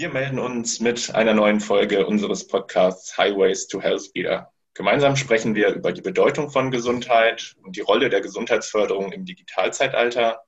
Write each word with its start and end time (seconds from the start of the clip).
Wir 0.00 0.08
melden 0.08 0.38
uns 0.38 0.80
mit 0.80 1.14
einer 1.14 1.34
neuen 1.34 1.60
Folge 1.60 2.06
unseres 2.06 2.46
Podcasts 2.46 3.18
Highways 3.18 3.68
to 3.68 3.82
Health 3.82 4.14
wieder. 4.14 4.50
Gemeinsam 4.72 5.14
sprechen 5.14 5.54
wir 5.54 5.74
über 5.74 5.92
die 5.92 6.00
Bedeutung 6.00 6.48
von 6.48 6.70
Gesundheit 6.70 7.54
und 7.62 7.76
die 7.76 7.82
Rolle 7.82 8.08
der 8.08 8.22
Gesundheitsförderung 8.22 9.12
im 9.12 9.26
Digitalzeitalter. 9.26 10.40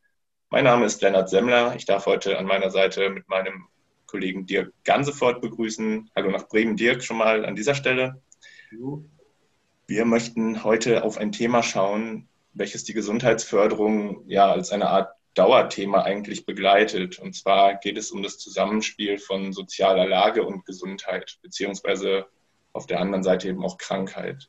Mein 0.49 0.65
Name 0.65 0.87
ist 0.87 1.03
Lennart 1.03 1.29
Semmler. 1.29 1.75
Ich 1.77 1.85
darf 1.85 2.07
heute 2.07 2.39
an 2.39 2.47
meiner 2.47 2.71
Seite 2.71 3.11
mit 3.11 3.29
meinem 3.29 3.67
Kollegen 4.07 4.47
Dirk 4.47 4.73
Gansefort 4.85 5.43
begrüßen. 5.43 6.11
Hallo 6.17 6.31
nach 6.31 6.49
Bremen, 6.49 6.79
Dirk, 6.79 7.05
schon 7.05 7.19
mal 7.19 7.45
an 7.45 7.55
dieser 7.55 7.75
Stelle. 7.75 8.23
Wir 9.87 10.07
möchten 10.07 10.65
heute 10.65 11.05
auf 11.05 11.19
ein 11.19 11.31
Thema 11.31 11.63
schauen, 11.63 12.27
welches 12.55 12.85
die 12.85 12.95
Gesundheitsförderung 12.95 14.25
ja 14.29 14.51
als 14.51 14.71
eine 14.71 14.89
Art 14.89 15.13
Dauerthema 15.35 16.03
eigentlich 16.03 16.45
begleitet. 16.45 17.19
Und 17.19 17.35
zwar 17.35 17.77
geht 17.77 17.97
es 17.97 18.11
um 18.11 18.23
das 18.23 18.39
Zusammenspiel 18.39 19.19
von 19.19 19.53
sozialer 19.53 20.07
Lage 20.07 20.45
und 20.45 20.65
Gesundheit, 20.67 21.39
beziehungsweise 21.43 22.27
auf 22.73 22.87
der 22.87 23.01
anderen 23.01 23.23
Seite 23.23 23.49
eben 23.49 23.65
auch 23.65 23.79
Krankheit. 23.79 24.49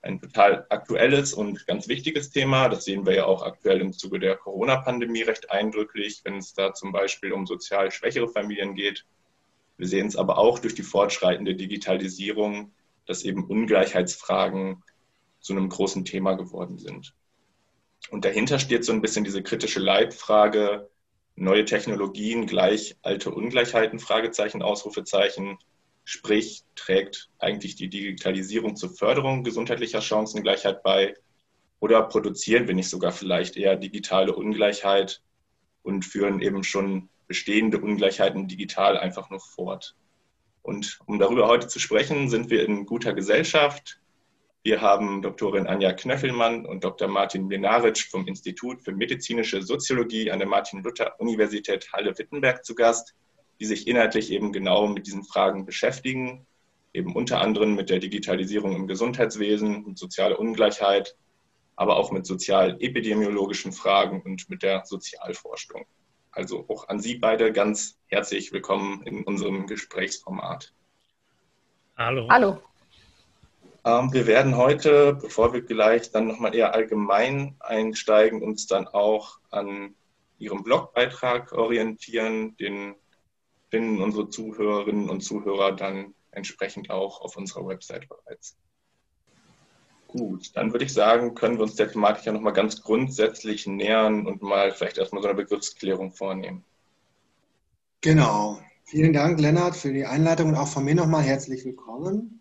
Ein 0.00 0.20
total 0.20 0.66
aktuelles 0.68 1.34
und 1.34 1.66
ganz 1.66 1.88
wichtiges 1.88 2.30
Thema. 2.30 2.68
Das 2.68 2.84
sehen 2.84 3.04
wir 3.04 3.14
ja 3.14 3.24
auch 3.26 3.42
aktuell 3.42 3.80
im 3.80 3.92
Zuge 3.92 4.20
der 4.20 4.36
Corona-Pandemie 4.36 5.22
recht 5.22 5.50
eindrücklich, 5.50 6.20
wenn 6.24 6.36
es 6.36 6.54
da 6.54 6.72
zum 6.72 6.92
Beispiel 6.92 7.32
um 7.32 7.46
sozial 7.46 7.90
schwächere 7.90 8.28
Familien 8.28 8.74
geht. 8.74 9.06
Wir 9.76 9.88
sehen 9.88 10.06
es 10.06 10.16
aber 10.16 10.38
auch 10.38 10.58
durch 10.58 10.74
die 10.74 10.82
fortschreitende 10.82 11.54
Digitalisierung, 11.54 12.72
dass 13.06 13.24
eben 13.24 13.44
Ungleichheitsfragen 13.44 14.82
zu 15.40 15.52
einem 15.52 15.68
großen 15.68 16.04
Thema 16.04 16.34
geworden 16.34 16.78
sind. 16.78 17.14
Und 18.10 18.24
dahinter 18.24 18.58
steht 18.58 18.84
so 18.84 18.92
ein 18.92 19.02
bisschen 19.02 19.24
diese 19.24 19.42
kritische 19.42 19.80
Leitfrage, 19.80 20.88
neue 21.36 21.64
Technologien 21.64 22.46
gleich 22.46 22.96
alte 23.02 23.30
Ungleichheiten, 23.30 23.98
Fragezeichen, 23.98 24.62
Ausrufezeichen. 24.62 25.58
Sprich, 26.04 26.64
trägt 26.74 27.28
eigentlich 27.38 27.76
die 27.76 27.88
Digitalisierung 27.88 28.76
zur 28.76 28.90
Förderung 28.90 29.44
gesundheitlicher 29.44 30.00
Chancengleichheit 30.00 30.82
bei? 30.82 31.14
Oder 31.80 32.02
produzieren 32.02 32.66
wir 32.66 32.74
nicht 32.74 32.88
sogar 32.88 33.12
vielleicht 33.12 33.56
eher 33.56 33.76
digitale 33.76 34.34
Ungleichheit 34.34 35.22
und 35.82 36.04
führen 36.04 36.40
eben 36.40 36.64
schon 36.64 37.08
bestehende 37.28 37.78
Ungleichheiten 37.78 38.48
digital 38.48 38.96
einfach 38.96 39.30
nur 39.30 39.40
fort? 39.40 39.94
Und 40.62 40.98
um 41.06 41.18
darüber 41.18 41.46
heute 41.46 41.68
zu 41.68 41.78
sprechen, 41.78 42.28
sind 42.28 42.50
wir 42.50 42.64
in 42.64 42.84
guter 42.84 43.12
Gesellschaft. 43.12 44.00
Wir 44.68 44.82
haben 44.82 45.22
Doktorin 45.22 45.66
Anja 45.66 45.94
Knöffelmann 45.94 46.66
und 46.66 46.84
Dr. 46.84 47.08
Martin 47.08 47.46
Mlenaric 47.46 48.00
vom 48.10 48.26
Institut 48.26 48.82
für 48.82 48.92
medizinische 48.92 49.62
Soziologie 49.62 50.30
an 50.30 50.40
der 50.40 50.46
Martin-Luther-Universität 50.46 51.90
Halle-Wittenberg 51.90 52.62
zu 52.66 52.74
Gast, 52.74 53.14
die 53.60 53.64
sich 53.64 53.88
inhaltlich 53.88 54.30
eben 54.30 54.52
genau 54.52 54.86
mit 54.86 55.06
diesen 55.06 55.24
Fragen 55.24 55.64
beschäftigen, 55.64 56.46
eben 56.92 57.16
unter 57.16 57.40
anderem 57.40 57.76
mit 57.76 57.88
der 57.88 57.98
Digitalisierung 57.98 58.76
im 58.76 58.86
Gesundheitswesen, 58.86 59.86
mit 59.86 59.96
sozialer 59.96 60.38
Ungleichheit, 60.38 61.16
aber 61.74 61.96
auch 61.96 62.12
mit 62.12 62.26
sozial-epidemiologischen 62.26 63.72
Fragen 63.72 64.20
und 64.20 64.50
mit 64.50 64.62
der 64.62 64.84
Sozialforschung. 64.84 65.86
Also 66.30 66.66
auch 66.68 66.88
an 66.88 67.00
Sie 67.00 67.14
beide 67.14 67.54
ganz 67.54 67.96
herzlich 68.08 68.52
willkommen 68.52 69.00
in 69.06 69.24
unserem 69.24 69.66
Gesprächsformat. 69.66 70.74
Hallo. 71.96 72.28
Hallo. 72.30 72.60
Ähm, 73.84 74.12
wir 74.12 74.26
werden 74.26 74.56
heute, 74.56 75.14
bevor 75.14 75.52
wir 75.52 75.62
gleich 75.62 76.10
dann 76.10 76.26
nochmal 76.26 76.54
eher 76.54 76.74
allgemein 76.74 77.56
einsteigen, 77.60 78.42
uns 78.42 78.66
dann 78.66 78.86
auch 78.88 79.38
an 79.50 79.94
Ihrem 80.38 80.62
Blogbeitrag 80.62 81.52
orientieren. 81.52 82.56
Den 82.56 82.94
finden 83.70 84.02
unsere 84.02 84.30
Zuhörerinnen 84.30 85.08
und 85.08 85.22
Zuhörer 85.22 85.72
dann 85.72 86.14
entsprechend 86.30 86.90
auch 86.90 87.20
auf 87.20 87.36
unserer 87.36 87.66
Website 87.66 88.08
bereits. 88.08 88.56
Gut, 90.08 90.56
dann 90.56 90.72
würde 90.72 90.86
ich 90.86 90.94
sagen, 90.94 91.34
können 91.34 91.58
wir 91.58 91.64
uns 91.64 91.74
der 91.74 91.90
Thematik 91.90 92.24
ja 92.24 92.32
nochmal 92.32 92.54
ganz 92.54 92.82
grundsätzlich 92.82 93.66
nähern 93.66 94.26
und 94.26 94.40
mal 94.40 94.72
vielleicht 94.72 94.96
erstmal 94.96 95.22
so 95.22 95.28
eine 95.28 95.36
Begriffsklärung 95.36 96.12
vornehmen. 96.12 96.64
Genau. 98.00 98.58
Vielen 98.84 99.12
Dank, 99.12 99.38
Lennart, 99.38 99.76
für 99.76 99.92
die 99.92 100.06
Einleitung 100.06 100.48
und 100.48 100.54
auch 100.54 100.68
von 100.68 100.84
mir 100.84 100.94
nochmal 100.94 101.22
herzlich 101.22 101.62
willkommen. 101.66 102.37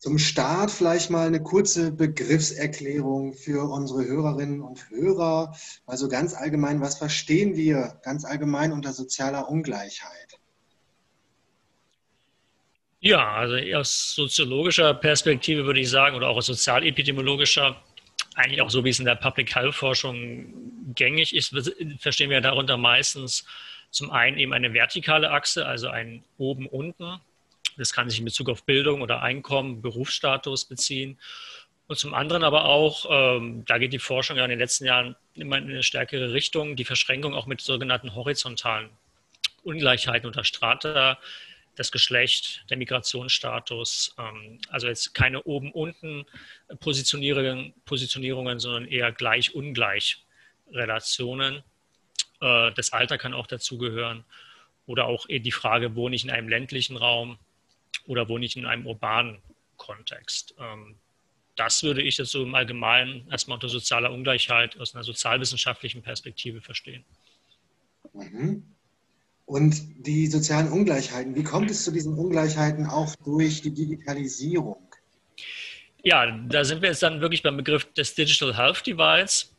Zum 0.00 0.16
Start 0.16 0.70
vielleicht 0.70 1.10
mal 1.10 1.26
eine 1.26 1.42
kurze 1.42 1.92
Begriffserklärung 1.92 3.34
für 3.34 3.70
unsere 3.70 4.06
Hörerinnen 4.06 4.62
und 4.62 4.88
Hörer. 4.88 5.54
Also 5.84 6.08
ganz 6.08 6.32
allgemein, 6.32 6.80
was 6.80 6.96
verstehen 6.96 7.54
wir 7.54 8.00
ganz 8.02 8.24
allgemein 8.24 8.72
unter 8.72 8.94
sozialer 8.94 9.50
Ungleichheit? 9.50 10.38
Ja, 13.00 13.34
also 13.34 13.56
aus 13.76 14.14
soziologischer 14.14 14.94
Perspektive 14.94 15.66
würde 15.66 15.80
ich 15.80 15.90
sagen, 15.90 16.16
oder 16.16 16.28
auch 16.28 16.36
aus 16.38 16.46
sozialepidemiologischer, 16.46 17.76
eigentlich 18.36 18.62
auch 18.62 18.70
so, 18.70 18.82
wie 18.82 18.90
es 18.90 19.00
in 19.00 19.04
der 19.04 19.16
Public 19.16 19.54
Health 19.54 19.74
Forschung 19.74 20.94
gängig 20.94 21.34
ist, 21.34 21.54
verstehen 21.98 22.30
wir 22.30 22.40
darunter 22.40 22.78
meistens 22.78 23.44
zum 23.90 24.10
einen 24.10 24.38
eben 24.38 24.54
eine 24.54 24.72
vertikale 24.72 25.30
Achse, 25.30 25.66
also 25.66 25.88
ein 25.88 26.24
oben-unten, 26.38 27.20
das 27.80 27.94
kann 27.94 28.10
sich 28.10 28.18
in 28.18 28.26
Bezug 28.26 28.50
auf 28.50 28.64
Bildung 28.64 29.00
oder 29.00 29.22
Einkommen, 29.22 29.80
Berufsstatus 29.80 30.66
beziehen. 30.66 31.18
Und 31.86 31.98
zum 31.98 32.12
anderen 32.12 32.44
aber 32.44 32.66
auch, 32.66 33.06
ähm, 33.08 33.64
da 33.64 33.78
geht 33.78 33.94
die 33.94 33.98
Forschung 33.98 34.36
ja 34.36 34.44
in 34.44 34.50
den 34.50 34.58
letzten 34.58 34.84
Jahren 34.84 35.16
immer 35.34 35.56
in 35.56 35.64
eine 35.64 35.82
stärkere 35.82 36.32
Richtung, 36.32 36.76
die 36.76 36.84
Verschränkung 36.84 37.34
auch 37.34 37.46
mit 37.46 37.62
sogenannten 37.62 38.14
horizontalen 38.14 38.90
Ungleichheiten 39.64 40.26
unter 40.26 40.44
Strata, 40.44 41.18
das 41.74 41.90
Geschlecht, 41.90 42.64
der 42.68 42.76
Migrationsstatus, 42.76 44.14
ähm, 44.18 44.58
also 44.68 44.86
jetzt 44.86 45.14
keine 45.14 45.42
oben-unten 45.44 46.26
Positionierungen, 46.80 47.72
Positionierungen, 47.86 48.60
sondern 48.60 48.86
eher 48.86 49.10
gleich-ungleich 49.10 50.22
Relationen. 50.70 51.62
Äh, 52.42 52.72
das 52.72 52.92
Alter 52.92 53.16
kann 53.16 53.32
auch 53.32 53.46
dazugehören. 53.46 54.24
Oder 54.86 55.06
auch 55.06 55.26
die 55.28 55.52
Frage, 55.52 55.94
wohne 55.94 56.16
ich 56.16 56.24
in 56.24 56.30
einem 56.30 56.48
ländlichen 56.48 56.96
Raum, 56.96 57.38
oder 58.10 58.28
wohne 58.28 58.44
ich 58.44 58.56
in 58.56 58.66
einem 58.66 58.86
urbanen 58.86 59.38
Kontext. 59.76 60.52
Ähm, 60.58 60.96
das 61.54 61.82
würde 61.84 62.02
ich 62.02 62.18
jetzt 62.18 62.32
so 62.32 62.42
im 62.42 62.54
Allgemeinen 62.54 63.26
erstmal 63.30 63.54
unter 63.54 63.68
sozialer 63.68 64.10
Ungleichheit 64.10 64.78
aus 64.80 64.94
einer 64.94 65.04
sozialwissenschaftlichen 65.04 66.02
Perspektive 66.02 66.60
verstehen. 66.60 67.04
Mhm. 68.12 68.64
Und 69.46 70.06
die 70.06 70.26
sozialen 70.26 70.70
Ungleichheiten, 70.72 71.36
wie 71.36 71.44
kommt 71.44 71.70
es 71.70 71.84
zu 71.84 71.92
diesen 71.92 72.14
Ungleichheiten 72.14 72.86
auch 72.86 73.14
durch 73.24 73.62
die 73.62 73.72
Digitalisierung? 73.72 74.82
Ja, 76.02 76.26
da 76.48 76.64
sind 76.64 76.82
wir 76.82 76.88
jetzt 76.88 77.02
dann 77.02 77.20
wirklich 77.20 77.42
beim 77.42 77.56
Begriff 77.56 77.92
des 77.92 78.14
Digital 78.14 78.56
Health 78.56 78.86
Divides. 78.86 79.54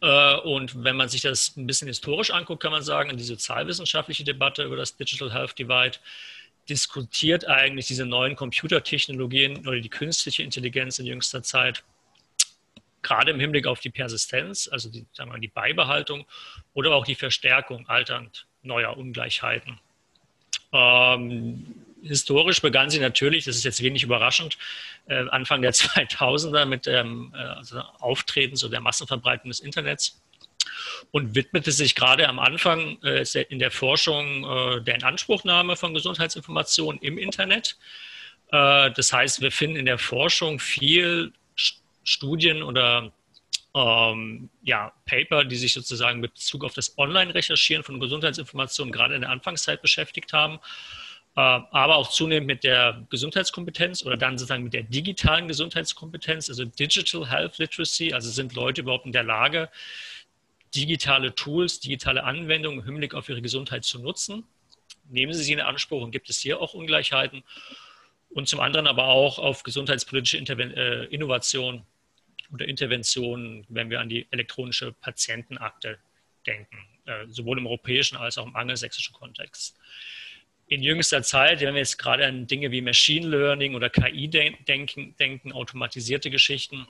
Äh, 0.00 0.36
und 0.36 0.84
wenn 0.84 0.96
man 0.96 1.08
sich 1.08 1.22
das 1.22 1.56
ein 1.56 1.66
bisschen 1.66 1.88
historisch 1.88 2.30
anguckt, 2.30 2.62
kann 2.62 2.72
man 2.72 2.82
sagen, 2.82 3.16
die 3.16 3.24
sozialwissenschaftliche 3.24 4.24
Debatte 4.24 4.62
über 4.62 4.76
das 4.76 4.96
Digital 4.96 5.32
Health 5.32 5.58
Divide 5.58 5.98
diskutiert 6.70 7.46
eigentlich 7.46 7.88
diese 7.88 8.06
neuen 8.06 8.36
Computertechnologien 8.36 9.66
oder 9.66 9.80
die 9.80 9.88
künstliche 9.88 10.42
Intelligenz 10.42 10.98
in 10.98 11.06
jüngster 11.06 11.42
Zeit, 11.42 11.82
gerade 13.02 13.32
im 13.32 13.40
Hinblick 13.40 13.66
auf 13.66 13.80
die 13.80 13.90
Persistenz, 13.90 14.68
also 14.70 14.88
die, 14.88 15.04
sagen 15.12 15.32
wir 15.32 15.38
die 15.38 15.48
Beibehaltung 15.48 16.26
oder 16.72 16.94
auch 16.94 17.04
die 17.04 17.14
Verstärkung 17.14 17.88
alternd 17.88 18.46
neuer 18.62 18.96
Ungleichheiten. 18.96 19.80
Ähm, 20.72 21.66
historisch 22.02 22.62
begann 22.62 22.90
sie 22.90 23.00
natürlich, 23.00 23.44
das 23.44 23.56
ist 23.56 23.64
jetzt 23.64 23.82
wenig 23.82 24.02
überraschend, 24.02 24.56
äh, 25.06 25.28
Anfang 25.30 25.62
der 25.62 25.72
2000er 25.74 26.64
mit 26.66 26.86
dem 26.86 27.34
äh, 27.34 27.38
also 27.38 27.80
Auftreten 27.98 28.56
so 28.56 28.68
der 28.68 28.80
Massenverbreitung 28.80 29.50
des 29.50 29.60
Internets 29.60 30.20
und 31.10 31.34
widmete 31.34 31.72
sich 31.72 31.94
gerade 31.94 32.28
am 32.28 32.38
Anfang 32.38 32.98
äh, 33.02 33.24
in 33.48 33.58
der 33.58 33.70
Forschung 33.70 34.44
äh, 34.44 34.82
der 34.82 34.96
Inanspruchnahme 34.96 35.76
von 35.76 35.94
Gesundheitsinformationen 35.94 37.00
im 37.02 37.18
Internet. 37.18 37.76
Äh, 38.52 38.90
das 38.92 39.12
heißt, 39.12 39.40
wir 39.40 39.52
finden 39.52 39.76
in 39.76 39.86
der 39.86 39.98
Forschung 39.98 40.58
viel 40.58 41.32
Studien 42.04 42.62
oder 42.62 43.12
ähm, 43.74 44.50
ja, 44.62 44.92
Paper, 45.06 45.44
die 45.44 45.56
sich 45.56 45.72
sozusagen 45.72 46.20
mit 46.20 46.34
Bezug 46.34 46.64
auf 46.64 46.74
das 46.74 46.96
Online-Recherchieren 46.98 47.84
von 47.84 48.00
Gesundheitsinformationen 48.00 48.92
gerade 48.92 49.14
in 49.14 49.20
der 49.20 49.30
Anfangszeit 49.30 49.80
beschäftigt 49.82 50.32
haben, 50.32 50.58
äh, 51.36 51.40
aber 51.40 51.96
auch 51.96 52.10
zunehmend 52.10 52.48
mit 52.48 52.64
der 52.64 53.06
Gesundheitskompetenz 53.10 54.04
oder 54.04 54.16
dann 54.16 54.38
sozusagen 54.38 54.64
mit 54.64 54.74
der 54.74 54.82
digitalen 54.82 55.46
Gesundheitskompetenz, 55.46 56.48
also 56.48 56.64
Digital 56.64 57.30
Health 57.30 57.58
Literacy, 57.58 58.12
also 58.12 58.30
sind 58.30 58.54
Leute 58.54 58.80
überhaupt 58.80 59.06
in 59.06 59.12
der 59.12 59.22
Lage, 59.22 59.68
digitale 60.74 61.34
Tools, 61.34 61.80
digitale 61.80 62.24
Anwendungen 62.24 62.80
im 62.80 62.84
Hinblick 62.84 63.14
auf 63.14 63.28
ihre 63.28 63.42
Gesundheit 63.42 63.84
zu 63.84 63.98
nutzen. 63.98 64.44
Nehmen 65.08 65.32
Sie 65.32 65.42
sie 65.42 65.52
in 65.52 65.60
Anspruch 65.60 66.02
und 66.02 66.12
gibt 66.12 66.30
es 66.30 66.38
hier 66.38 66.60
auch 66.60 66.74
Ungleichheiten. 66.74 67.42
Und 68.28 68.48
zum 68.48 68.60
anderen 68.60 68.86
aber 68.86 69.06
auch 69.08 69.38
auf 69.38 69.64
gesundheitspolitische 69.64 70.36
Interven 70.36 70.72
äh, 70.72 71.04
Innovation 71.06 71.84
oder 72.52 72.66
Interventionen, 72.66 73.66
wenn 73.68 73.90
wir 73.90 74.00
an 74.00 74.08
die 74.08 74.26
elektronische 74.30 74.92
Patientenakte 74.92 75.98
denken, 76.46 76.78
äh, 77.06 77.26
sowohl 77.28 77.58
im 77.58 77.66
europäischen 77.66 78.16
als 78.16 78.38
auch 78.38 78.46
im 78.46 78.56
angelsächsischen 78.56 79.14
Kontext. 79.14 79.76
in 80.68 80.84
jüngster 80.84 81.22
Zeit, 81.24 81.60
wenn 81.60 81.74
wir 81.74 81.80
jetzt 81.80 81.98
gerade 81.98 82.24
an 82.24 82.46
Dinge 82.46 82.70
wie 82.70 82.80
Machine 82.80 83.26
Learning 83.26 83.74
oder 83.74 83.90
KI 83.90 84.28
denken, 84.28 85.16
denken 85.18 85.52
automatisierte 85.52 86.30
Geschichten, 86.30 86.86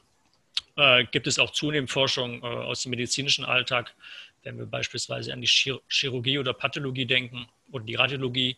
äh, 0.81 1.05
gibt 1.05 1.27
es 1.27 1.39
auch 1.39 1.51
zunehmend 1.51 1.91
Forschung 1.91 2.43
äh, 2.43 2.47
aus 2.47 2.83
dem 2.83 2.91
medizinischen 2.91 3.45
Alltag, 3.45 3.95
wenn 4.43 4.57
wir 4.59 4.65
beispielsweise 4.65 5.33
an 5.33 5.43
die 5.43 5.47
Chir 5.47 5.81
Chirurgie 5.89 6.39
oder 6.39 6.55
Pathologie 6.55 7.05
denken 7.05 7.47
oder 7.71 7.85
die 7.85 7.97
Radiologie, 7.97 8.57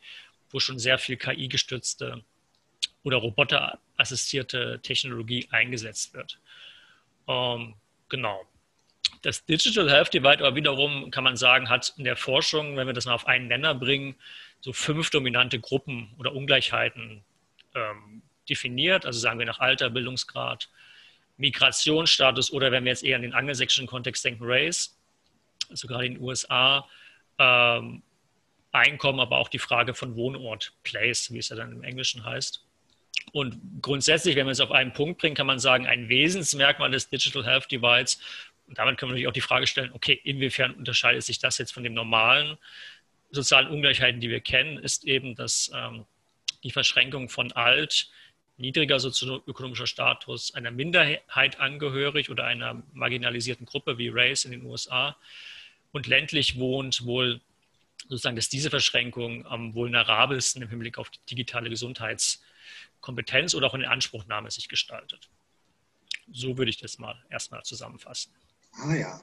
wo 0.51 0.61
schon 0.61 0.79
sehr 0.79 0.99
viel 0.99 1.17
KI-gestützte 1.17 2.23
oder 3.03 3.17
roboterassistierte 3.17 4.79
Technologie 4.83 5.49
eingesetzt 5.51 6.15
wird. 6.15 6.39
Ähm, 7.27 7.75
genau. 8.09 8.47
Das 9.23 9.45
Digital 9.45 9.91
Health 9.91 10.15
Divide 10.15 10.47
aber 10.47 10.55
wiederum, 10.55 11.11
kann 11.11 11.25
man 11.25 11.37
sagen, 11.37 11.69
hat 11.69 11.93
in 11.97 12.05
der 12.05 12.17
Forschung, 12.17 12.77
wenn 12.77 12.87
wir 12.87 12.95
das 12.95 13.07
mal 13.07 13.15
auf 13.15 13.27
einen 13.27 13.49
Nenner 13.49 13.75
bringen, 13.75 14.15
so 14.61 14.73
fünf 14.73 15.11
dominante 15.11 15.59
Gruppen 15.59 16.15
oder 16.19 16.33
Ungleichheiten 16.33 17.25
ähm, 17.75 18.23
definiert. 18.49 19.07
Also 19.07 19.19
sagen 19.19 19.41
wir 19.41 19.47
nach 19.47 19.59
Alter, 19.59 19.91
Bildungsgrad, 19.91 20.69
Migrationsstatus 21.37 22.53
oder 22.53 22.73
wenn 22.73 22.85
wir 22.85 22.91
jetzt 22.91 23.05
eher 23.05 23.17
an 23.17 23.23
den 23.23 23.35
angelsächsischen 23.35 23.87
Kontext 23.87 24.25
denken, 24.25 24.45
Race, 24.45 24.99
also 25.71 25.89
gerade 25.89 26.07
in 26.07 26.15
den 26.15 26.23
USA, 26.23 26.89
ähm, 27.39 28.03
Einkommen, 28.75 29.21
aber 29.21 29.37
auch 29.37 29.49
die 29.49 29.59
Frage 29.59 29.93
von 29.93 30.17
Wohnort, 30.17 30.73
Place, 30.83 31.31
wie 31.31 31.39
es 31.39 31.51
ja 31.51 31.57
dann 31.57 31.73
im 31.73 31.83
Englischen 31.83 32.25
heißt. 32.25 32.65
Und 33.33 33.61
grundsätzlich, 33.83 34.35
wenn 34.35 34.47
man 34.47 34.53
es 34.53 34.61
auf 34.61 34.73
einen 34.73 34.95
Punkt 34.95 35.21
bringt, 35.21 35.37
kann 35.37 35.47
man 35.47 35.59
sagen, 35.59 35.87
ein 35.87 36.09
Wesensmerkmal 36.09 36.91
des 36.91 37.11
Digital 37.11 37.45
Health 37.45 37.71
Divides, 37.71 38.19
und 38.67 38.79
damit 38.79 38.97
kann 38.97 39.09
man 39.09 39.15
natürlich 39.15 39.29
auch 39.29 39.35
die 39.35 39.43
Frage 39.43 39.67
stellen, 39.67 39.91
okay, 39.93 40.19
inwiefern 40.25 40.73
unterscheidet 40.73 41.23
sich 41.23 41.39
das 41.39 41.59
jetzt 41.59 41.73
von 41.75 41.83
den 41.83 41.93
normalen 41.93 42.57
sozialen 43.31 43.69
Ungleichheiten, 43.69 44.21
die 44.21 44.31
wir 44.31 44.41
kennen, 44.41 44.79
ist 44.79 45.05
eben, 45.05 45.35
dass 45.35 45.71
ähm, 45.75 46.07
die 46.63 46.71
Verschränkung 46.71 47.29
von 47.29 47.53
alt, 47.53 48.11
niedriger 48.57 49.01
sozioökonomischer 49.01 49.87
Status, 49.87 50.55
einer 50.55 50.71
Minderheit 50.71 51.59
angehörig 51.61 52.31
oder 52.31 52.45
einer 52.45 52.83
marginalisierten 52.93 53.67
Gruppe 53.67 53.99
wie 53.99 54.09
Race 54.09 54.45
in 54.45 54.53
den 54.53 54.65
USA 54.67 55.17
und 55.93 56.07
ländlich 56.07 56.59
wohnt, 56.59 57.05
wohl 57.05 57.41
sozusagen, 58.09 58.37
dass 58.37 58.49
diese 58.49 58.71
Verschränkung 58.71 59.47
am 59.47 59.75
vulnerabelsten 59.75 60.63
im 60.63 60.69
Hinblick 60.69 60.99
auf 60.99 61.11
die 61.11 61.21
digitale 61.31 61.71
Gesundheitskompetenz 61.71 63.55
oder 63.55 63.67
auch 63.69 63.75
in 63.75 63.85
Anspruchnahme 63.85 64.51
sich 64.51 64.69
gestaltet. 64.69 65.29
So 66.33 66.57
würde 66.59 66.71
ich 66.71 66.79
das 66.79 66.99
mal 66.99 67.17
erstmal 67.31 67.63
zusammenfassen. 67.63 68.33
Ah 68.73 68.95
ja. 68.95 69.21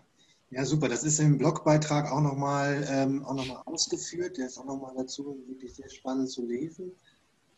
Ja, 0.52 0.66
super. 0.66 0.90
Das 0.90 1.04
ist 1.04 1.20
im 1.20 1.38
Blogbeitrag 1.38 2.12
auch 2.12 2.22
nochmal 2.22 2.84
ähm, 2.90 3.20
noch 3.20 3.68
ausgeführt. 3.68 4.38
Der 4.38 4.48
ist 4.48 4.58
auch 4.58 4.66
nochmal 4.66 4.94
dazu 4.98 5.38
wirklich 5.48 5.76
sehr 5.76 5.90
spannend 5.90 6.32
zu 6.32 6.46
lesen. 6.48 6.92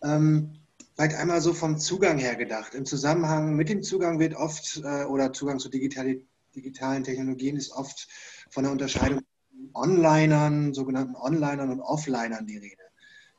Ähm, 0.04 0.60
vielleicht 1.02 1.18
einmal 1.18 1.42
so 1.42 1.54
vom 1.54 1.80
Zugang 1.80 2.20
her 2.20 2.36
gedacht. 2.36 2.76
Im 2.76 2.86
Zusammenhang 2.86 3.56
mit 3.56 3.70
dem 3.70 3.82
Zugang 3.82 4.20
wird 4.20 4.36
oft, 4.36 4.82
äh, 4.84 5.06
oder 5.06 5.34
Zugang 5.34 5.58
zu 5.58 5.68
digitale, 5.68 6.22
digitalen 6.56 7.04
Technologien 7.04 7.58
ist 7.58 7.72
oft 7.72 8.08
von 8.52 8.64
der 8.64 8.72
Unterscheidung 8.72 9.22
Onlinern, 9.74 10.76
sogenannten 10.76 11.16
Onlinern 11.16 11.72
und 11.72 11.82
Offlinern 11.82 12.46
die 12.46 12.58
Rede. 12.58 12.84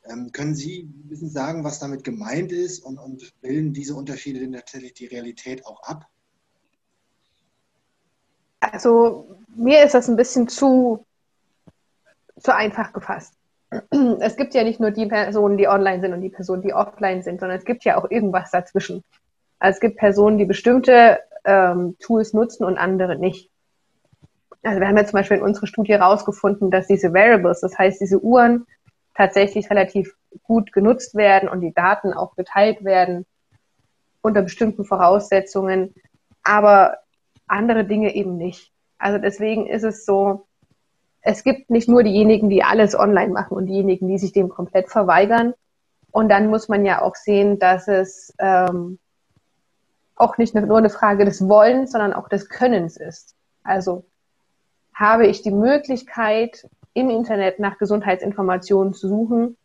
Ähm, 0.07 0.33
können 0.33 0.57
Sie 0.57 0.83
ein 0.83 1.09
bisschen 1.09 1.31
sagen, 1.31 1.63
was 1.63 1.79
damit 1.79 2.03
gemeint 2.03 2.51
ist 2.51 2.81
und, 2.81 2.99
und 2.99 3.33
bilden 3.43 3.73
diese 3.73 3.95
Unterschiede 3.95 4.41
denn 4.41 4.53
tatsächlich 4.53 4.95
die 4.95 5.07
Realität 5.07 5.65
auch 5.65 5.85
ab? 5.85 6.09
Also 8.59 9.39
mir 9.55 9.85
ist 9.85 9.95
das 9.95 10.09
ein 10.09 10.17
bisschen 10.17 10.49
zu, 10.49 11.07
zu 12.41 12.53
einfach 12.53 12.93
gefasst. 12.93 13.35
Es 14.21 14.37
gibt 14.37 14.55
ja 14.55 14.65
nicht 14.65 14.81
nur 14.81 14.91
die 14.91 15.07
Personen, 15.07 15.57
die 15.57 15.69
online 15.69 16.01
sind 16.01 16.13
und 16.13 16.21
die 16.21 16.29
Personen, 16.29 16.63
die 16.63 16.75
offline 16.75 17.23
sind, 17.23 17.41
sondern 17.41 17.59
es 17.59 17.65
gibt 17.65 17.85
ja 17.85 17.97
auch 17.97 18.11
irgendwas 18.11 18.51
dazwischen. 18.51 19.03
Also 19.59 19.77
es 19.77 19.81
gibt 19.81 19.97
Personen, 19.97 20.39
die 20.39 20.45
bestimmte 20.45 21.21
ähm, 21.45 21.97
Tools 21.99 22.33
nutzen 22.33 22.65
und 22.65 22.79
andere 22.79 23.17
nicht. 23.17 23.51
Also 24.63 24.81
wir 24.81 24.87
haben 24.87 24.97
ja 24.97 25.05
zum 25.05 25.19
Beispiel 25.19 25.39
in 25.39 25.43
unserer 25.43 25.67
Studie 25.67 25.93
herausgefunden, 25.93 26.71
dass 26.71 26.87
diese 26.87 27.13
Variables, 27.13 27.61
das 27.61 27.77
heißt 27.79 28.01
diese 28.01 28.21
Uhren, 28.21 28.67
tatsächlich 29.15 29.69
relativ 29.71 30.15
gut 30.43 30.73
genutzt 30.73 31.15
werden 31.15 31.49
und 31.49 31.61
die 31.61 31.75
Daten 31.75 32.13
auch 32.13 32.37
geteilt 32.37 32.85
werden 32.85 33.27
unter 34.23 34.43
bestimmten 34.43 34.85
Voraussetzungen, 34.85 35.95
aber 36.43 36.99
andere 37.47 37.85
Dinge 37.85 38.15
eben 38.15 38.37
nicht. 38.37 38.73
Also 38.99 39.19
deswegen 39.19 39.67
ist 39.67 39.83
es 39.83 40.05
so, 40.05 40.47
es 41.23 41.45
gibt 41.45 41.71
nicht 41.71 41.89
nur 41.89 42.03
diejenigen, 42.03 42.51
die 42.51 42.65
alles 42.65 42.95
online 42.99 43.33
machen 43.33 43.57
und 43.57 43.67
diejenigen, 43.67 44.09
die 44.09 44.19
sich 44.19 44.33
dem 44.33 44.49
komplett 44.49 44.91
verweigern. 44.91 45.55
Und 46.11 46.29
dann 46.29 46.49
muss 46.49 46.69
man 46.69 46.85
ja 46.85 47.01
auch 47.01 47.15
sehen, 47.15 47.59
dass 47.59 47.89
es 47.89 48.35
ähm, 48.39 48.99
auch 50.17 50.37
nicht 50.37 50.55
nur 50.55 50.77
eine 50.77 50.91
Frage 50.91 51.25
des 51.25 51.49
Wollens, 51.49 51.93
sondern 51.93 52.13
auch 52.13 52.29
des 52.29 52.49
Könnens 52.49 52.97
ist. 52.97 53.35
Also 53.63 54.05
habe 54.95 55.27
ich 55.27 55.43
die 55.43 55.53
Möglichkeit, 55.53 56.69
im 56.95 57.09
Internet 57.09 57.59
nach 57.59 57.79
Gesundheitsinformationen 57.79 58.93
zu 58.93 59.09
suchen? 59.09 59.57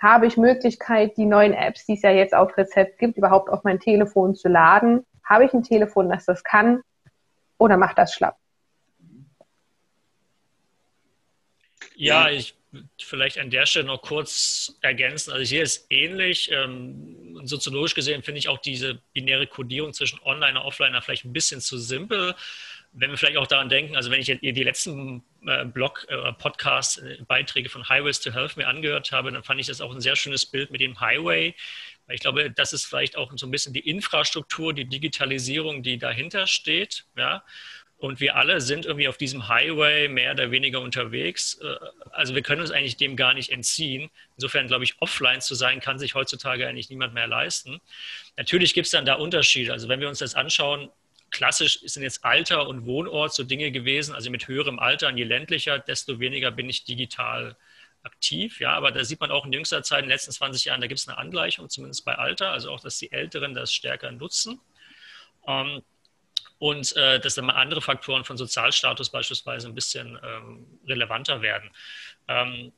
Habe 0.00 0.26
ich 0.26 0.36
Möglichkeit, 0.36 1.16
die 1.16 1.26
neuen 1.26 1.52
Apps, 1.52 1.86
die 1.86 1.94
es 1.94 2.02
ja 2.02 2.10
jetzt 2.10 2.34
auf 2.34 2.56
Rezept 2.56 2.98
gibt, 2.98 3.16
überhaupt 3.16 3.50
auf 3.50 3.64
mein 3.64 3.80
Telefon 3.80 4.36
zu 4.36 4.48
laden? 4.48 5.04
Habe 5.24 5.44
ich 5.44 5.52
ein 5.52 5.64
Telefon, 5.64 6.08
das 6.08 6.24
das 6.24 6.44
kann? 6.44 6.82
Oder 7.58 7.76
macht 7.76 7.98
das 7.98 8.14
schlapp? 8.14 8.37
Ja, 11.98 12.30
ich 12.30 12.54
vielleicht 12.98 13.38
an 13.38 13.50
der 13.50 13.64
Stelle 13.64 13.86
noch 13.86 14.02
kurz 14.02 14.76
ergänzen. 14.82 15.32
Also 15.32 15.48
hier 15.48 15.62
ist 15.62 15.86
ähnlich. 15.88 16.50
Ähm, 16.52 17.40
soziologisch 17.44 17.94
gesehen 17.94 18.22
finde 18.22 18.40
ich 18.40 18.48
auch 18.48 18.58
diese 18.58 19.00
binäre 19.14 19.46
Kodierung 19.46 19.94
zwischen 19.94 20.20
Online 20.22 20.60
und 20.60 20.66
Offline 20.66 21.00
vielleicht 21.00 21.24
ein 21.24 21.32
bisschen 21.32 21.60
zu 21.62 21.78
simpel 21.78 22.34
wenn 22.92 23.10
wir 23.10 23.18
vielleicht 23.18 23.36
auch 23.36 23.46
daran 23.46 23.68
denken, 23.68 23.96
also 23.96 24.10
wenn 24.10 24.20
ich 24.20 24.26
die 24.26 24.62
letzten 24.62 25.22
äh, 25.46 25.64
Blog, 25.64 26.06
äh, 26.08 26.32
Podcast, 26.32 26.98
äh, 26.98 27.18
Beiträge 27.26 27.68
von 27.68 27.88
Highways 27.88 28.20
to 28.20 28.32
Health 28.32 28.56
mir 28.56 28.66
angehört 28.66 29.12
habe, 29.12 29.30
dann 29.30 29.42
fand 29.42 29.60
ich 29.60 29.66
das 29.66 29.80
auch 29.80 29.94
ein 29.94 30.00
sehr 30.00 30.16
schönes 30.16 30.46
Bild 30.46 30.70
mit 30.70 30.80
dem 30.80 30.98
Highway. 31.00 31.54
Weil 32.06 32.14
ich 32.14 32.22
glaube, 32.22 32.50
das 32.50 32.72
ist 32.72 32.86
vielleicht 32.86 33.16
auch 33.16 33.30
so 33.36 33.46
ein 33.46 33.50
bisschen 33.50 33.72
die 33.72 33.88
Infrastruktur, 33.88 34.72
die 34.72 34.86
Digitalisierung, 34.86 35.82
die 35.82 35.98
dahinter 35.98 36.46
steht. 36.46 37.04
Ja? 37.16 37.44
Und 37.98 38.20
wir 38.20 38.36
alle 38.36 38.60
sind 38.60 38.86
irgendwie 38.86 39.08
auf 39.08 39.16
diesem 39.16 39.48
Highway 39.48 40.06
mehr 40.06 40.32
oder 40.32 40.52
weniger 40.52 40.80
unterwegs. 40.80 41.58
Äh, 41.60 41.74
also 42.12 42.34
wir 42.34 42.42
können 42.42 42.60
uns 42.60 42.70
eigentlich 42.70 42.96
dem 42.96 43.16
gar 43.16 43.34
nicht 43.34 43.50
entziehen. 43.50 44.08
Insofern 44.36 44.68
glaube 44.68 44.84
ich, 44.84 44.94
offline 45.00 45.40
zu 45.40 45.56
sein, 45.56 45.80
kann 45.80 45.98
sich 45.98 46.14
heutzutage 46.14 46.66
eigentlich 46.66 46.90
niemand 46.90 47.12
mehr 47.12 47.26
leisten. 47.26 47.80
Natürlich 48.36 48.72
gibt 48.72 48.86
es 48.86 48.92
dann 48.92 49.04
da 49.04 49.14
Unterschiede. 49.14 49.72
Also 49.72 49.88
wenn 49.88 50.00
wir 50.00 50.08
uns 50.08 50.20
das 50.20 50.36
anschauen, 50.36 50.90
klassisch 51.30 51.80
sind 51.82 52.04
jetzt 52.04 52.24
Alter 52.24 52.68
und 52.68 52.86
Wohnort 52.86 53.34
so 53.34 53.42
Dinge 53.42 53.72
gewesen. 53.72 54.14
Also 54.14 54.30
mit 54.30 54.46
höherem 54.46 54.78
Alter 54.78 55.08
und 55.08 55.16
je 55.16 55.24
ländlicher, 55.24 55.80
desto 55.80 56.20
weniger 56.20 56.52
bin 56.52 56.70
ich 56.70 56.84
digital 56.84 57.56
aktiv. 58.04 58.60
Ja, 58.60 58.74
aber 58.74 58.92
da 58.92 59.04
sieht 59.04 59.18
man 59.18 59.32
auch 59.32 59.44
in 59.44 59.52
jüngster 59.52 59.82
Zeit, 59.82 60.00
in 60.00 60.04
den 60.04 60.10
letzten 60.10 60.30
20 60.30 60.66
Jahren, 60.66 60.80
da 60.80 60.86
gibt 60.86 61.00
es 61.00 61.08
eine 61.08 61.18
Angleichung, 61.18 61.68
zumindest 61.68 62.04
bei 62.04 62.14
Alter, 62.14 62.52
also 62.52 62.70
auch, 62.70 62.80
dass 62.80 62.98
die 62.98 63.10
Älteren 63.10 63.54
das 63.54 63.72
stärker 63.72 64.12
nutzen. 64.12 64.60
Ähm, 65.48 65.82
und 66.58 66.96
äh, 66.96 67.20
dass 67.20 67.34
dann 67.34 67.46
mal 67.46 67.54
andere 67.54 67.80
Faktoren 67.80 68.24
von 68.24 68.36
Sozialstatus 68.36 69.10
beispielsweise 69.10 69.68
ein 69.68 69.74
bisschen 69.74 70.18
ähm, 70.22 70.66
relevanter 70.86 71.40
werden. 71.42 71.70
Ähm, 72.26 72.72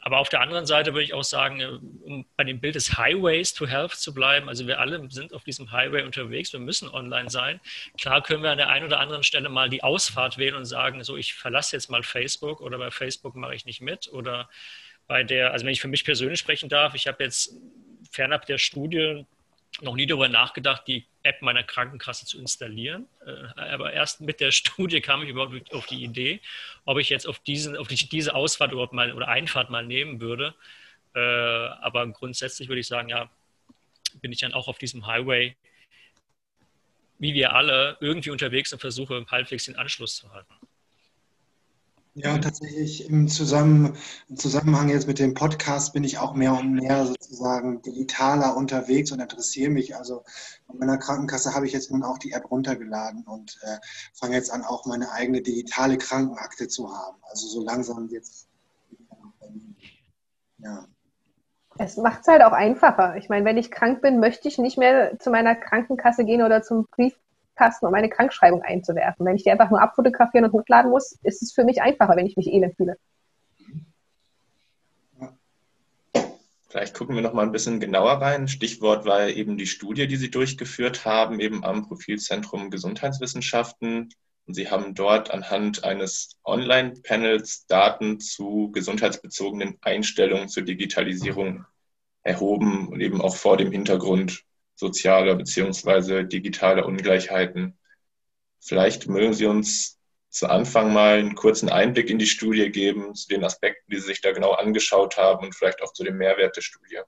aber 0.00 0.18
auf 0.18 0.28
der 0.28 0.40
anderen 0.40 0.66
Seite 0.66 0.92
würde 0.92 1.02
ich 1.02 1.14
auch 1.14 1.24
sagen, 1.24 1.60
äh, 1.60 1.66
um 1.66 2.24
bei 2.36 2.44
dem 2.44 2.60
Bild 2.60 2.76
des 2.76 2.96
Highways 2.96 3.54
to 3.54 3.66
Health 3.66 3.92
zu 3.92 4.14
bleiben, 4.14 4.48
also 4.48 4.66
wir 4.66 4.78
alle 4.78 5.10
sind 5.10 5.34
auf 5.34 5.42
diesem 5.42 5.72
Highway 5.72 6.02
unterwegs, 6.02 6.52
wir 6.52 6.60
müssen 6.60 6.88
online 6.88 7.28
sein. 7.28 7.60
Klar 7.98 8.22
können 8.22 8.42
wir 8.42 8.52
an 8.52 8.58
der 8.58 8.68
einen 8.68 8.86
oder 8.86 9.00
anderen 9.00 9.24
Stelle 9.24 9.48
mal 9.48 9.68
die 9.68 9.82
Ausfahrt 9.82 10.38
wählen 10.38 10.54
und 10.54 10.64
sagen, 10.64 11.02
so 11.02 11.16
ich 11.16 11.34
verlasse 11.34 11.74
jetzt 11.76 11.90
mal 11.90 12.02
Facebook 12.04 12.60
oder 12.60 12.78
bei 12.78 12.90
Facebook 12.90 13.34
mache 13.34 13.54
ich 13.54 13.66
nicht 13.66 13.80
mit 13.80 14.08
oder 14.12 14.48
bei 15.08 15.24
der, 15.24 15.52
also 15.52 15.66
wenn 15.66 15.72
ich 15.72 15.80
für 15.80 15.88
mich 15.88 16.04
persönlich 16.04 16.38
sprechen 16.38 16.68
darf, 16.68 16.94
ich 16.94 17.06
habe 17.06 17.22
jetzt 17.24 17.54
fernab 18.10 18.46
der 18.46 18.58
Studie 18.58 19.26
noch 19.82 19.94
nie 19.94 20.06
darüber 20.06 20.28
nachgedacht, 20.28 20.86
die 20.86 21.04
App 21.22 21.42
meiner 21.42 21.62
Krankenkasse 21.62 22.26
zu 22.26 22.38
installieren. 22.38 23.06
Äh, 23.26 23.60
aber 23.60 23.92
erst 23.92 24.20
mit 24.20 24.40
der 24.40 24.50
Studie 24.52 25.00
kam 25.00 25.22
ich 25.22 25.28
überhaupt 25.28 25.72
auf 25.72 25.86
die 25.86 26.02
Idee, 26.02 26.40
ob 26.84 26.98
ich 26.98 27.08
jetzt 27.08 27.26
auf, 27.26 27.38
diesen, 27.40 27.76
auf 27.76 27.88
diese 27.88 28.34
Ausfahrt 28.34 28.72
überhaupt 28.72 28.92
mal 28.92 29.12
oder 29.12 29.28
Einfahrt 29.28 29.70
mal 29.70 29.84
nehmen 29.84 30.20
würde. 30.20 30.54
Äh, 31.14 31.20
aber 31.20 32.06
grundsätzlich 32.08 32.68
würde 32.68 32.80
ich 32.80 32.86
sagen, 32.86 33.08
ja, 33.08 33.30
bin 34.20 34.32
ich 34.32 34.38
dann 34.38 34.54
auch 34.54 34.68
auf 34.68 34.78
diesem 34.78 35.06
Highway, 35.06 35.56
wie 37.18 37.34
wir 37.34 37.54
alle, 37.54 37.96
irgendwie 38.00 38.30
unterwegs 38.30 38.72
und 38.72 38.78
versuche 38.78 39.24
halbwegs 39.30 39.64
den 39.64 39.76
Anschluss 39.76 40.16
zu 40.16 40.32
halten. 40.32 40.54
Ja, 42.18 42.38
tatsächlich 42.38 43.10
im, 43.10 43.28
Zusammen, 43.28 43.94
im 44.30 44.38
Zusammenhang 44.38 44.88
jetzt 44.88 45.06
mit 45.06 45.18
dem 45.18 45.34
Podcast 45.34 45.92
bin 45.92 46.02
ich 46.02 46.16
auch 46.16 46.32
mehr 46.32 46.54
und 46.54 46.72
mehr 46.72 47.04
sozusagen 47.04 47.82
digitaler 47.82 48.56
unterwegs 48.56 49.12
und 49.12 49.20
interessiere 49.20 49.70
mich. 49.70 49.96
Also 49.96 50.24
bei 50.66 50.78
meiner 50.78 50.96
Krankenkasse 50.96 51.54
habe 51.54 51.66
ich 51.66 51.74
jetzt 51.74 51.90
nun 51.90 52.02
auch 52.02 52.16
die 52.16 52.32
App 52.32 52.50
runtergeladen 52.50 53.24
und 53.24 53.58
äh, 53.60 53.76
fange 54.14 54.34
jetzt 54.34 54.50
an, 54.50 54.64
auch 54.64 54.86
meine 54.86 55.12
eigene 55.12 55.42
digitale 55.42 55.98
Krankenakte 55.98 56.68
zu 56.68 56.90
haben. 56.90 57.18
Also 57.28 57.48
so 57.48 57.62
langsam 57.62 58.08
jetzt. 58.08 58.48
Ja. 60.56 60.86
Es 61.76 61.98
macht 61.98 62.22
es 62.22 62.28
halt 62.28 62.42
auch 62.42 62.52
einfacher. 62.52 63.18
Ich 63.18 63.28
meine, 63.28 63.44
wenn 63.44 63.58
ich 63.58 63.70
krank 63.70 64.00
bin, 64.00 64.20
möchte 64.20 64.48
ich 64.48 64.56
nicht 64.56 64.78
mehr 64.78 65.18
zu 65.18 65.28
meiner 65.28 65.54
Krankenkasse 65.54 66.24
gehen 66.24 66.40
oder 66.40 66.62
zum 66.62 66.86
Briefkasten, 67.56 67.86
um 67.86 67.94
eine 67.94 68.08
Krankschreibung 68.08 68.62
einzuwerfen. 68.62 69.26
Wenn 69.26 69.36
ich 69.36 69.44
die 69.44 69.50
einfach 69.50 69.70
nur 69.70 69.80
abfotografieren 69.80 70.44
und 70.44 70.52
hochladen 70.52 70.90
muss, 70.90 71.18
ist 71.22 71.42
es 71.42 71.52
für 71.52 71.64
mich 71.64 71.82
einfacher, 71.82 72.16
wenn 72.16 72.26
ich 72.26 72.36
mich 72.36 72.48
elend 72.48 72.76
fühle. 72.76 72.96
Vielleicht 76.68 76.94
gucken 76.94 77.14
wir 77.14 77.22
noch 77.22 77.32
mal 77.32 77.44
ein 77.44 77.52
bisschen 77.52 77.80
genauer 77.80 78.20
rein. 78.20 78.48
Stichwort 78.48 79.06
war 79.06 79.28
eben 79.28 79.56
die 79.56 79.66
Studie, 79.66 80.06
die 80.06 80.16
Sie 80.16 80.30
durchgeführt 80.30 81.06
haben, 81.06 81.40
eben 81.40 81.64
am 81.64 81.86
Profilzentrum 81.86 82.70
Gesundheitswissenschaften. 82.70 84.10
Und 84.46 84.54
Sie 84.54 84.68
haben 84.70 84.94
dort 84.94 85.30
anhand 85.30 85.84
eines 85.84 86.36
Online-Panels 86.44 87.66
Daten 87.66 88.20
zu 88.20 88.70
gesundheitsbezogenen 88.72 89.78
Einstellungen 89.80 90.48
zur 90.48 90.64
Digitalisierung 90.64 91.64
erhoben 92.22 92.88
und 92.88 93.00
eben 93.00 93.20
auch 93.22 93.36
vor 93.36 93.56
dem 93.56 93.72
Hintergrund 93.72 94.44
sozialer 94.76 95.34
beziehungsweise 95.34 96.24
digitaler 96.24 96.86
Ungleichheiten. 96.86 97.76
Vielleicht 98.60 99.08
mögen 99.08 99.34
Sie 99.34 99.46
uns 99.46 99.98
zu 100.28 100.48
Anfang 100.48 100.92
mal 100.92 101.18
einen 101.18 101.34
kurzen 101.34 101.70
Einblick 101.70 102.10
in 102.10 102.18
die 102.18 102.26
Studie 102.26 102.70
geben, 102.70 103.14
zu 103.14 103.28
den 103.28 103.42
Aspekten, 103.42 103.90
die 103.90 103.98
Sie 103.98 104.06
sich 104.06 104.20
da 104.20 104.32
genau 104.32 104.52
angeschaut 104.52 105.16
haben 105.16 105.46
und 105.46 105.54
vielleicht 105.54 105.82
auch 105.82 105.92
zu 105.92 106.04
dem 106.04 106.18
Mehrwert 106.18 106.56
der 106.56 106.62
Studie. 106.62 107.00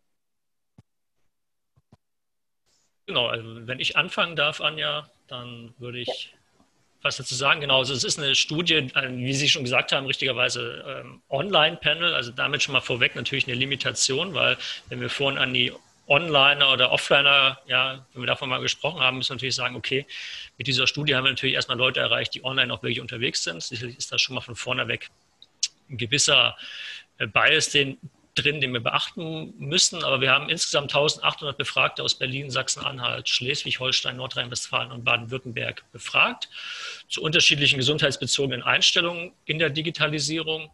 Genau, 3.07 3.27
also 3.27 3.67
wenn 3.67 3.81
ich 3.81 3.97
anfangen 3.97 4.37
darf, 4.37 4.61
Anja, 4.61 5.11
dann 5.29 5.75
würde 5.79 5.99
ich 5.99 6.35
was 7.03 7.17
dazu 7.17 7.35
sagen. 7.35 7.61
Genau, 7.61 7.79
also 7.79 7.95
es 7.95 8.05
ist 8.05 8.19
eine 8.19 8.35
Studie, 8.35 8.75
äh, 8.75 9.09
wie 9.11 9.33
Sie 9.35 9.49
schon 9.49 9.65
gesagt 9.65 9.93
haben, 9.93 10.07
richtigerweise 10.07 10.85
ähm, 10.87 11.23
Online-Panel, 11.29 12.15
also 12.15 12.33
damit 12.33 12.63
schon 12.63 12.73
mal 12.73 12.81
vorweg 12.81 13.15
natürlich 13.15 13.47
eine 13.47 13.57
Limitation, 13.57 14.35
weil 14.35 14.57
wenn 14.89 15.01
wir 15.01 15.11
vorhin 15.11 15.39
an 15.39 15.55
die 15.55 15.73
Onliner 16.09 16.73
oder 16.73 16.91
Offliner, 16.91 17.59
ja, 17.67 18.05
wenn 18.13 18.23
wir 18.23 18.27
davon 18.27 18.49
mal 18.49 18.61
gesprochen 18.61 19.01
haben, 19.01 19.19
müssen 19.19 19.31
wir 19.31 19.37
natürlich 19.37 19.55
sagen, 19.55 19.77
okay, 19.77 20.07
mit 20.57 20.67
dieser 20.67 20.87
Studie 20.87 21.15
haben 21.15 21.25
wir 21.25 21.31
natürlich 21.31 21.55
erstmal 21.55 21.79
Leute 21.79 22.01
erreicht, 22.01 22.35
die 22.35 22.45
online 22.45 22.73
auch 22.73 22.83
wirklich 22.83 23.01
unterwegs 23.01 23.45
sind. 23.45 23.63
Sicherlich 23.63 23.99
ist 23.99 24.11
das 24.11 24.21
schon 24.21 24.35
mal 24.35 24.41
von 24.41 24.57
vorne 24.57 24.89
weg 24.89 25.11
ein 25.91 25.99
gewisser 25.99 26.57
äh, 27.19 27.27
Bias 27.27 27.71
den, 27.71 27.99
drin, 28.35 28.61
den 28.61 28.73
wir 28.73 28.81
beachten 28.81 29.55
müssen. 29.59 30.05
Aber 30.05 30.21
wir 30.21 30.31
haben 30.31 30.49
insgesamt 30.49 30.95
1800 30.95 31.57
Befragte 31.57 32.03
aus 32.03 32.15
Berlin, 32.15 32.51
Sachsen-Anhalt, 32.51 33.29
Schleswig-Holstein, 33.29 34.17
Nordrhein-Westfalen 34.17 34.93
und 34.93 35.05
Baden-Württemberg 35.05 35.85
befragt 35.93 36.49
zu 37.09 37.23
unterschiedlichen 37.23 37.79
gesundheitsbezogenen 37.79 38.63
Einstellungen 38.63 39.33
in 39.45 39.59
der 39.59 39.71
Digitalisierung. 39.71 40.71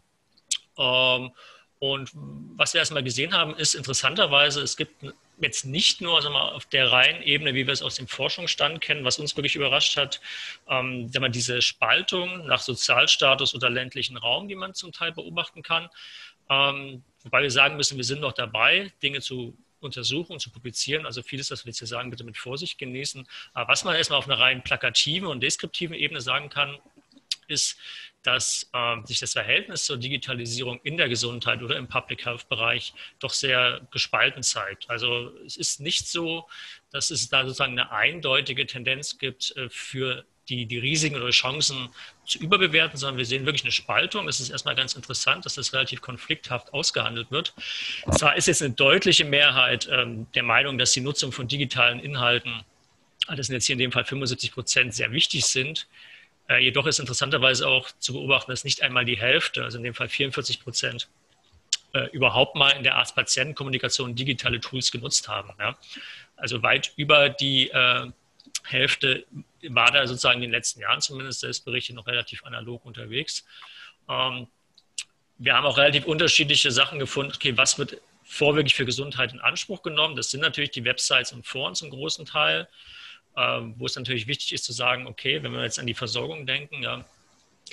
Ähm, 0.77 1.31
und 1.79 2.11
was 2.55 2.73
wir 2.73 2.79
erstmal 2.79 3.03
gesehen 3.03 3.33
haben, 3.33 3.55
ist 3.55 3.75
interessanterweise, 3.75 4.61
es 4.61 4.77
gibt 4.77 5.03
jetzt 5.39 5.65
nicht 5.65 6.01
nur 6.01 6.21
sagen 6.21 6.33
wir, 6.33 6.53
auf 6.53 6.65
der 6.65 6.91
reinen 6.91 7.21
Ebene, 7.21 7.53
wie 7.53 7.67
wir 7.67 7.73
es 7.73 7.81
aus 7.81 7.95
dem 7.95 8.07
Forschungsstand 8.07 8.81
kennen, 8.81 9.03
was 9.03 9.19
uns 9.19 9.35
wirklich 9.35 9.55
überrascht 9.55 9.97
hat, 9.97 10.21
ähm, 10.69 11.09
sagen 11.09 11.25
wir, 11.25 11.29
diese 11.29 11.61
Spaltung 11.61 12.45
nach 12.47 12.61
Sozialstatus 12.61 13.53
oder 13.53 13.69
ländlichen 13.69 14.17
Raum, 14.17 14.47
die 14.47 14.55
man 14.55 14.73
zum 14.73 14.91
Teil 14.91 15.11
beobachten 15.11 15.61
kann. 15.61 15.89
Ähm, 16.49 17.03
wobei 17.23 17.41
wir 17.41 17.51
sagen 17.51 17.75
müssen, 17.75 17.97
wir 17.97 18.03
sind 18.03 18.21
noch 18.21 18.33
dabei, 18.33 18.91
Dinge 19.01 19.21
zu 19.21 19.57
untersuchen, 19.79 20.39
zu 20.39 20.49
publizieren. 20.49 21.05
Also 21.05 21.21
vieles, 21.21 21.51
was 21.51 21.65
wir 21.65 21.69
jetzt 21.69 21.79
hier 21.79 21.87
sagen, 21.87 22.09
bitte 22.09 22.23
mit 22.23 22.37
Vorsicht 22.37 22.77
genießen. 22.77 23.27
Aber 23.53 23.69
was 23.69 23.83
man 23.83 23.95
erstmal 23.95 24.19
auf 24.19 24.27
einer 24.27 24.39
rein 24.39 24.63
plakativen 24.63 25.27
und 25.27 25.41
deskriptiven 25.41 25.95
Ebene 25.95 26.21
sagen 26.21 26.49
kann, 26.49 26.77
ist, 27.47 27.77
dass 28.25 28.69
äh, 28.73 28.95
sich 29.05 29.19
das 29.19 29.33
Verhältnis 29.33 29.85
zur 29.85 29.97
Digitalisierung 29.97 30.79
in 30.83 30.97
der 30.97 31.07
Gesundheit 31.07 31.61
oder 31.61 31.77
im 31.77 31.87
Public 31.87 32.25
Health 32.25 32.49
Bereich 32.49 32.93
doch 33.19 33.31
sehr 33.31 33.81
gespalten 33.91 34.41
zeigt. 34.41 34.89
Also 34.89 35.31
es 35.45 35.57
ist 35.57 35.79
nicht 35.79 36.07
so, 36.07 36.47
dass 36.91 37.11
es 37.11 37.29
da 37.29 37.43
sozusagen 37.43 37.73
eine 37.73 37.91
eindeutige 37.91 38.65
Tendenz 38.65 39.17
gibt 39.17 39.55
äh, 39.57 39.69
für 39.69 40.25
die, 40.49 40.65
die 40.65 40.77
Risiken 40.77 41.15
oder 41.15 41.29
Chancen 41.31 41.89
zu 42.25 42.39
überbewerten, 42.39 42.97
sondern 42.97 43.17
wir 43.17 43.25
sehen 43.25 43.45
wirklich 43.45 43.63
eine 43.63 43.71
Spaltung. 43.71 44.27
Es 44.27 44.39
ist 44.39 44.49
erstmal 44.49 44.75
ganz 44.75 44.93
interessant, 44.93 45.45
dass 45.45 45.55
das 45.55 45.73
relativ 45.73 46.01
konflikthaft 46.01 46.73
ausgehandelt 46.73 47.31
wird. 47.31 47.53
Zwar 48.11 48.35
ist 48.35 48.47
jetzt 48.47 48.61
eine 48.61 48.73
deutliche 48.73 49.25
Mehrheit 49.25 49.87
ähm, 49.91 50.27
der 50.35 50.43
Meinung, 50.43 50.77
dass 50.77 50.93
die 50.93 51.01
Nutzung 51.01 51.31
von 51.31 51.47
digitalen 51.47 51.99
Inhalten, 51.99 52.63
das 53.27 53.47
sind 53.47 53.55
jetzt 53.55 53.65
hier 53.65 53.73
in 53.73 53.79
dem 53.79 53.91
Fall 53.91 54.05
75 54.05 54.51
Prozent, 54.51 54.93
sehr 54.93 55.11
wichtig 55.11 55.45
sind. 55.45 55.87
Äh, 56.47 56.63
jedoch 56.63 56.85
ist 56.85 56.99
interessanterweise 56.99 57.67
auch 57.67 57.89
zu 57.99 58.13
beobachten, 58.13 58.51
dass 58.51 58.63
nicht 58.63 58.81
einmal 58.81 59.05
die 59.05 59.17
Hälfte, 59.17 59.63
also 59.63 59.77
in 59.77 59.83
dem 59.83 59.93
Fall 59.93 60.09
44 60.09 60.61
Prozent, 60.61 61.07
äh, 61.93 62.09
überhaupt 62.11 62.55
mal 62.55 62.71
in 62.71 62.83
der 62.83 62.95
Arzt-Patienten-Kommunikation 62.95 64.15
digitale 64.15 64.59
Tools 64.59 64.91
genutzt 64.91 65.27
haben. 65.27 65.51
Ja? 65.59 65.77
Also 66.35 66.61
weit 66.61 66.91
über 66.97 67.29
die 67.29 67.69
äh, 67.69 68.11
Hälfte 68.63 69.25
war 69.69 69.91
da 69.91 70.05
sozusagen 70.05 70.35
in 70.37 70.49
den 70.49 70.51
letzten 70.51 70.81
Jahren 70.81 71.01
zumindest 71.01 71.39
Selbstberichte 71.39 71.93
noch 71.93 72.07
relativ 72.07 72.43
analog 72.43 72.85
unterwegs. 72.85 73.45
Ähm, 74.09 74.47
wir 75.37 75.53
haben 75.55 75.65
auch 75.65 75.77
relativ 75.77 76.05
unterschiedliche 76.05 76.71
Sachen 76.71 76.99
gefunden. 76.99 77.33
Okay, 77.35 77.57
was 77.57 77.77
wird 77.77 77.97
vorwiegend 78.23 78.71
für 78.71 78.85
Gesundheit 78.85 79.33
in 79.33 79.39
Anspruch 79.39 79.81
genommen? 79.81 80.15
Das 80.15 80.31
sind 80.31 80.41
natürlich 80.41 80.71
die 80.71 80.83
Websites 80.85 81.33
und 81.33 81.45
Foren 81.45 81.75
zum 81.75 81.89
großen 81.89 82.25
Teil. 82.25 82.67
Ähm, 83.37 83.75
wo 83.77 83.85
es 83.85 83.95
natürlich 83.95 84.27
wichtig 84.27 84.53
ist 84.53 84.63
zu 84.63 84.71
sagen, 84.71 85.07
okay, 85.07 85.43
wenn 85.43 85.51
wir 85.51 85.63
jetzt 85.63 85.79
an 85.79 85.87
die 85.87 85.93
Versorgung 85.93 86.45
denken, 86.45 86.81
ja, 86.83 87.03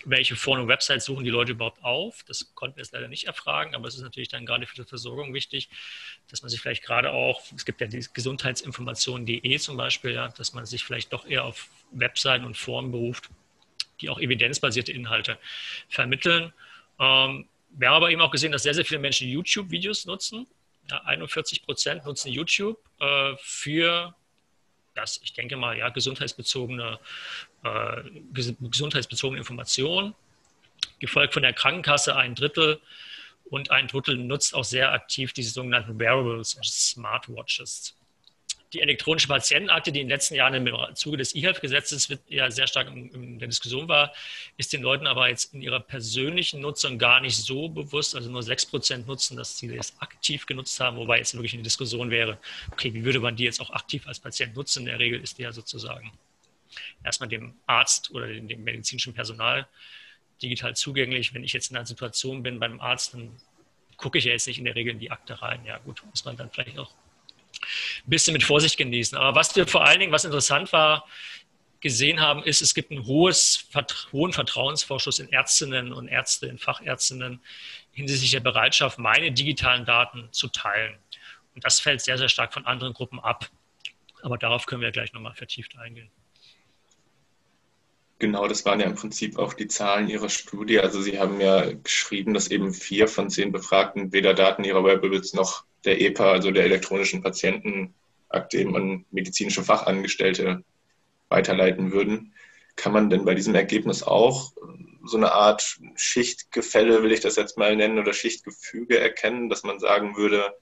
welche 0.04 0.36
Foren 0.36 0.62
und 0.62 0.68
Websites 0.68 1.04
suchen 1.04 1.24
die 1.24 1.30
Leute 1.30 1.52
überhaupt 1.52 1.84
auf? 1.84 2.24
Das 2.26 2.54
konnten 2.54 2.76
wir 2.76 2.82
jetzt 2.82 2.92
leider 2.92 3.08
nicht 3.08 3.24
erfragen, 3.24 3.74
aber 3.74 3.86
es 3.88 3.94
ist 3.94 4.02
natürlich 4.02 4.28
dann 4.28 4.46
gerade 4.46 4.66
für 4.66 4.74
die 4.74 4.88
Versorgung 4.88 5.34
wichtig, 5.34 5.68
dass 6.28 6.42
man 6.42 6.48
sich 6.48 6.60
vielleicht 6.60 6.82
gerade 6.82 7.12
auch, 7.12 7.42
es 7.54 7.64
gibt 7.64 7.80
ja 7.80 7.86
die 7.86 8.04
Gesundheitsinformation.de 8.12 9.58
zum 9.58 9.76
Beispiel, 9.76 10.12
ja, 10.12 10.28
dass 10.28 10.52
man 10.52 10.66
sich 10.66 10.84
vielleicht 10.84 11.12
doch 11.12 11.26
eher 11.26 11.44
auf 11.44 11.68
Webseiten 11.92 12.44
und 12.44 12.56
Foren 12.56 12.90
beruft, 12.90 13.28
die 14.00 14.08
auch 14.08 14.18
evidenzbasierte 14.18 14.92
Inhalte 14.92 15.38
vermitteln. 15.88 16.52
Ähm, 16.98 17.46
wir 17.70 17.88
haben 17.88 17.96
aber 17.96 18.10
eben 18.10 18.20
auch 18.20 18.30
gesehen, 18.30 18.52
dass 18.52 18.64
sehr, 18.64 18.74
sehr 18.74 18.84
viele 18.84 19.00
Menschen 19.00 19.28
YouTube-Videos 19.28 20.06
nutzen. 20.06 20.46
Ja, 20.90 21.02
41 21.02 21.62
Prozent 21.62 22.04
nutzen 22.04 22.32
YouTube 22.32 22.78
äh, 22.98 23.34
für 23.38 24.14
das, 24.94 25.20
ich 25.22 25.32
denke 25.32 25.56
mal, 25.56 25.76
ja, 25.76 25.88
gesundheitsbezogene, 25.88 26.98
äh, 27.64 28.02
gesundheitsbezogene 28.32 29.38
Informationen, 29.38 30.14
gefolgt 30.98 31.34
von 31.34 31.42
der 31.42 31.52
Krankenkasse 31.52 32.16
ein 32.16 32.34
Drittel 32.34 32.80
und 33.44 33.70
ein 33.70 33.88
Drittel 33.88 34.16
nutzt 34.16 34.54
auch 34.54 34.64
sehr 34.64 34.92
aktiv 34.92 35.32
diese 35.32 35.50
sogenannten 35.50 35.98
Wearables, 35.98 36.58
Smartwatches 36.62 37.96
die 38.72 38.80
elektronische 38.80 39.28
Patientenakte, 39.28 39.92
die 39.92 40.00
in 40.00 40.06
den 40.06 40.10
letzten 40.10 40.34
Jahren 40.34 40.54
im 40.54 40.94
Zuge 40.94 41.18
des 41.18 41.34
E-Health-Gesetzes 41.34 42.08
ja 42.28 42.50
sehr 42.50 42.66
stark 42.66 42.88
in, 42.88 43.38
der 43.38 43.48
Diskussion 43.48 43.88
war, 43.88 44.12
ist 44.56 44.72
den 44.72 44.82
Leuten 44.82 45.06
aber 45.06 45.28
jetzt 45.28 45.52
in 45.52 45.60
ihrer 45.60 45.80
persönlichen 45.80 46.60
Nutzung 46.60 46.98
gar 46.98 47.20
nicht 47.20 47.36
so 47.36 47.68
bewusst. 47.68 48.16
Also 48.16 48.30
nur 48.30 48.42
6 48.42 48.66
Prozent 48.66 49.06
nutzen, 49.06 49.36
dass 49.36 49.58
sie 49.58 49.76
das 49.76 49.94
aktiv 50.00 50.46
genutzt 50.46 50.78
haben, 50.80 50.96
wobei 50.96 51.18
jetzt 51.18 51.34
wirklich 51.34 51.52
eine 51.54 51.62
Diskussion 51.62 52.10
wäre, 52.10 52.38
okay, 52.70 52.94
wie 52.94 53.04
würde 53.04 53.20
man 53.20 53.36
die 53.36 53.44
jetzt 53.44 53.60
auch 53.60 53.70
aktiv 53.70 54.06
als 54.06 54.20
Patient 54.20 54.56
nutzen? 54.56 54.80
In 54.80 54.86
der 54.86 54.98
Regel 54.98 55.20
ist 55.20 55.38
die 55.38 55.42
ja 55.42 55.52
sozusagen 55.52 56.12
erstmal 57.04 57.28
dem 57.28 57.54
Arzt 57.66 58.10
oder 58.12 58.28
dem, 58.28 58.48
dem 58.48 58.64
medizinischen 58.64 59.12
Personal 59.12 59.66
digital 60.42 60.74
zugänglich. 60.74 61.34
Wenn 61.34 61.44
ich 61.44 61.52
jetzt 61.52 61.70
in 61.70 61.76
einer 61.76 61.86
Situation 61.86 62.42
bin 62.42 62.58
beim 62.58 62.80
Arzt, 62.80 63.12
dann 63.14 63.36
gucke 63.96 64.18
ich 64.18 64.24
ja 64.24 64.32
jetzt 64.32 64.46
nicht 64.46 64.58
in 64.58 64.64
der 64.64 64.74
Regel 64.74 64.92
in 64.94 64.98
die 64.98 65.10
Akte 65.10 65.40
rein. 65.42 65.64
Ja, 65.66 65.78
gut, 65.78 66.02
muss 66.10 66.24
man 66.24 66.36
dann 66.36 66.50
vielleicht 66.50 66.78
auch 66.78 66.90
ein 67.62 68.10
bisschen 68.10 68.32
mit 68.32 68.42
Vorsicht 68.42 68.76
genießen. 68.76 69.16
Aber 69.16 69.34
was 69.34 69.54
wir 69.56 69.66
vor 69.66 69.84
allen 69.84 70.00
Dingen, 70.00 70.12
was 70.12 70.24
interessant 70.24 70.72
war, 70.72 71.06
gesehen 71.80 72.20
haben, 72.20 72.42
ist, 72.44 72.62
es 72.62 72.74
gibt 72.74 72.90
einen 72.90 73.06
hohes, 73.06 73.68
hohen 74.12 74.32
Vertrauensvorschuss 74.32 75.18
in 75.18 75.32
Ärztinnen 75.32 75.92
und 75.92 76.08
Ärzte, 76.08 76.46
in 76.46 76.58
Fachärztinnen 76.58 77.40
hinsichtlich 77.92 78.30
der 78.30 78.40
Bereitschaft, 78.40 78.98
meine 78.98 79.32
digitalen 79.32 79.84
Daten 79.84 80.28
zu 80.30 80.48
teilen. 80.48 80.96
Und 81.54 81.64
das 81.64 81.80
fällt 81.80 82.00
sehr, 82.00 82.16
sehr 82.16 82.28
stark 82.28 82.54
von 82.54 82.64
anderen 82.66 82.94
Gruppen 82.94 83.20
ab. 83.20 83.50
Aber 84.22 84.38
darauf 84.38 84.66
können 84.66 84.80
wir 84.80 84.92
gleich 84.92 85.12
nochmal 85.12 85.34
vertieft 85.34 85.76
eingehen. 85.76 86.10
Genau, 88.20 88.46
das 88.46 88.64
waren 88.64 88.78
ja 88.78 88.86
im 88.86 88.94
Prinzip 88.94 89.36
auch 89.36 89.52
die 89.52 89.66
Zahlen 89.66 90.08
Ihrer 90.08 90.28
Studie. 90.28 90.78
Also 90.78 91.02
Sie 91.02 91.18
haben 91.18 91.40
ja 91.40 91.72
geschrieben, 91.72 92.34
dass 92.34 92.52
eben 92.52 92.72
vier 92.72 93.08
von 93.08 93.28
zehn 93.28 93.50
Befragten 93.50 94.12
weder 94.12 94.32
Daten 94.32 94.62
ihrer 94.62 94.84
Wearables 94.84 95.34
noch 95.34 95.64
der 95.84 96.00
EPA, 96.00 96.32
also 96.32 96.50
der 96.50 96.64
elektronischen 96.64 97.22
Patientenakte, 97.22 98.58
eben 98.58 98.76
an 98.76 99.04
medizinische 99.10 99.62
Fachangestellte 99.62 100.64
weiterleiten 101.28 101.92
würden. 101.92 102.34
Kann 102.76 102.92
man 102.92 103.10
denn 103.10 103.24
bei 103.24 103.34
diesem 103.34 103.54
Ergebnis 103.54 104.02
auch 104.02 104.52
so 105.04 105.16
eine 105.16 105.32
Art 105.32 105.78
Schichtgefälle, 105.96 107.02
will 107.02 107.12
ich 107.12 107.20
das 107.20 107.36
jetzt 107.36 107.58
mal 107.58 107.76
nennen, 107.76 107.98
oder 107.98 108.12
Schichtgefüge 108.12 108.98
erkennen, 108.98 109.48
dass 109.48 109.62
man 109.62 109.78
sagen 109.78 110.16
würde, 110.16 110.54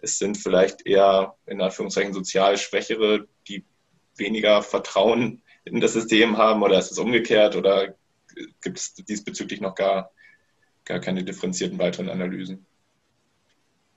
es 0.00 0.18
sind 0.18 0.36
vielleicht 0.36 0.86
eher 0.86 1.36
in 1.46 1.60
Anführungszeichen 1.60 2.12
sozial 2.12 2.58
Schwächere, 2.58 3.26
die 3.48 3.64
weniger 4.16 4.62
Vertrauen 4.62 5.42
in 5.64 5.80
das 5.80 5.92
System 5.92 6.36
haben, 6.36 6.62
oder 6.62 6.78
ist 6.78 6.92
es 6.92 6.98
umgekehrt, 6.98 7.56
oder 7.56 7.94
gibt 8.62 8.78
es 8.78 8.94
diesbezüglich 8.94 9.60
noch 9.60 9.74
gar, 9.74 10.10
gar 10.84 11.00
keine 11.00 11.24
differenzierten 11.24 11.78
weiteren 11.78 12.08
Analysen? 12.08 12.66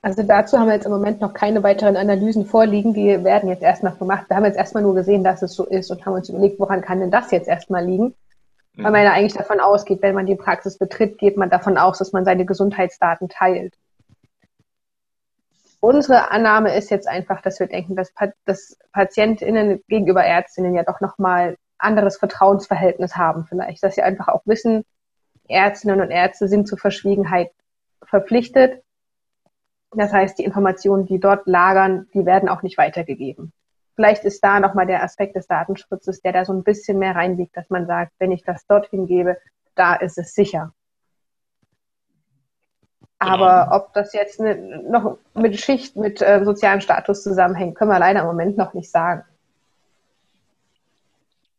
Also 0.08 0.24
dazu 0.24 0.58
haben 0.58 0.68
wir 0.68 0.76
jetzt 0.76 0.86
im 0.86 0.94
Moment 0.94 1.20
noch 1.20 1.34
keine 1.34 1.64
weiteren 1.64 1.98
Analysen 1.98 2.46
vorliegen. 2.46 2.94
Die 2.94 3.26
werden 3.26 3.50
jetzt 3.50 3.62
erst 3.62 3.84
noch 3.84 4.00
gemacht. 4.00 4.30
Wir 4.30 4.38
haben 4.38 4.46
jetzt 4.46 4.56
erstmal 4.56 4.82
nur 4.82 4.96
gesehen, 4.96 5.22
dass 5.22 5.42
es 5.42 5.54
so 5.54 5.66
ist 5.66 5.92
und 5.92 6.06
haben 6.06 6.14
uns 6.14 6.30
überlegt, 6.30 6.62
woran 6.62 6.80
kann 6.80 7.02
denn 7.02 7.12
das 7.12 7.30
jetzt 7.32 7.50
erstmal 7.50 7.84
liegen? 7.84 8.16
Mhm. 8.76 8.84
Weil 8.86 8.92
man 8.94 9.04
ja 9.04 9.12
eigentlich 9.12 9.34
davon 9.34 9.60
ausgeht, 9.60 10.02
wenn 10.02 10.16
man 10.16 10.26
die 10.26 10.38
Praxis 10.38 10.78
betritt, 10.78 11.18
geht 11.18 11.36
man 11.36 11.50
davon 11.50 11.78
aus, 11.78 11.98
dass 11.98 12.14
man 12.14 12.24
seine 12.24 12.46
Gesundheitsdaten 12.46 13.28
teilt. 13.28 13.74
Unsere 15.82 16.32
Annahme 16.32 16.74
ist 16.74 16.90
jetzt 16.90 17.10
einfach, 17.10 17.42
dass 17.42 17.60
wir 17.60 17.68
denken, 17.68 17.98
dass, 17.98 18.14
dass 18.46 18.78
PatientInnen 18.94 19.84
gegenüber 19.90 20.24
Ärztinnen 20.24 20.74
ja 20.74 20.84
doch 20.84 21.02
nochmal 21.02 21.58
anderes 21.80 22.16
Vertrauensverhältnis 22.16 23.18
haben 23.18 23.44
vielleicht. 23.44 23.84
Dass 23.84 23.96
sie 23.96 24.04
einfach 24.04 24.30
auch 24.30 24.44
wissen, 24.46 24.86
Ärztinnen 25.50 26.00
und 26.00 26.12
Ärzte 26.12 26.48
sind 26.48 26.66
zur 26.66 26.78
Verschwiegenheit 26.78 27.52
verpflichtet 28.06 28.84
das 29.92 30.12
heißt, 30.12 30.38
die 30.38 30.44
Informationen, 30.44 31.06
die 31.06 31.20
dort 31.20 31.48
lagern, 31.48 32.08
die 32.14 32.26
werden 32.26 32.50
auch 32.50 32.62
nicht 32.62 32.78
weitergegeben. 32.78 33.54
Vielleicht 33.96 34.26
ist 34.26 34.44
da 34.44 34.60
nochmal 34.60 34.86
der 34.86 35.04
Aspekt 35.04 35.36
des 35.36 35.48
Datenschutzes, 35.48 36.22
der 36.22 36.32
da 36.32 36.46
so 36.46 36.54
ein 36.54 36.64
bisschen 36.64 37.00
mehr 37.00 37.16
reinliegt, 37.16 37.58
dass 37.58 37.70
man 37.70 37.88
sagt, 37.88 38.12
wenn 38.20 38.32
ich 38.32 38.44
das 38.44 38.66
dorthin 38.68 39.08
gebe, 39.08 39.38
da 39.76 39.96
ist 39.96 40.18
es 40.18 40.34
sicher. 40.34 40.74
Aber 43.20 43.64
genau. 43.66 43.76
ob 43.76 43.94
das 43.94 44.14
jetzt 44.14 44.40
noch 44.40 45.18
mit 45.34 45.60
Schicht, 45.60 45.96
mit 45.96 46.22
äh, 46.22 46.44
sozialem 46.46 46.82
Status 46.82 47.24
zusammenhängt, 47.24 47.76
können 47.76 47.90
wir 47.90 48.00
leider 48.00 48.22
im 48.22 48.28
Moment 48.28 48.58
noch 48.58 48.74
nicht 48.74 48.92
sagen. 48.92 49.24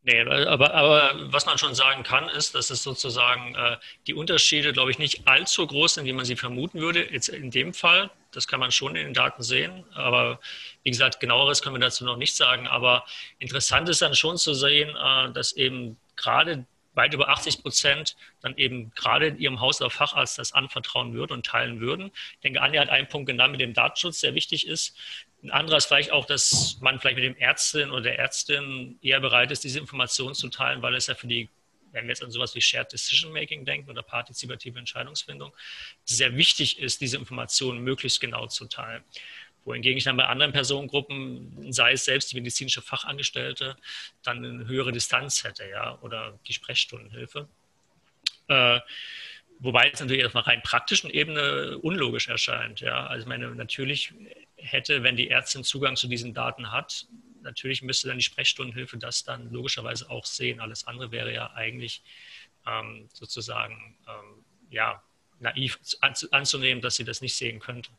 Nee, 0.09 0.23
aber, 0.23 0.73
aber 0.73 1.12
was 1.31 1.45
man 1.45 1.59
schon 1.59 1.75
sagen 1.75 2.03
kann, 2.03 2.31
ist, 2.31 2.55
dass 2.55 2.71
es 2.71 2.83
sozusagen 2.83 3.55
äh, 3.55 3.77
die 4.07 4.15
Unterschiede, 4.15 4.73
glaube 4.73 4.91
ich, 4.91 4.99
nicht 4.99 5.29
allzu 5.29 5.67
groß 5.67 5.95
sind, 5.95 6.07
wie 6.07 6.15
man 6.15 6.25
sie 6.25 6.35
vermuten 6.35 6.81
würde. 6.81 7.12
Jetzt 7.12 7.29
in 7.29 7.50
dem 7.50 7.75
Fall, 7.75 8.11
das 8.31 8.49
kann 8.49 8.59
man 8.59 8.73
schon 8.73 8.97
in 8.97 9.05
den 9.09 9.12
Daten 9.12 9.43
sehen. 9.43 9.85
Aber 9.93 10.41
wie 10.83 10.91
gesagt, 10.93 11.21
genaueres 11.21 11.61
können 11.61 11.75
wir 11.75 11.81
dazu 11.81 12.07
noch 12.07 12.17
nicht 12.17 12.35
sagen. 12.35 12.67
Aber 12.67 13.05
interessant 13.38 13.91
ist 13.91 14.00
dann 14.00 14.15
schon 14.15 14.38
zu 14.38 14.55
sehen, 14.55 14.97
äh, 14.97 15.31
dass 15.33 15.53
eben 15.53 15.99
gerade 16.17 16.65
weit 16.99 17.14
über 17.14 17.28
80 17.31 17.62
Prozent 17.62 18.17
dann 18.43 18.57
eben 18.59 18.90
gerade 18.95 19.28
ihrem 19.28 19.61
Haus- 19.61 19.81
oder 19.81 19.88
Facharzt 19.88 20.37
das 20.38 20.52
anvertrauen 20.52 21.14
würden 21.14 21.33
und 21.33 21.47
teilen 21.47 21.81
würden. 21.81 22.11
Ich 22.35 22.40
denke, 22.40 22.61
Anja 22.61 22.83
hat 22.83 22.90
einen 22.90 23.09
Punkt 23.09 23.28
genannt 23.28 23.52
mit 23.52 23.61
dem 23.61 23.73
Datenschutz, 23.73 24.21
der 24.21 24.35
wichtig 24.35 24.67
ist. 24.67 24.95
Ein 25.43 25.52
anderer 25.52 25.78
ist 25.78 25.87
vielleicht 25.87 26.11
auch, 26.11 26.26
dass 26.26 26.78
man 26.81 26.99
vielleicht 26.99 27.17
mit 27.17 27.25
dem 27.25 27.37
Ärztin 27.37 27.90
oder 27.90 28.02
der 28.02 28.19
Ärztin 28.19 28.99
eher 29.00 29.21
bereit 29.21 29.50
ist, 29.52 29.64
diese 29.64 29.78
Informationen 29.78 30.35
zu 30.35 30.49
teilen, 30.49 30.83
weil 30.83 30.95
es 30.97 31.07
ja 31.07 31.14
für 31.14 31.28
die, 31.28 31.49
wenn 31.93 32.05
wir 32.05 32.11
jetzt 32.11 32.25
an 32.25 32.33
sowas 32.33 32.55
wie 32.57 32.61
Shared 32.61 32.93
Decision 32.93 33.33
Making 33.33 33.64
denken 33.64 33.88
oder 33.88 34.02
partizipative 34.02 34.78
Entscheidungsfindung, 34.78 35.55
sehr 36.05 36.37
wichtig 36.37 36.81
ist, 36.81 37.00
diese 37.00 37.17
Informationen 37.17 37.83
möglichst 37.85 38.21
genau 38.21 38.49
zu 38.49 38.67
teilen. 38.67 39.05
Wohingegen 39.65 39.99
ich 39.99 40.05
dann 40.05 40.17
bei 40.17 40.27
anderen 40.27 40.53
Personengruppen, 40.53 41.73
sei 41.73 41.93
es 41.93 42.05
selbst 42.05 42.33
die 42.33 42.37
medizinische 42.37 42.81
Fachangestellte, 42.81 43.77
dann 44.23 44.45
eine 44.45 44.67
höhere 44.67 44.93
Distanz 44.93 45.45
hätte, 45.45 45.69
ja, 45.69 45.99
oder 46.00 46.38
die 46.47 46.53
Sprechstundenhilfe. 46.53 47.49
Äh, 48.49 48.81
wobei 49.59 49.91
es 49.91 50.00
natürlich 50.00 50.25
auf 50.25 50.35
einer 50.35 50.47
rein 50.47 50.62
praktischen 50.62 51.11
Ebene 51.11 51.79
unlogisch 51.79 52.29
erscheint, 52.29 52.81
ja. 52.81 53.07
Also 53.07 53.25
ich 53.25 53.29
meine, 53.29 53.55
natürlich 53.55 54.15
hätte, 54.57 55.03
wenn 55.03 55.17
die 55.17 55.31
Ärztin 55.31 55.65
Zugang 55.65 55.97
zu 55.97 56.09
diesen 56.09 56.35
Daten 56.35 56.73
hat, 56.73 57.07
natürlich 57.43 57.83
müsste 57.83 58.09
dann 58.09 58.19
die 58.19 58.25
Sprechstundenhilfe 58.25 58.99
das 58.99 59.25
dann 59.25 59.50
logischerweise 59.50 60.11
auch 60.11 60.25
sehen. 60.25 60.61
Alles 60.61 60.87
andere 60.87 61.12
wäre 61.12 61.33
ja 61.33 61.53
eigentlich 61.53 62.03
ähm, 62.67 63.09
sozusagen 63.12 63.97
ähm, 64.07 64.45
ja, 64.71 65.03
naiv 65.41 65.79
anzunehmen, 66.01 66.83
dass 66.83 66.97
sie 66.97 67.05
das 67.05 67.21
nicht 67.21 67.35
sehen 67.35 67.61
könnte. 67.61 67.90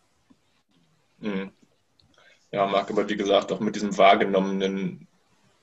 Mhm. 1.20 1.52
Ja, 2.52 2.66
mag 2.66 2.90
aber 2.90 3.08
wie 3.10 3.18
gesagt 3.18 3.52
auch 3.52 3.60
mit 3.60 3.76
diesem 3.76 3.98
wahrgenommenen 3.98 5.08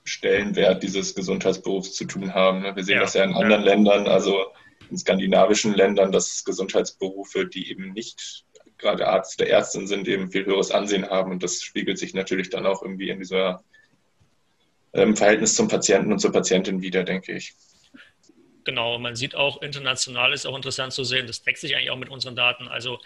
Stellenwert 0.04 0.82
dieses 0.82 1.14
Gesundheitsberufs 1.14 1.94
zu 1.94 2.04
tun 2.04 2.32
haben. 2.32 2.62
Ne? 2.62 2.76
Wir 2.76 2.84
sehen 2.84 2.96
ja, 2.96 3.02
das 3.02 3.14
ja 3.14 3.24
in 3.24 3.34
anderen 3.34 3.64
ja. 3.64 3.72
Ländern, 3.72 4.06
also 4.06 4.46
in 4.88 4.96
skandinavischen 4.96 5.74
Ländern, 5.74 6.12
dass 6.12 6.44
Gesundheitsberufe, 6.44 7.46
die 7.46 7.70
eben 7.70 7.92
nicht 7.92 8.44
gerade 8.78 9.08
Arzt 9.08 9.40
oder 9.40 9.50
Ärztin 9.50 9.86
sind, 9.86 10.06
eben 10.06 10.30
viel 10.30 10.46
höheres 10.46 10.70
Ansehen 10.70 11.08
haben. 11.08 11.32
Und 11.32 11.42
das 11.42 11.62
spiegelt 11.62 11.98
sich 11.98 12.14
natürlich 12.14 12.50
dann 12.50 12.66
auch 12.66 12.82
irgendwie 12.82 13.08
in 13.10 13.18
dieser 13.18 13.64
ähm, 14.92 15.16
Verhältnis 15.16 15.54
zum 15.54 15.68
Patienten 15.68 16.12
und 16.12 16.20
zur 16.20 16.32
Patientin 16.32 16.82
wieder, 16.82 17.02
denke 17.02 17.32
ich. 17.32 17.54
Genau, 18.64 18.98
man 18.98 19.14
sieht 19.14 19.34
auch 19.34 19.62
international 19.62 20.32
ist 20.32 20.44
auch 20.44 20.56
interessant 20.56 20.92
zu 20.92 21.04
sehen, 21.04 21.26
das 21.26 21.42
deckt 21.42 21.58
sich 21.58 21.76
eigentlich 21.76 21.90
auch 21.90 21.98
mit 21.98 22.10
unseren 22.10 22.34
Daten. 22.34 22.66
Also 22.66 22.98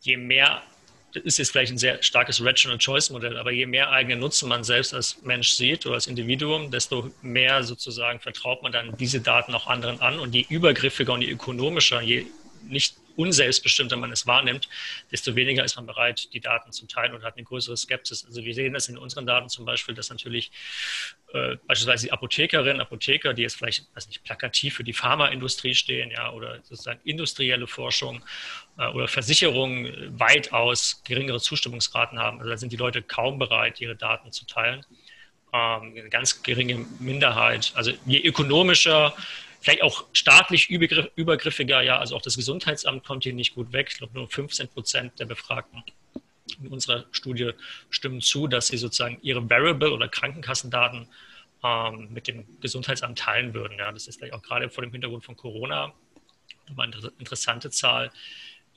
je 0.00 0.18
mehr, 0.18 0.62
ist 1.14 1.38
jetzt 1.38 1.50
vielleicht 1.50 1.72
ein 1.72 1.78
sehr 1.78 2.02
starkes 2.02 2.44
Rational 2.44 2.78
Choice 2.78 3.10
Modell, 3.10 3.36
aber 3.38 3.50
je 3.50 3.66
mehr 3.66 3.90
eigenen 3.90 4.20
Nutzen 4.20 4.48
man 4.48 4.64
selbst 4.64 4.94
als 4.94 5.22
Mensch 5.22 5.50
sieht 5.50 5.86
oder 5.86 5.94
als 5.94 6.06
Individuum, 6.06 6.70
desto 6.70 7.10
mehr 7.22 7.62
sozusagen 7.62 8.20
vertraut 8.20 8.62
man 8.62 8.72
dann 8.72 8.96
diese 8.98 9.20
Daten 9.20 9.54
auch 9.54 9.66
anderen 9.66 10.00
an 10.00 10.18
und 10.18 10.34
je 10.34 10.44
übergriffiger 10.48 11.12
und 11.12 11.22
je 11.22 11.30
ökonomischer, 11.30 12.02
je 12.02 12.26
nicht 12.68 12.96
unselbstbestimmter 13.18 13.96
man 13.96 14.12
es 14.12 14.26
wahrnimmt, 14.26 14.68
desto 15.10 15.34
weniger 15.34 15.64
ist 15.64 15.76
man 15.76 15.86
bereit, 15.86 16.32
die 16.32 16.40
Daten 16.40 16.70
zu 16.70 16.86
teilen 16.86 17.14
und 17.14 17.24
hat 17.24 17.36
eine 17.36 17.44
größere 17.44 17.76
Skepsis. 17.76 18.24
Also 18.24 18.44
wir 18.44 18.54
sehen 18.54 18.74
das 18.74 18.88
in 18.88 18.96
unseren 18.96 19.26
Daten 19.26 19.48
zum 19.48 19.64
Beispiel, 19.64 19.94
dass 19.94 20.08
natürlich 20.08 20.52
äh, 21.32 21.56
beispielsweise 21.66 22.06
die 22.06 22.12
Apothekerin, 22.12 22.80
Apotheker, 22.80 23.34
die 23.34 23.42
jetzt 23.42 23.56
vielleicht, 23.56 23.86
weiß 23.94 24.06
nicht, 24.06 24.22
plakativ 24.22 24.76
für 24.76 24.84
die 24.84 24.92
Pharmaindustrie 24.92 25.74
stehen, 25.74 26.12
ja, 26.12 26.30
oder 26.30 26.56
sozusagen 26.62 27.00
industrielle 27.02 27.66
Forschung 27.66 28.24
äh, 28.78 28.86
oder 28.86 29.08
Versicherungen 29.08 30.18
weitaus 30.18 31.02
geringere 31.04 31.40
Zustimmungsraten 31.40 32.20
haben. 32.20 32.38
Also 32.38 32.50
da 32.50 32.56
sind 32.56 32.72
die 32.72 32.76
Leute 32.76 33.02
kaum 33.02 33.38
bereit, 33.38 33.80
ihre 33.80 33.96
Daten 33.96 34.30
zu 34.30 34.46
teilen. 34.46 34.86
Ähm, 35.52 35.94
eine 35.96 36.08
ganz 36.08 36.42
geringe 36.44 36.86
Minderheit. 37.00 37.72
Also 37.74 37.92
je 38.06 38.20
ökonomischer 38.20 39.14
vielleicht 39.60 39.82
auch 39.82 40.06
staatlich 40.12 40.70
übergriffiger, 40.70 41.82
ja, 41.82 41.98
also 41.98 42.16
auch 42.16 42.22
das 42.22 42.36
Gesundheitsamt 42.36 43.04
kommt 43.04 43.24
hier 43.24 43.34
nicht 43.34 43.54
gut 43.54 43.72
weg. 43.72 43.88
Ich 43.90 43.98
glaube, 43.98 44.14
nur 44.14 44.28
15 44.28 44.68
Prozent 44.68 45.18
der 45.18 45.26
Befragten 45.26 45.82
in 46.60 46.68
unserer 46.68 47.06
Studie 47.10 47.52
stimmen 47.90 48.20
zu, 48.20 48.46
dass 48.46 48.68
sie 48.68 48.76
sozusagen 48.76 49.18
ihre 49.22 49.48
Variable- 49.48 49.92
oder 49.92 50.08
Krankenkassendaten 50.08 51.08
ähm, 51.62 52.08
mit 52.12 52.28
dem 52.28 52.46
Gesundheitsamt 52.60 53.18
teilen 53.18 53.54
würden. 53.54 53.78
Ja, 53.78 53.92
das 53.92 54.06
ist 54.06 54.18
vielleicht 54.18 54.34
auch 54.34 54.42
gerade 54.42 54.70
vor 54.70 54.82
dem 54.82 54.92
Hintergrund 54.92 55.24
von 55.24 55.36
Corona 55.36 55.92
eine 56.76 57.12
interessante 57.18 57.70
Zahl. 57.70 58.10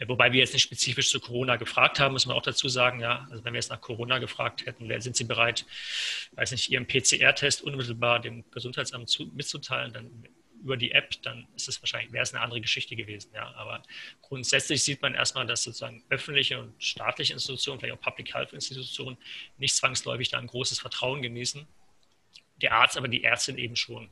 Wobei 0.08 0.32
wir 0.32 0.40
jetzt 0.40 0.54
nicht 0.54 0.64
spezifisch 0.64 1.12
zu 1.12 1.20
Corona 1.20 1.58
gefragt 1.58 2.00
haben, 2.00 2.14
muss 2.14 2.26
man 2.26 2.36
auch 2.36 2.42
dazu 2.42 2.70
sagen, 2.70 3.02
ja, 3.02 3.28
also 3.30 3.44
wenn 3.44 3.54
wir 3.54 3.60
jetzt 3.60 3.70
nach 3.70 3.82
Corona 3.82 4.18
gefragt 4.18 4.66
hätten, 4.66 4.90
sind 5.00 5.16
Sie 5.16 5.26
bereit, 5.26 5.66
weiß 6.32 6.52
nicht, 6.52 6.72
Ihren 6.72 6.88
PCR-Test 6.88 7.62
unmittelbar 7.62 8.20
dem 8.20 8.44
Gesundheitsamt 8.50 9.10
zu, 9.10 9.28
mitzuteilen, 9.36 9.94
dann 9.94 10.26
über 10.64 10.78
die 10.78 10.92
App, 10.92 11.22
dann 11.24 11.48
ist 11.56 11.68
es 11.68 11.82
wahrscheinlich, 11.82 12.12
wäre 12.14 12.24
es 12.24 12.34
eine 12.34 12.44
andere 12.44 12.62
Geschichte 12.62 12.96
gewesen. 12.96 13.32
Ja. 13.34 13.54
Aber 13.56 13.82
grundsätzlich 14.22 14.84
sieht 14.84 15.02
man 15.02 15.14
erstmal, 15.14 15.46
dass 15.46 15.64
sozusagen 15.64 16.04
öffentliche 16.10 16.60
und 16.60 16.74
staatliche 16.82 17.34
Institutionen, 17.34 17.80
vielleicht 17.80 17.98
auch 17.98 18.02
Public 18.02 18.34
Health 18.34 18.54
Institutionen, 18.54 19.18
nicht 19.58 19.76
zwangsläufig 19.76 20.30
da 20.30 20.38
ein 20.38 20.48
großes 20.48 20.80
Vertrauen 20.80 21.22
genießen. 21.22 21.68
Der 22.62 22.74
Arzt, 22.74 22.98
aber 22.98 23.08
die 23.08 23.24
Ärztin 23.24 23.58
eben 23.58 23.76
schon. 23.76 24.10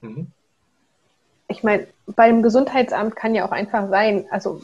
Mhm. 0.00 0.32
Ich 1.48 1.62
meine, 1.62 1.86
beim 2.06 2.42
Gesundheitsamt 2.42 3.16
kann 3.16 3.34
ja 3.34 3.46
auch 3.46 3.52
einfach 3.52 3.88
sein, 3.90 4.26
also 4.30 4.62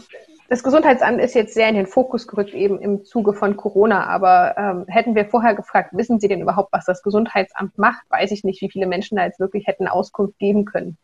das 0.50 0.64
Gesundheitsamt 0.64 1.20
ist 1.20 1.34
jetzt 1.34 1.54
sehr 1.54 1.68
in 1.68 1.76
den 1.76 1.86
Fokus 1.86 2.26
gerückt, 2.26 2.54
eben 2.54 2.80
im 2.80 3.04
Zuge 3.04 3.34
von 3.34 3.56
Corona. 3.56 4.06
Aber 4.06 4.56
ähm, 4.58 4.84
hätten 4.88 5.14
wir 5.14 5.24
vorher 5.24 5.54
gefragt, 5.54 5.90
wissen 5.92 6.18
Sie 6.18 6.26
denn 6.26 6.40
überhaupt, 6.40 6.72
was 6.72 6.84
das 6.84 7.04
Gesundheitsamt 7.04 7.78
macht, 7.78 8.02
weiß 8.10 8.32
ich 8.32 8.42
nicht, 8.42 8.60
wie 8.60 8.68
viele 8.68 8.88
Menschen 8.88 9.16
da 9.16 9.24
jetzt 9.24 9.38
wirklich 9.38 9.68
hätten 9.68 9.86
Auskunft 9.86 10.40
geben 10.40 10.64
können. 10.64 10.98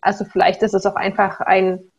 Also 0.00 0.24
vielleicht 0.24 0.62
ist 0.62 0.74
es 0.74 0.86
auch 0.86 0.94
einfach 0.94 1.40
ein, 1.40 1.90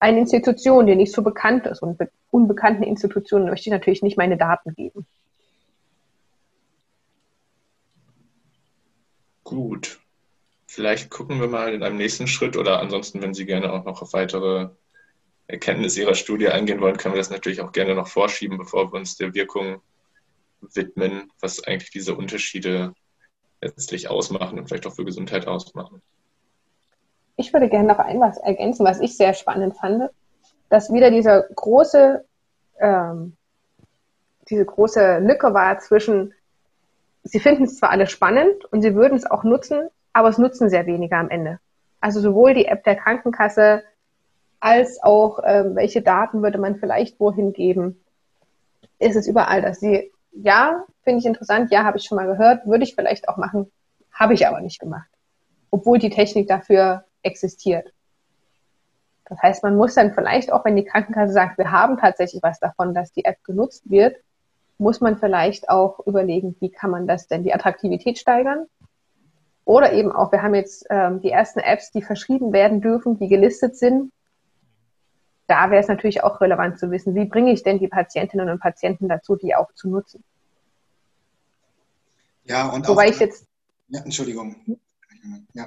eine 0.00 0.20
Institution, 0.20 0.86
die 0.86 0.96
nicht 0.96 1.12
so 1.12 1.22
bekannt 1.22 1.66
ist. 1.66 1.82
Und 1.82 2.00
unbekannten 2.30 2.84
Institutionen 2.84 3.50
möchte 3.50 3.68
ich 3.68 3.72
natürlich 3.72 4.02
nicht 4.02 4.16
meine 4.16 4.38
Daten 4.38 4.74
geben. 4.74 5.06
Gut. 9.44 10.00
Vielleicht 10.66 11.10
gucken 11.10 11.38
wir 11.38 11.48
mal 11.48 11.74
in 11.74 11.82
einem 11.82 11.98
nächsten 11.98 12.26
Schritt 12.26 12.56
oder 12.56 12.80
ansonsten, 12.80 13.20
wenn 13.20 13.34
Sie 13.34 13.44
gerne 13.44 13.70
auch 13.70 13.84
noch 13.84 14.00
auf 14.00 14.14
weitere 14.14 14.70
Erkenntnis 15.48 15.96
Ihrer 15.96 16.14
Studie 16.14 16.48
eingehen 16.48 16.80
wollen, 16.80 16.98
können 16.98 17.14
wir 17.14 17.20
das 17.20 17.30
natürlich 17.30 17.62
auch 17.62 17.72
gerne 17.72 17.94
noch 17.94 18.06
vorschieben, 18.06 18.58
bevor 18.58 18.92
wir 18.92 18.98
uns 18.98 19.16
der 19.16 19.34
Wirkung 19.34 19.80
widmen, 20.60 21.32
was 21.40 21.64
eigentlich 21.64 21.90
diese 21.90 22.14
Unterschiede 22.14 22.92
letztlich 23.60 24.08
ausmachen 24.10 24.58
und 24.58 24.68
vielleicht 24.68 24.86
auch 24.86 24.94
für 24.94 25.06
Gesundheit 25.06 25.46
ausmachen. 25.46 26.02
Ich 27.36 27.52
würde 27.52 27.68
gerne 27.68 27.88
noch 27.88 27.98
ein 27.98 28.20
ergänzen, 28.20 28.84
was 28.84 29.00
ich 29.00 29.16
sehr 29.16 29.32
spannend 29.32 29.76
fand, 29.76 30.10
dass 30.68 30.92
wieder 30.92 31.10
diese 31.10 31.48
große, 31.54 32.24
ähm, 32.80 33.36
diese 34.50 34.66
große 34.66 35.20
Lücke 35.20 35.54
war 35.54 35.78
zwischen, 35.78 36.34
sie 37.22 37.40
finden 37.40 37.64
es 37.64 37.78
zwar 37.78 37.90
alle 37.90 38.06
spannend 38.06 38.64
und 38.66 38.82
sie 38.82 38.94
würden 38.94 39.16
es 39.16 39.24
auch 39.24 39.44
nutzen, 39.44 39.88
aber 40.12 40.28
es 40.28 40.38
nutzen 40.38 40.68
sehr 40.68 40.86
weniger 40.86 41.16
am 41.16 41.30
Ende. 41.30 41.58
Also 42.00 42.20
sowohl 42.20 42.54
die 42.54 42.66
App 42.66 42.84
der 42.84 42.96
Krankenkasse 42.96 43.82
als 44.60 45.02
auch 45.02 45.40
ähm, 45.44 45.76
welche 45.76 46.02
Daten 46.02 46.42
würde 46.42 46.58
man 46.58 46.76
vielleicht 46.76 47.20
wohin 47.20 47.52
geben. 47.52 48.04
Ist 48.98 49.16
es 49.16 49.28
überall, 49.28 49.62
dass 49.62 49.80
sie, 49.80 50.10
ja, 50.32 50.84
finde 51.04 51.20
ich 51.20 51.26
interessant, 51.26 51.70
ja, 51.70 51.84
habe 51.84 51.98
ich 51.98 52.04
schon 52.04 52.16
mal 52.16 52.26
gehört, 52.26 52.66
würde 52.66 52.84
ich 52.84 52.94
vielleicht 52.94 53.28
auch 53.28 53.36
machen, 53.36 53.70
habe 54.12 54.34
ich 54.34 54.46
aber 54.46 54.60
nicht 54.60 54.80
gemacht, 54.80 55.08
obwohl 55.70 55.98
die 55.98 56.10
Technik 56.10 56.48
dafür 56.48 57.04
existiert. 57.22 57.92
Das 59.28 59.40
heißt, 59.42 59.62
man 59.62 59.76
muss 59.76 59.94
dann 59.94 60.14
vielleicht 60.14 60.52
auch, 60.52 60.64
wenn 60.64 60.76
die 60.76 60.84
Krankenkasse 60.84 61.32
sagt, 61.32 61.58
wir 61.58 61.70
haben 61.70 61.98
tatsächlich 61.98 62.42
was 62.42 62.58
davon, 62.58 62.94
dass 62.94 63.12
die 63.12 63.24
App 63.24 63.44
genutzt 63.44 63.90
wird, 63.90 64.16
muss 64.78 65.00
man 65.00 65.18
vielleicht 65.18 65.68
auch 65.68 66.00
überlegen, 66.06 66.56
wie 66.60 66.70
kann 66.70 66.90
man 66.90 67.06
das 67.06 67.26
denn, 67.26 67.42
die 67.42 67.52
Attraktivität 67.52 68.18
steigern? 68.18 68.66
Oder 69.64 69.92
eben 69.92 70.12
auch, 70.12 70.32
wir 70.32 70.42
haben 70.42 70.54
jetzt 70.54 70.86
ähm, 70.88 71.20
die 71.20 71.30
ersten 71.30 71.58
Apps, 71.58 71.90
die 71.90 72.00
verschrieben 72.00 72.52
werden 72.52 72.80
dürfen, 72.80 73.18
die 73.18 73.28
gelistet 73.28 73.76
sind. 73.76 74.12
Da 75.48 75.70
wäre 75.70 75.82
es 75.82 75.88
natürlich 75.88 76.22
auch 76.22 76.40
relevant 76.40 76.78
zu 76.78 76.90
wissen, 76.90 77.14
wie 77.14 77.24
bringe 77.24 77.52
ich 77.52 77.62
denn 77.62 77.78
die 77.78 77.88
Patientinnen 77.88 78.50
und 78.50 78.60
Patienten 78.60 79.08
dazu, 79.08 79.34
die 79.34 79.56
auch 79.56 79.72
zu 79.72 79.88
nutzen. 79.88 80.22
Ja, 82.44 82.68
und 82.68 82.86
Wobei 82.86 83.06
auch, 83.06 83.10
ich 83.10 83.18
jetzt. 83.18 83.46
Ja, 83.88 84.02
Entschuldigung. 84.04 84.56
Ja. 85.54 85.66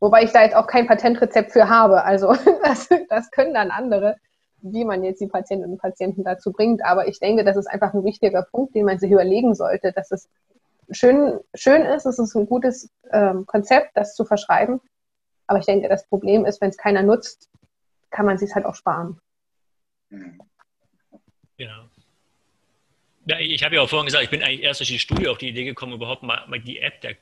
Wobei 0.00 0.22
ich 0.22 0.32
da 0.32 0.42
jetzt 0.42 0.54
auch 0.54 0.66
kein 0.66 0.86
Patentrezept 0.86 1.52
für 1.52 1.68
habe. 1.68 2.04
Also 2.04 2.34
das, 2.62 2.88
das 3.08 3.30
können 3.30 3.54
dann 3.54 3.70
andere, 3.70 4.16
wie 4.60 4.84
man 4.84 5.02
jetzt 5.02 5.20
die 5.20 5.26
Patientinnen 5.26 5.72
und 5.72 5.80
Patienten 5.80 6.22
dazu 6.22 6.52
bringt. 6.52 6.84
Aber 6.84 7.08
ich 7.08 7.18
denke, 7.18 7.44
das 7.44 7.56
ist 7.56 7.66
einfach 7.66 7.94
ein 7.94 8.04
wichtiger 8.04 8.42
Punkt, 8.42 8.74
den 8.74 8.84
man 8.84 8.98
sich 8.98 9.10
überlegen 9.10 9.54
sollte, 9.54 9.92
dass 9.92 10.10
es 10.10 10.28
schön, 10.90 11.40
schön 11.54 11.82
ist, 11.82 12.04
es 12.04 12.18
ist 12.18 12.34
ein 12.34 12.46
gutes 12.46 12.90
ähm, 13.10 13.46
Konzept, 13.46 13.90
das 13.94 14.14
zu 14.14 14.26
verschreiben. 14.26 14.80
Aber 15.46 15.58
ich 15.58 15.66
denke, 15.66 15.88
das 15.88 16.06
Problem 16.06 16.44
ist, 16.44 16.60
wenn 16.60 16.70
es 16.70 16.76
keiner 16.76 17.02
nutzt, 17.02 17.48
kann 18.10 18.26
man 18.26 18.38
sich 18.38 18.54
halt 18.54 18.64
auch 18.64 18.74
sparen. 18.74 19.20
Genau. 21.56 21.88
Ja, 23.26 23.38
ich 23.38 23.62
habe 23.62 23.74
ja 23.74 23.82
auch 23.82 23.88
vorhin 23.88 24.06
gesagt, 24.06 24.24
ich 24.24 24.30
bin 24.30 24.42
eigentlich 24.42 24.62
erst 24.62 24.80
durch 24.80 24.88
die 24.88 24.98
Studie 24.98 25.28
auf 25.28 25.38
die 25.38 25.48
Idee 25.48 25.64
gekommen, 25.64 25.92
überhaupt 25.92 26.22
mal, 26.22 26.46
mal 26.46 26.60
die 26.60 26.78
App 26.78 27.00
der 27.02 27.16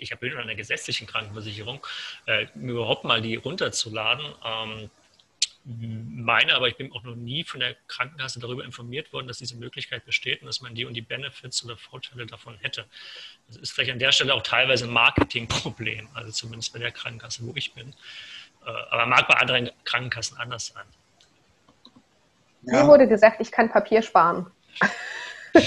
ich 0.00 0.12
habe 0.12 0.26
in 0.26 0.36
einer 0.36 0.54
gesetzlichen 0.54 1.06
Krankenversicherung, 1.06 1.84
äh, 2.26 2.46
überhaupt 2.54 3.04
mal 3.04 3.20
die 3.20 3.36
runterzuladen. 3.36 4.26
Ähm, 4.44 4.90
meine, 5.64 6.54
aber 6.56 6.66
ich 6.66 6.76
bin 6.76 6.92
auch 6.92 7.04
noch 7.04 7.14
nie 7.14 7.44
von 7.44 7.60
der 7.60 7.76
Krankenkasse 7.86 8.40
darüber 8.40 8.64
informiert 8.64 9.12
worden, 9.12 9.28
dass 9.28 9.38
diese 9.38 9.56
Möglichkeit 9.56 10.04
besteht 10.04 10.40
und 10.40 10.46
dass 10.46 10.60
man 10.60 10.74
die 10.74 10.84
und 10.84 10.94
die 10.94 11.02
Benefits 11.02 11.64
oder 11.64 11.76
Vorteile 11.76 12.26
davon 12.26 12.56
hätte. 12.58 12.84
Das 13.46 13.58
ist 13.58 13.70
vielleicht 13.70 13.92
an 13.92 14.00
der 14.00 14.10
Stelle 14.10 14.34
auch 14.34 14.42
teilweise 14.42 14.86
ein 14.86 14.92
Marketingproblem, 14.92 16.08
also 16.14 16.32
zumindest 16.32 16.72
bei 16.72 16.80
der 16.80 16.90
Krankenkasse, 16.90 17.46
wo 17.46 17.52
ich 17.54 17.72
bin. 17.74 17.94
Äh, 18.66 18.70
aber 18.90 19.06
mag 19.06 19.26
bei 19.28 19.34
anderen 19.34 19.70
Krankenkassen 19.84 20.38
anders 20.38 20.66
sein. 20.66 20.84
Ja. 22.62 22.82
Mir 22.82 22.88
wurde 22.88 23.08
gesagt, 23.08 23.40
ich 23.40 23.50
kann 23.50 23.70
Papier 23.70 24.02
sparen. 24.02 24.46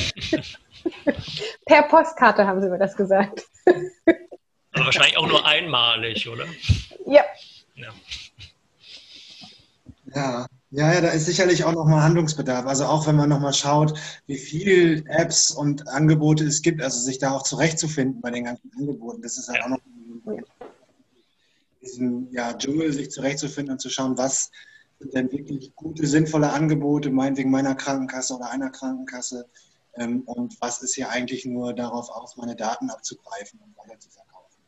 per 1.66 1.84
Postkarte 1.84 2.48
haben 2.48 2.62
sie 2.62 2.70
mir 2.70 2.78
das 2.78 2.96
gesagt. 2.96 3.46
Aber 4.72 4.86
wahrscheinlich 4.86 5.18
auch 5.18 5.28
nur 5.28 5.46
einmalig, 5.46 6.28
oder? 6.30 6.46
Ja. 7.06 7.24
ja. 7.76 7.90
Ja, 10.14 10.46
ja, 10.72 10.94
ja, 10.94 11.02
da 11.02 11.10
ist 11.10 11.26
sicherlich 11.26 11.64
auch 11.64 11.74
nochmal 11.74 12.04
Handlungsbedarf. 12.04 12.66
Also 12.66 12.86
auch 12.86 13.08
wenn 13.08 13.16
man 13.16 13.30
nochmal 13.30 13.54
schaut, 13.54 13.98
wie 14.28 14.38
viele 14.38 15.04
Apps 15.10 15.52
und 15.52 15.88
Angebote 15.90 16.46
es 16.46 16.62
gibt, 16.62 16.82
also 16.82 17.00
sich 17.00 17.20
da 17.20 17.32
auch 17.32 17.44
zurechtzufinden 17.44 18.22
bei 18.22 18.32
den 18.32 18.46
ganzen 18.46 18.72
Angeboten, 18.78 19.22
das 19.22 19.38
ist 19.38 19.50
halt 19.50 19.60
ja. 19.60 19.66
auch 19.66 19.70
noch 19.70 19.80
diesen 21.86 22.32
ja, 22.32 22.54
Dschungel 22.54 22.92
sich 22.92 23.12
zurechtzufinden 23.12 23.74
und 23.74 23.80
zu 23.80 23.90
schauen, 23.90 24.18
was 24.18 24.52
sind 25.00 25.14
denn 25.14 25.32
wirklich 25.32 25.74
gute, 25.76 26.08
sinnvolle 26.08 26.52
Angebote, 26.52 27.10
meinetwegen 27.10 27.52
meiner 27.52 27.76
Krankenkasse 27.76 28.36
oder 28.36 28.50
einer 28.50 28.70
Krankenkasse, 28.70 29.48
ähm, 29.98 30.22
und 30.26 30.60
was 30.60 30.82
ist 30.82 30.96
hier 30.96 31.10
eigentlich 31.10 31.46
nur 31.46 31.74
darauf 31.74 32.10
aus, 32.10 32.36
meine 32.38 32.56
Daten 32.56 32.90
abzugreifen 32.90 33.60
und 33.60 33.78
weiter 33.78 34.00
zu 34.00 34.10
verkaufen. 34.10 34.62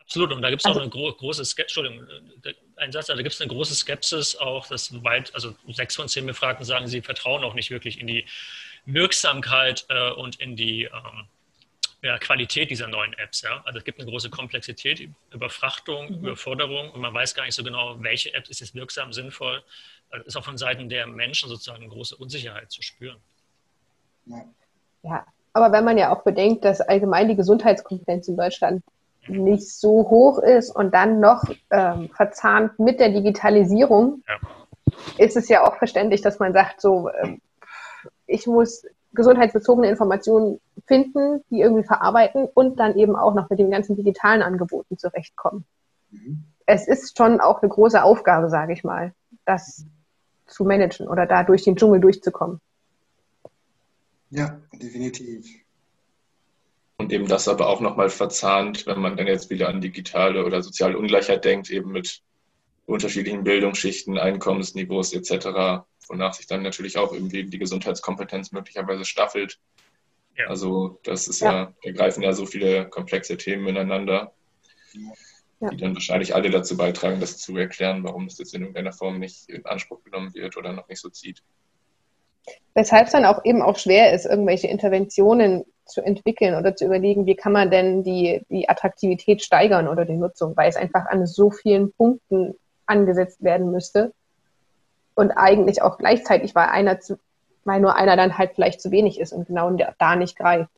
Absolut, 0.00 0.32
und 0.32 0.42
da 0.42 0.50
gibt 0.50 0.62
es 0.62 0.66
also, 0.66 0.80
auch 0.80 0.82
eine 0.82 0.90
gro 0.90 1.12
große 1.12 1.44
Skepsis, 1.44 1.76
Entschuldigung, 1.76 2.08
äh, 2.44 2.54
ein 2.76 2.92
Satz, 2.92 3.06
da 3.06 3.16
gibt 3.16 3.32
es 3.32 3.40
eine 3.40 3.50
große 3.50 3.74
Skepsis 3.74 4.36
auch, 4.36 4.66
dass 4.66 4.92
weit, 5.02 5.34
also 5.34 5.54
sechs 5.68 5.96
von 5.96 6.08
zehn 6.08 6.26
Befragten 6.26 6.64
sagen, 6.64 6.86
sie 6.86 7.02
vertrauen 7.02 7.44
auch 7.44 7.54
nicht 7.54 7.70
wirklich 7.70 8.00
in 8.00 8.06
die 8.06 8.24
Wirksamkeit 8.86 9.86
äh, 9.88 10.12
und 10.12 10.40
in 10.40 10.56
die 10.56 10.84
ähm, 10.84 11.28
ja, 12.02 12.18
Qualität 12.18 12.70
dieser 12.70 12.88
neuen 12.88 13.12
Apps. 13.14 13.42
Ja? 13.42 13.62
Also 13.64 13.78
es 13.78 13.84
gibt 13.84 14.00
eine 14.00 14.10
große 14.10 14.30
Komplexität, 14.30 15.08
Überfrachtung, 15.32 16.08
mhm. 16.08 16.26
Überforderung 16.26 16.90
und 16.90 17.00
man 17.00 17.12
weiß 17.12 17.34
gar 17.34 17.44
nicht 17.44 17.54
so 17.54 17.62
genau, 17.62 17.96
welche 18.02 18.34
App 18.34 18.48
ist 18.48 18.60
jetzt 18.60 18.74
wirksam, 18.74 19.12
sinnvoll. 19.12 19.62
Das 20.10 20.26
ist 20.26 20.36
auch 20.36 20.44
von 20.44 20.58
Seiten 20.58 20.88
der 20.88 21.06
Menschen 21.06 21.48
sozusagen 21.48 21.82
eine 21.82 21.90
große 21.90 22.16
Unsicherheit 22.16 22.70
zu 22.70 22.82
spüren. 22.82 23.18
Ja. 24.26 24.44
ja, 25.02 25.26
aber 25.52 25.72
wenn 25.72 25.84
man 25.84 25.98
ja 25.98 26.14
auch 26.14 26.22
bedenkt, 26.22 26.64
dass 26.64 26.80
allgemein 26.80 27.28
die 27.28 27.36
Gesundheitskompetenz 27.36 28.28
in 28.28 28.36
Deutschland 28.36 28.82
nicht 29.28 29.68
so 29.68 30.08
hoch 30.10 30.38
ist 30.38 30.70
und 30.70 30.92
dann 30.94 31.20
noch 31.20 31.44
ähm, 31.70 32.10
verzahnt 32.14 32.78
mit 32.78 33.00
der 33.00 33.10
Digitalisierung, 33.10 34.22
ja. 34.26 34.38
ist 35.18 35.36
es 35.36 35.48
ja 35.48 35.66
auch 35.66 35.76
verständlich, 35.76 36.22
dass 36.22 36.38
man 36.38 36.52
sagt, 36.52 36.80
so, 36.80 37.08
äh, 37.08 37.36
ich 38.26 38.46
muss 38.46 38.84
gesundheitsbezogene 39.12 39.88
Informationen 39.88 40.60
finden, 40.86 41.42
die 41.50 41.60
irgendwie 41.60 41.84
verarbeiten 41.84 42.48
und 42.54 42.78
dann 42.78 42.96
eben 42.96 43.16
auch 43.16 43.34
noch 43.34 43.50
mit 43.50 43.58
den 43.58 43.70
ganzen 43.70 43.96
digitalen 43.96 44.42
Angeboten 44.42 44.98
zurechtkommen. 44.98 45.64
Mhm. 46.10 46.44
Es 46.66 46.86
ist 46.86 47.16
schon 47.18 47.40
auch 47.40 47.62
eine 47.62 47.70
große 47.70 48.02
Aufgabe, 48.02 48.48
sage 48.48 48.72
ich 48.72 48.84
mal, 48.84 49.12
das 49.44 49.84
zu 50.46 50.64
managen 50.64 51.08
oder 51.08 51.26
da 51.26 51.42
durch 51.42 51.64
den 51.64 51.76
Dschungel 51.76 52.00
durchzukommen. 52.00 52.60
Ja, 54.30 54.60
definitiv. 54.72 55.46
Und 56.98 57.12
eben 57.12 57.26
das 57.26 57.48
aber 57.48 57.68
auch 57.68 57.80
nochmal 57.80 58.10
verzahnt, 58.10 58.86
wenn 58.86 59.00
man 59.00 59.16
dann 59.16 59.26
jetzt 59.26 59.50
wieder 59.50 59.68
an 59.68 59.80
digitale 59.80 60.44
oder 60.44 60.62
soziale 60.62 60.98
Ungleichheit 60.98 61.44
denkt, 61.44 61.70
eben 61.70 61.90
mit 61.90 62.22
unterschiedlichen 62.90 63.44
Bildungsschichten, 63.44 64.18
Einkommensniveaus 64.18 65.12
etc., 65.12 65.84
wonach 66.08 66.34
sich 66.34 66.46
dann 66.46 66.62
natürlich 66.62 66.98
auch 66.98 67.12
irgendwie 67.12 67.44
die 67.44 67.58
Gesundheitskompetenz 67.58 68.52
möglicherweise 68.52 69.04
staffelt. 69.04 69.58
Ja. 70.36 70.46
Also 70.48 70.98
das 71.04 71.28
ist 71.28 71.40
ja. 71.40 71.52
ja, 71.52 71.74
da 71.82 71.92
greifen 71.92 72.22
ja 72.22 72.32
so 72.32 72.46
viele 72.46 72.88
komplexe 72.88 73.36
Themen 73.36 73.66
ineinander, 73.68 74.32
ja. 75.60 75.70
die 75.70 75.76
dann 75.76 75.94
wahrscheinlich 75.94 76.34
alle 76.34 76.50
dazu 76.50 76.76
beitragen, 76.76 77.20
das 77.20 77.38
zu 77.38 77.56
erklären, 77.56 78.02
warum 78.02 78.26
es 78.26 78.38
jetzt 78.38 78.54
in 78.54 78.62
irgendeiner 78.62 78.92
Form 78.92 79.18
nicht 79.18 79.48
in 79.48 79.64
Anspruch 79.66 80.02
genommen 80.02 80.34
wird 80.34 80.56
oder 80.56 80.72
noch 80.72 80.88
nicht 80.88 81.00
so 81.00 81.08
zieht. 81.10 81.42
Weshalb 82.74 83.06
es 83.06 83.12
dann 83.12 83.24
auch 83.24 83.44
eben 83.44 83.62
auch 83.62 83.78
schwer 83.78 84.12
ist, 84.12 84.24
irgendwelche 84.24 84.66
Interventionen 84.66 85.64
zu 85.84 86.00
entwickeln 86.02 86.54
oder 86.54 86.74
zu 86.74 86.86
überlegen, 86.86 87.26
wie 87.26 87.36
kann 87.36 87.52
man 87.52 87.70
denn 87.70 88.02
die, 88.02 88.42
die 88.48 88.68
Attraktivität 88.68 89.42
steigern 89.42 89.88
oder 89.88 90.04
die 90.04 90.16
Nutzung, 90.16 90.56
weil 90.56 90.68
es 90.68 90.76
einfach 90.76 91.06
an 91.06 91.26
so 91.26 91.50
vielen 91.50 91.92
Punkten 91.92 92.54
angesetzt 92.90 93.42
werden 93.42 93.70
müsste. 93.70 94.12
Und 95.14 95.30
eigentlich 95.32 95.82
auch 95.82 95.98
gleichzeitig, 95.98 96.54
weil 96.54 96.68
einer 96.68 97.00
zu, 97.00 97.18
weil 97.64 97.80
nur 97.80 97.94
einer 97.94 98.16
dann 98.16 98.36
halt 98.38 98.52
vielleicht 98.54 98.80
zu 98.80 98.90
wenig 98.90 99.20
ist 99.20 99.32
und 99.32 99.46
genau 99.46 99.70
da 99.98 100.16
nicht 100.16 100.36
greift. 100.36 100.70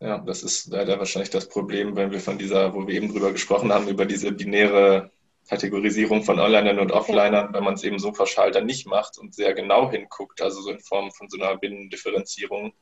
Ja, 0.00 0.18
das 0.18 0.42
ist 0.42 0.68
leider 0.68 0.98
wahrscheinlich 0.98 1.30
das 1.30 1.48
Problem, 1.48 1.96
wenn 1.96 2.10
wir 2.10 2.20
von 2.20 2.38
dieser, 2.38 2.74
wo 2.74 2.86
wir 2.86 2.94
eben 2.94 3.10
drüber 3.10 3.32
gesprochen 3.32 3.72
haben, 3.72 3.88
über 3.88 4.04
diese 4.04 4.30
binäre 4.30 5.10
Kategorisierung 5.48 6.22
von 6.22 6.38
Onlinern 6.38 6.78
und 6.78 6.92
Offlinern, 6.92 7.54
wenn 7.54 7.64
man 7.64 7.74
es 7.74 7.84
eben 7.84 7.98
so 7.98 8.12
pauschal 8.12 8.50
dann 8.50 8.66
nicht 8.66 8.86
macht 8.86 9.16
und 9.16 9.34
sehr 9.34 9.54
genau 9.54 9.90
hinguckt, 9.90 10.42
also 10.42 10.60
so 10.60 10.70
in 10.70 10.80
Form 10.80 11.10
von 11.12 11.30
so 11.30 11.40
einer 11.40 11.56
Binnendifferenzierung, 11.56 12.74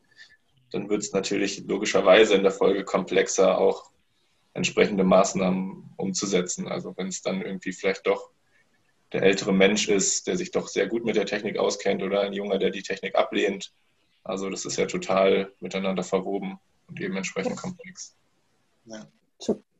dann 0.72 0.88
wird 0.88 1.02
es 1.02 1.12
natürlich 1.12 1.64
logischerweise 1.68 2.34
in 2.34 2.42
der 2.42 2.50
Folge 2.50 2.84
komplexer, 2.84 3.58
auch 3.58 3.90
entsprechende 4.54 5.04
Maßnahmen 5.04 5.94
umzusetzen. 5.96 6.68
Also 6.68 6.96
wenn 6.96 7.08
es 7.08 7.22
dann 7.22 7.42
irgendwie 7.42 7.72
vielleicht 7.72 8.06
doch 8.06 8.30
der 9.12 9.22
ältere 9.22 9.52
Mensch 9.52 9.88
ist, 9.88 10.26
der 10.26 10.36
sich 10.36 10.50
doch 10.50 10.68
sehr 10.68 10.86
gut 10.86 11.04
mit 11.04 11.16
der 11.16 11.26
Technik 11.26 11.58
auskennt 11.58 12.02
oder 12.02 12.22
ein 12.22 12.32
Junger, 12.32 12.58
der 12.58 12.70
die 12.70 12.82
Technik 12.82 13.16
ablehnt. 13.16 13.72
Also 14.22 14.48
das 14.48 14.64
ist 14.64 14.76
ja 14.76 14.86
total 14.86 15.52
miteinander 15.60 16.02
verwoben 16.02 16.58
und 16.88 17.00
eben 17.00 17.16
entsprechend 17.16 17.56
komplex. 17.56 18.16
Ja. 18.86 19.06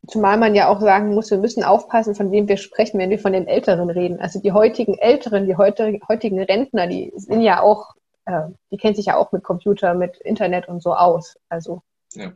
Zumal 0.07 0.37
man 0.37 0.55
ja 0.55 0.69
auch 0.69 0.81
sagen 0.81 1.15
muss, 1.15 1.31
wir 1.31 1.39
müssen 1.39 1.65
aufpassen, 1.65 2.15
von 2.15 2.31
wem 2.31 2.47
wir 2.47 2.59
sprechen, 2.59 2.99
wenn 2.99 3.09
wir 3.09 3.19
von 3.19 3.33
den 3.33 3.47
Älteren 3.47 3.89
reden. 3.89 4.21
Also 4.21 4.39
die 4.39 4.53
heutigen 4.53 4.99
Älteren, 4.99 5.47
die 5.47 5.57
heutigen 5.57 6.43
Rentner, 6.43 6.87
die 6.87 7.11
sind 7.17 7.41
ja 7.41 7.63
auch, 7.63 7.95
äh, 8.27 8.49
die 8.71 8.77
kennen 8.77 8.95
sich 8.95 9.07
ja 9.07 9.17
auch 9.17 9.33
mit 9.33 9.43
Computer, 9.43 9.95
mit 9.95 10.19
Internet 10.19 10.69
und 10.69 10.83
so 10.83 10.95
aus. 10.95 11.39
Also 11.49 11.83
ja. 12.13 12.33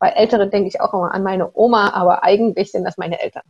Bei 0.00 0.08
Älteren 0.08 0.50
denke 0.50 0.68
ich 0.68 0.80
auch 0.80 0.92
immer 0.94 1.14
an 1.14 1.22
meine 1.22 1.54
Oma, 1.54 1.90
aber 1.90 2.24
eigentlich 2.24 2.72
sind 2.72 2.84
das 2.84 2.96
meine 2.96 3.20
Eltern. 3.20 3.44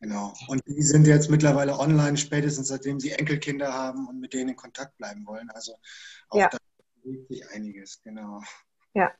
Genau. 0.00 0.32
Und 0.48 0.62
die 0.66 0.82
sind 0.82 1.06
jetzt 1.06 1.30
mittlerweile 1.30 1.78
online, 1.78 2.16
spätestens 2.16 2.68
seitdem 2.68 3.00
sie 3.00 3.12
Enkelkinder 3.12 3.72
haben 3.72 4.06
und 4.08 4.20
mit 4.20 4.34
denen 4.34 4.50
in 4.50 4.56
Kontakt 4.56 4.96
bleiben 4.98 5.26
wollen. 5.26 5.48
Also 5.50 5.74
auch 6.28 6.38
ja. 6.38 6.48
da 6.50 6.58
bewegt 7.02 7.28
sich 7.28 7.48
einiges, 7.50 8.02
genau. 8.02 8.40
Ja. 8.94 9.12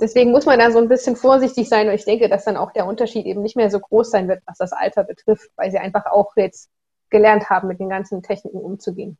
deswegen 0.00 0.30
muss 0.30 0.46
man 0.46 0.58
da 0.58 0.70
so 0.70 0.78
ein 0.78 0.88
bisschen 0.88 1.14
vorsichtig 1.14 1.68
sein 1.68 1.88
und 1.88 1.94
ich 1.94 2.04
denke, 2.04 2.28
dass 2.28 2.44
dann 2.44 2.56
auch 2.56 2.72
der 2.72 2.86
Unterschied 2.86 3.26
eben 3.26 3.42
nicht 3.42 3.56
mehr 3.56 3.70
so 3.70 3.80
groß 3.80 4.10
sein 4.10 4.28
wird, 4.28 4.42
was 4.46 4.58
das 4.58 4.72
Alter 4.72 5.04
betrifft, 5.04 5.50
weil 5.56 5.70
sie 5.70 5.78
einfach 5.78 6.06
auch 6.06 6.32
jetzt 6.36 6.70
gelernt 7.10 7.50
haben, 7.50 7.68
mit 7.68 7.80
den 7.80 7.88
ganzen 7.88 8.22
Techniken 8.22 8.58
umzugehen. 8.58 9.18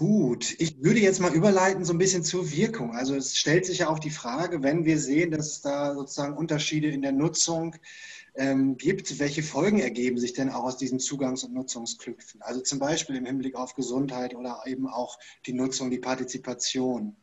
Gut, 0.00 0.58
ich 0.58 0.82
würde 0.82 0.98
jetzt 0.98 1.20
mal 1.20 1.34
überleiten 1.34 1.84
so 1.84 1.92
ein 1.92 1.98
bisschen 1.98 2.24
zur 2.24 2.50
Wirkung. 2.50 2.96
Also 2.96 3.14
es 3.14 3.36
stellt 3.36 3.66
sich 3.66 3.80
ja 3.80 3.90
auch 3.90 3.98
die 3.98 4.08
Frage, 4.08 4.62
wenn 4.62 4.86
wir 4.86 4.98
sehen, 4.98 5.30
dass 5.30 5.46
es 5.48 5.60
da 5.60 5.94
sozusagen 5.94 6.38
Unterschiede 6.38 6.88
in 6.88 7.02
der 7.02 7.12
Nutzung 7.12 7.76
ähm, 8.34 8.78
gibt, 8.78 9.18
welche 9.18 9.42
Folgen 9.42 9.78
ergeben 9.78 10.16
sich 10.16 10.32
denn 10.32 10.48
auch 10.48 10.64
aus 10.64 10.78
diesen 10.78 11.00
Zugangs- 11.00 11.44
und 11.44 11.52
Nutzungsklüpfen? 11.52 12.40
Also 12.40 12.62
zum 12.62 12.78
Beispiel 12.78 13.16
im 13.16 13.26
Hinblick 13.26 13.56
auf 13.56 13.74
Gesundheit 13.74 14.34
oder 14.34 14.62
eben 14.64 14.88
auch 14.88 15.18
die 15.44 15.52
Nutzung, 15.52 15.90
die 15.90 15.98
Partizipation. 15.98 17.14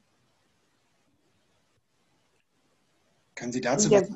Können 3.34 3.54
Sie 3.54 3.62
dazu 3.62 3.90
ja. 3.90 4.02
was 4.02 4.10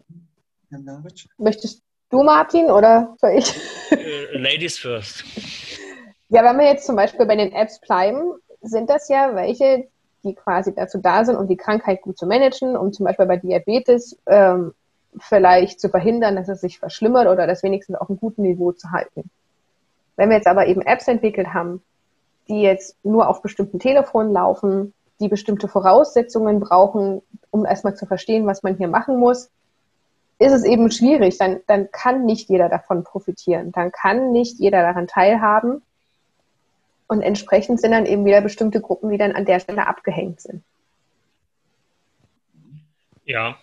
sagen, 0.69 1.27
Möchtest 1.39 1.81
du, 2.11 2.21
Martin, 2.21 2.65
oder 2.65 3.17
soll 3.19 3.39
ich? 3.39 3.55
Äh, 3.89 4.37
ladies 4.37 4.77
first. 4.77 5.23
Ja, 6.29 6.43
wenn 6.43 6.57
wir 6.59 6.67
jetzt 6.67 6.85
zum 6.85 6.95
Beispiel 6.95 7.25
bei 7.25 7.35
den 7.35 7.51
Apps 7.53 7.81
bleiben, 7.81 8.35
sind 8.61 8.89
das 8.89 9.09
ja 9.09 9.35
welche, 9.35 9.87
die 10.23 10.35
quasi 10.35 10.73
dazu 10.73 10.99
da 10.99 11.25
sind, 11.25 11.35
um 11.35 11.47
die 11.47 11.57
Krankheit 11.57 12.01
gut 12.01 12.17
zu 12.17 12.25
managen, 12.25 12.77
um 12.77 12.93
zum 12.93 13.05
Beispiel 13.05 13.25
bei 13.25 13.37
Diabetes 13.37 14.17
ähm, 14.27 14.73
vielleicht 15.19 15.79
zu 15.79 15.89
verhindern, 15.89 16.35
dass 16.35 16.47
es 16.47 16.61
sich 16.61 16.79
verschlimmert 16.79 17.27
oder 17.27 17.47
das 17.47 17.63
wenigstens 17.63 17.97
auf 17.97 18.09
einem 18.09 18.19
guten 18.19 18.43
Niveau 18.43 18.71
zu 18.71 18.91
halten. 18.91 19.29
Wenn 20.15 20.29
wir 20.29 20.37
jetzt 20.37 20.47
aber 20.47 20.67
eben 20.67 20.81
Apps 20.81 21.07
entwickelt 21.07 21.53
haben, 21.53 21.81
die 22.47 22.61
jetzt 22.61 22.95
nur 23.03 23.27
auf 23.27 23.41
bestimmten 23.41 23.79
Telefonen 23.79 24.33
laufen, 24.33 24.93
die 25.19 25.29
bestimmte 25.29 25.67
Voraussetzungen 25.67 26.59
brauchen, 26.59 27.21
um 27.49 27.65
erstmal 27.65 27.95
zu 27.95 28.05
verstehen, 28.05 28.45
was 28.45 28.63
man 28.63 28.75
hier 28.75 28.87
machen 28.87 29.17
muss, 29.17 29.49
ist 30.39 30.53
es 30.53 30.63
eben 30.63 30.89
schwierig. 30.89 31.37
Dann, 31.37 31.59
dann 31.67 31.91
kann 31.91 32.25
nicht 32.25 32.49
jeder 32.49 32.67
davon 32.67 33.03
profitieren. 33.03 33.71
Dann 33.71 33.91
kann 33.91 34.31
nicht 34.31 34.59
jeder 34.59 34.81
daran 34.81 35.07
teilhaben. 35.07 35.83
Und 37.11 37.23
entsprechend 37.23 37.81
sind 37.81 37.91
dann 37.91 38.05
eben 38.05 38.23
wieder 38.23 38.39
bestimmte 38.39 38.79
Gruppen, 38.79 39.09
die 39.09 39.17
dann 39.17 39.33
an 39.33 39.43
der 39.43 39.59
Stelle 39.59 39.85
abgehängt 39.85 40.39
sind. 40.39 40.63
Ja, 43.25 43.59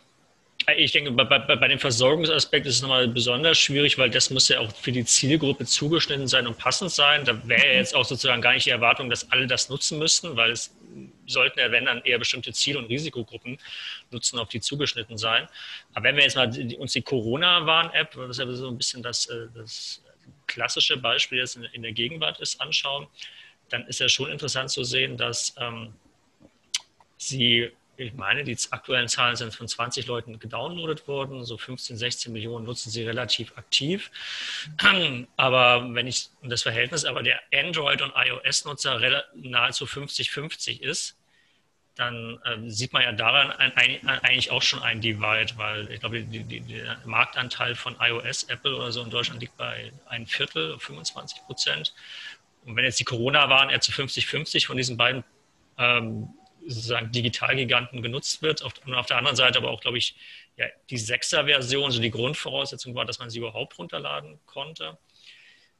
ich 0.77 0.93
denke, 0.93 1.13
bei, 1.13 1.25
bei, 1.25 1.57
bei, 1.57 1.69
dem 1.69 1.79
Versorgungsaspekt 1.79 2.67
ist 2.67 2.75
es 2.75 2.83
nochmal 2.83 3.09
besonders 3.09 3.57
schwierig, 3.57 3.97
weil 3.97 4.11
das 4.11 4.29
muss 4.29 4.51
ja 4.51 4.61
auch 4.61 4.71
für 4.77 4.93
die 4.93 5.07
Zielgruppe 5.07 5.65
zugeschnitten 5.65 6.29
sein 6.29 6.47
und 6.47 6.59
passend 6.59 6.91
sein. 6.91 7.25
Da 7.25 7.41
wäre 7.49 7.77
jetzt 7.77 7.95
auch 7.95 8.05
sozusagen 8.05 8.43
gar 8.43 8.53
nicht 8.53 8.67
die 8.67 8.71
Erwartung, 8.71 9.09
dass 9.09 9.33
alle 9.33 9.47
das 9.47 9.71
nutzen 9.71 9.99
müssten, 9.99 10.37
weil 10.37 10.51
es 10.51 10.77
sollten 11.27 11.59
ja, 11.59 11.73
wenn 11.73 11.87
dann 11.87 12.03
eher 12.03 12.19
bestimmte 12.19 12.53
Ziel- 12.53 12.77
und 12.77 12.85
Risikogruppen 12.91 13.57
nutzen, 14.11 14.39
auf 14.39 14.51
die 14.51 14.61
zugeschnitten 14.61 15.17
sein. 15.17 15.49
Aber 15.95 16.05
wenn 16.05 16.17
wir 16.17 16.25
jetzt 16.25 16.37
mal 16.37 16.53
uns 16.79 16.93
die 16.93 17.01
Corona-Warn-App, 17.01 18.11
das 18.15 18.29
ist 18.29 18.39
ja 18.41 18.53
so 18.53 18.69
ein 18.69 18.77
bisschen 18.77 19.03
das, 19.03 19.25
äh, 19.25 19.47
das 19.55 20.03
klassische 20.49 20.97
Beispiel 20.97 21.39
jetzt 21.39 21.57
in, 21.73 21.83
der 21.83 21.93
Gegenwart 21.93 22.41
ist, 22.41 22.61
anschauen, 22.61 23.07
dann 23.69 23.87
ist 23.87 24.01
ja 24.01 24.09
schon 24.09 24.31
interessant 24.31 24.71
zu 24.71 24.85
sehen, 24.85 25.17
dass 25.17 25.55
ähm, 25.59 25.95
sie, 27.17 27.71
ich 27.97 28.15
meine, 28.15 28.45
die 28.45 28.57
aktuellen 28.71 29.09
Zahlen 29.09 29.37
sind 29.37 29.55
von 29.55 29.69
20 29.69 30.07
Leuten 30.07 30.39
gedownloadet 30.39 31.09
worden, 31.09 31.45
so 31.45 31.59
15, 31.59 31.97
16 31.97 32.33
Millionen 32.33 32.65
nutzen 32.65 32.91
sie 32.91 33.05
relativ 33.05 33.57
aktiv. 33.57 34.11
Aber 35.37 35.95
wenn 35.95 36.07
ich, 36.07 36.29
das 36.43 36.63
Verhältnis 36.63 37.05
aber 37.05 37.23
der 37.23 37.41
Android- 37.53 38.03
und 38.03 38.13
iOS-Nutzer 38.15 39.25
nahezu 39.35 39.85
50-50 39.85 40.81
ist, 40.81 41.19
dann 41.99 42.39
äh, 42.45 42.71
sieht 42.71 42.93
man 42.93 43.03
ja 43.03 43.13
daran 43.13 43.51
ein, 43.51 43.73
ein, 43.77 44.09
eigentlich 44.09 44.53
auch 44.53 44.63
schon 44.63 44.81
ein 44.83 45.01
Divide, 45.01 45.53
weil 45.57 45.91
ich 45.91 45.99
glaube, 45.99 46.23
die, 46.23 46.45
die, 46.45 46.61
der 46.61 46.99
Marktanteil 47.05 47.75
von 47.75 47.97
iOS, 48.01 48.45
Apple 48.45 48.77
oder 48.77 48.93
so 48.93 49.03
in 49.03 49.11
Deutschland 49.11 49.41
liegt 49.41 49.57
bei 49.57 49.93
ein 50.07 50.27
Viertel, 50.27 50.79
25 50.79 51.43
Prozent. 51.45 51.93
Und 52.69 52.77
wenn 52.77 52.85
jetzt 52.85 53.01
die 53.01 53.05
Corona-Waren 53.05 53.71
eher 53.71 53.81
zu 53.81 53.93
50-50 53.93 54.67
von 54.67 54.77
diesen 54.77 54.99
beiden 54.99 55.25
ähm, 55.79 56.29
sozusagen 56.67 57.11
Digitalgiganten 57.11 58.03
genutzt 58.03 58.43
wird, 58.43 58.63
auf, 58.63 58.75
und 58.85 58.95
auf 58.95 59.07
der 59.07 59.17
anderen 59.17 59.37
Seite 59.37 59.59
aber 59.59 59.71
auch, 59.71 59.81
glaube 59.81 59.97
ich, 59.97 60.17
ja, 60.59 60.67
die 60.91 60.99
Sechser-Version, 60.99 61.91
so 61.91 62.01
die 62.01 62.11
Grundvoraussetzung 62.11 62.95
war, 62.95 63.07
dass 63.07 63.19
man 63.19 63.31
sie 63.31 63.39
überhaupt 63.39 63.79
runterladen 63.79 64.39
konnte, 64.45 64.99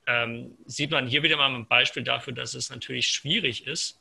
ähm, 0.07 0.57
sieht 0.65 0.91
man 0.91 1.07
hier 1.07 1.23
wieder 1.23 1.37
mal 1.37 1.55
ein 1.55 1.67
Beispiel 1.67 2.05
dafür, 2.05 2.33
dass 2.33 2.55
es 2.55 2.71
natürlich 2.71 3.09
schwierig 3.09 3.67
ist, 3.67 4.01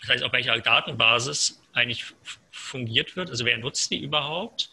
das 0.00 0.10
heißt, 0.10 0.24
auf 0.24 0.32
welcher 0.32 0.58
Datenbasis 0.58 1.62
eigentlich 1.72 2.04
fungiert 2.50 3.16
wird. 3.16 3.30
Also 3.30 3.44
wer 3.44 3.56
nutzt 3.58 3.90
die 3.90 4.02
überhaupt? 4.02 4.70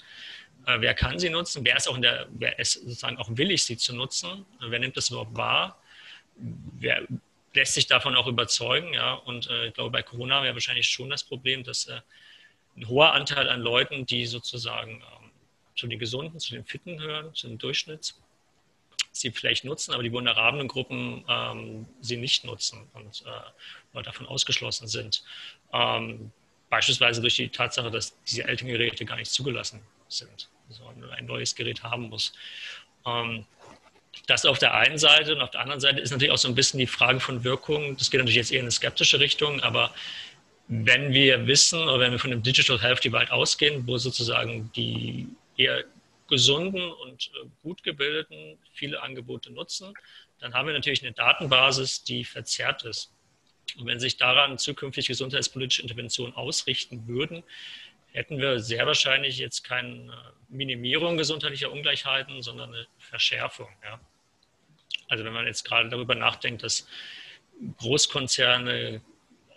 Äh, 0.66 0.82
wer 0.82 0.94
kann 0.94 1.18
sie 1.18 1.30
nutzen? 1.30 1.64
Wer 1.66 1.78
ist 1.78 1.88
auch 1.88 1.96
in 1.96 2.02
der, 2.02 2.28
wer 2.32 2.60
ist 2.60 2.74
sozusagen 2.74 3.18
auch 3.18 3.30
willig, 3.32 3.64
sie 3.64 3.78
zu 3.78 3.96
nutzen? 3.96 4.46
Wer 4.60 4.80
nimmt 4.80 4.98
das 4.98 5.10
überhaupt 5.10 5.36
wahr? 5.36 5.82
Wer 6.36 7.08
lässt 7.54 7.74
sich 7.74 7.88
davon 7.88 8.16
auch 8.16 8.28
überzeugen? 8.28 8.94
Ja? 8.94 9.14
Und 9.14 9.50
äh, 9.50 9.68
ich 9.68 9.74
glaube, 9.74 9.92
bei 9.92 10.04
Corona 10.04 10.44
wäre 10.44 10.54
wahrscheinlich 10.54 10.88
schon 10.88 11.10
das 11.10 11.24
Problem, 11.24 11.64
dass 11.64 11.86
äh, 11.86 12.02
ein 12.76 12.88
hoher 12.88 13.14
Anteil 13.14 13.50
an 13.50 13.62
Leuten, 13.62 14.06
die 14.06 14.26
sozusagen 14.26 15.02
ähm, 15.02 15.32
zu 15.76 15.88
den 15.88 16.00
Gesunden, 16.00 16.40
zu 16.40 16.54
den 16.54 16.66
Fitten 16.66 17.00
hören, 17.00 17.34
zu 17.34 17.48
den 17.48 17.58
Durchschnitts, 17.58 18.22
sie 19.12 19.32
vielleicht 19.32 19.66
nutzen, 19.66 19.94
aber 19.94 20.04
die 20.04 20.12
vulnerablen 20.12 20.68
Gruppen 20.68 21.26
ähm, 21.28 21.88
sie 22.02 22.18
nicht 22.18 22.44
nutzen 22.46 22.88
und 22.94 23.24
äh, 23.26 24.04
davon 24.04 24.28
ausgeschlossen 24.28 24.88
sind. 24.88 25.24
Ähm, 25.74 26.32
beispielsweise 26.70 27.22
durch 27.22 27.36
die 27.36 27.50
Tatsache, 27.50 27.90
dass 27.90 28.16
diese 28.24 28.44
älteren 28.44 28.72
Geräte 28.72 29.06
gar 29.06 29.16
nicht 29.18 29.32
zugelassen 29.32 29.82
sind, 30.08 30.50
sondern 30.70 31.10
ein 31.12 31.26
neues 31.26 31.56
Gerät 31.56 31.84
haben 31.84 32.10
muss. 32.10 32.34
Ähm, 33.06 33.46
das 34.28 34.46
auf 34.46 34.60
der 34.60 34.74
einen 34.74 34.98
Seite 34.98 35.34
und 35.34 35.42
auf 35.42 35.52
der 35.52 35.62
anderen 35.62 35.80
Seite 35.80 36.00
ist 36.00 36.12
natürlich 36.12 36.32
auch 36.32 36.38
so 36.38 36.48
ein 36.48 36.56
bisschen 36.56 36.80
die 36.80 36.88
Frage 36.88 37.20
von 37.20 37.44
Wirkung. 37.44 37.98
Das 37.98 38.12
geht 38.12 38.20
natürlich 38.20 38.36
jetzt 38.36 38.52
eher 38.52 38.60
in 38.60 38.66
eine 38.66 38.72
skeptische 38.72 39.20
Richtung, 39.20 39.62
aber 39.62 39.94
wenn 40.68 41.14
wir 41.14 41.48
wissen 41.48 41.80
oder 41.82 42.00
wenn 42.00 42.12
wir 42.12 42.20
von 42.20 42.32
dem 42.32 42.44
Digital 42.44 42.82
Health 42.82 43.04
Divide 43.04 43.32
ausgehen, 43.32 43.88
wo 43.88 43.98
sozusagen 43.98 44.70
die 44.76 45.28
eher 45.56 45.86
gesunden 46.28 46.92
und 46.92 47.32
äh, 47.42 47.48
gut 47.64 47.84
gebildeten 47.84 48.58
viele 48.74 49.02
Angebote 49.02 49.52
nutzen, 49.52 49.94
dann 50.40 50.54
haben 50.54 50.68
wir 50.68 50.74
natürlich 50.74 51.02
eine 51.04 51.14
Datenbasis, 51.14 52.04
die 52.04 52.26
verzerrt 52.26 52.84
ist. 52.84 53.14
Und 53.78 53.88
wenn 53.88 54.00
sich 54.00 54.18
daran 54.18 54.58
zukünftig 54.58 55.08
gesundheitspolitische 55.08 55.82
Interventionen 55.82 56.36
ausrichten 56.36 57.08
würden, 57.08 57.44
hätten 58.12 58.40
wir 58.40 58.60
sehr 58.60 58.86
wahrscheinlich 58.86 59.38
jetzt 59.38 59.64
keine 59.64 60.34
Minimierung 60.50 61.18
gesundheitlicher 61.18 61.72
Ungleichheiten, 61.72 62.42
sondern 62.42 62.74
eine 62.74 62.88
Verschärfung. 62.98 63.70
Ja. 63.84 64.00
Also 65.08 65.24
wenn 65.24 65.34
man 65.34 65.46
jetzt 65.46 65.64
gerade 65.64 65.90
darüber 65.90 66.16
nachdenkt, 66.16 66.64
dass 66.64 66.88
Großkonzerne 67.78 69.02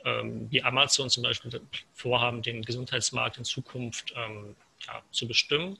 ähm, 0.05 0.51
wie 0.51 0.63
Amazon 0.63 1.11
zum 1.11 1.23
Beispiel 1.23 1.61
vorhaben, 1.93 2.43
den 2.43 2.63
Gesundheitsmarkt 2.63 3.39
in 3.39 3.45
Zukunft 3.45 4.15
ähm, 4.17 4.57
ja, 4.87 5.03
zu 5.11 5.29
bestimmen, 5.29 5.79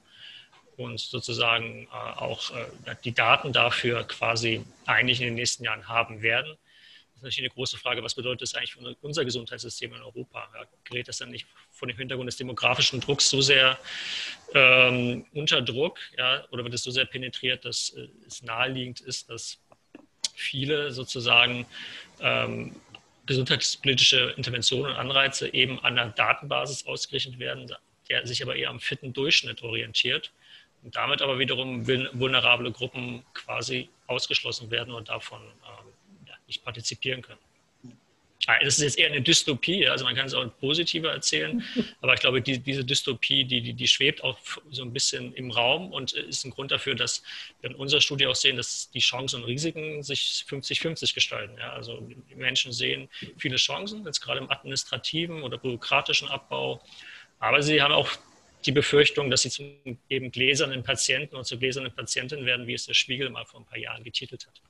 und 0.81 0.99
sozusagen 0.99 1.87
äh, 1.87 1.89
auch 1.91 2.51
äh, 2.57 2.97
die 3.05 3.13
Daten 3.13 3.53
dafür 3.53 4.05
quasi 4.05 4.65
eigentlich 4.87 5.21
in 5.21 5.27
den 5.27 5.35
nächsten 5.35 5.65
Jahren 5.65 5.87
haben 5.89 6.23
werden. 6.23 6.49
Das 6.49 7.17
ist 7.17 7.23
natürlich 7.23 7.51
eine 7.51 7.55
große 7.55 7.77
Frage, 7.77 8.03
was 8.03 8.15
bedeutet 8.15 8.43
das 8.43 8.55
eigentlich 8.55 8.73
für 8.73 8.97
unser 9.03 9.25
Gesundheitssystem 9.25 9.93
in 9.93 10.01
Europa? 10.01 10.49
Ja, 10.55 10.65
gerät 10.85 11.09
das 11.09 11.19
dann 11.19 11.31
nicht 11.31 11.47
vor 11.81 11.89
dem 11.89 11.97
Hintergrund 11.97 12.29
des 12.29 12.37
demografischen 12.37 13.01
Drucks 13.01 13.31
so 13.31 13.41
sehr 13.41 13.79
ähm, 14.55 15.25
unter 15.33 15.63
Druck 15.63 15.99
ja, 16.17 16.45
oder 16.51 16.63
wird 16.63 16.75
es 16.75 16.83
so 16.83 16.91
sehr 16.91 17.07
penetriert, 17.07 17.65
dass 17.65 17.91
äh, 17.97 18.07
es 18.27 18.43
naheliegend 18.43 19.01
ist, 19.01 19.31
dass 19.31 19.59
viele 20.35 20.93
sozusagen 20.93 21.67
ähm, 22.21 22.77
gesundheitspolitische 23.25 24.35
Interventionen 24.37 24.93
und 24.93 24.99
Anreize 24.99 25.53
eben 25.55 25.81
an 25.81 25.97
der 25.97 26.09
Datenbasis 26.11 26.87
ausgerichtet 26.87 27.39
werden, 27.39 27.75
der 28.11 28.27
sich 28.27 28.43
aber 28.43 28.57
eher 28.57 28.69
am 28.69 28.81
fitten 28.81 29.15
Durchschnitt 29.15 29.63
orientiert 29.63 30.33
und 30.83 30.97
damit 30.97 31.23
aber 31.23 31.39
wiederum 31.39 31.87
vulnerable 31.87 32.73
Gruppen 32.73 33.25
quasi 33.33 33.89
ausgeschlossen 34.07 34.71
werden 34.71 34.93
und 34.93 35.09
davon 35.09 35.41
ähm, 35.41 36.27
ja, 36.27 36.35
nicht 36.47 36.63
partizipieren 36.63 37.23
können. 37.23 37.41
Das 38.47 38.79
ist 38.79 38.83
jetzt 38.83 38.99
eher 38.99 39.09
eine 39.09 39.21
Dystopie, 39.21 39.87
also 39.87 40.05
man 40.05 40.15
kann 40.15 40.27
es 40.27 40.35
auch 40.35 40.47
positiver 40.59 41.13
erzählen, 41.13 41.63
aber 42.01 42.15
ich 42.15 42.21
glaube, 42.21 42.41
die, 42.41 42.59
diese 42.59 42.85
Dystopie, 42.85 43.45
die, 43.45 43.61
die, 43.61 43.75
die, 43.75 43.87
schwebt 43.87 44.25
auch 44.25 44.39
so 44.71 44.83
ein 44.83 44.93
bisschen 44.93 45.35
im 45.35 45.51
Raum 45.51 45.93
und 45.93 46.13
ist 46.13 46.45
ein 46.45 46.51
Grund 46.51 46.71
dafür, 46.71 46.95
dass 46.95 47.23
wir 47.61 47.71
in 47.71 47.77
unserer 47.77 48.01
Studie 48.01 48.27
auch 48.27 48.35
sehen, 48.35 48.57
dass 48.57 48.91
die 48.91 49.01
Chancen 49.01 49.43
und 49.43 49.47
Risiken 49.47 50.03
sich 50.03 50.45
50-50 50.49 51.15
gestalten. 51.15 51.57
Ja, 51.59 51.73
also 51.73 52.01
die 52.31 52.35
Menschen 52.35 52.73
sehen 52.73 53.09
viele 53.37 53.57
Chancen, 53.57 54.05
jetzt 54.07 54.21
gerade 54.21 54.41
im 54.41 54.51
administrativen 54.51 55.43
oder 55.43 55.59
bürokratischen 55.59 56.29
Abbau, 56.29 56.83
aber 57.39 57.63
sie 57.63 57.83
haben 57.83 57.93
auch 57.93 58.11
die 58.65 58.73
Befürchtung, 58.73 59.31
dass 59.31 59.43
sie 59.43 59.51
zum 59.51 59.99
eben 60.09 60.31
gläsernen 60.31 60.83
Patienten 60.83 61.37
und 61.37 61.45
zur 61.45 61.59
gläsernen 61.59 61.93
Patientin 61.95 62.45
werden, 62.45 62.67
wie 62.67 62.75
es 62.75 62.87
der 62.87 62.95
Spiegel 62.95 63.31
mal 63.31 63.45
vor 63.45 63.61
ein 63.61 63.67
paar 63.67 63.79
Jahren 63.79 64.05
getitelt 64.05 64.47
hat. 64.47 64.61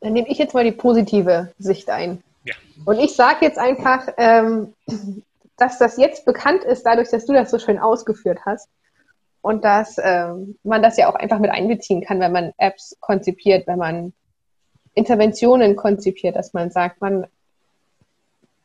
Dann 0.00 0.12
nehme 0.12 0.28
ich 0.28 0.38
jetzt 0.38 0.54
mal 0.54 0.64
die 0.64 0.72
positive 0.72 1.52
Sicht 1.58 1.90
ein. 1.90 2.22
Ja. 2.44 2.54
Und 2.84 2.98
ich 2.98 3.14
sage 3.14 3.44
jetzt 3.44 3.58
einfach, 3.58 4.08
ähm, 4.16 4.74
dass 5.56 5.78
das 5.78 5.96
jetzt 5.98 6.24
bekannt 6.24 6.64
ist, 6.64 6.84
dadurch, 6.84 7.10
dass 7.10 7.26
du 7.26 7.32
das 7.32 7.50
so 7.50 7.58
schön 7.58 7.78
ausgeführt 7.78 8.40
hast. 8.44 8.68
Und 9.42 9.64
dass 9.64 9.96
ähm, 10.02 10.58
man 10.64 10.82
das 10.82 10.98
ja 10.98 11.08
auch 11.08 11.14
einfach 11.14 11.38
mit 11.38 11.50
einbeziehen 11.50 12.02
kann, 12.02 12.20
wenn 12.20 12.32
man 12.32 12.52
Apps 12.58 12.96
konzipiert, 13.00 13.66
wenn 13.66 13.78
man 13.78 14.12
Interventionen 14.94 15.76
konzipiert, 15.76 16.36
dass 16.36 16.52
man 16.52 16.70
sagt, 16.70 17.00
man 17.00 17.26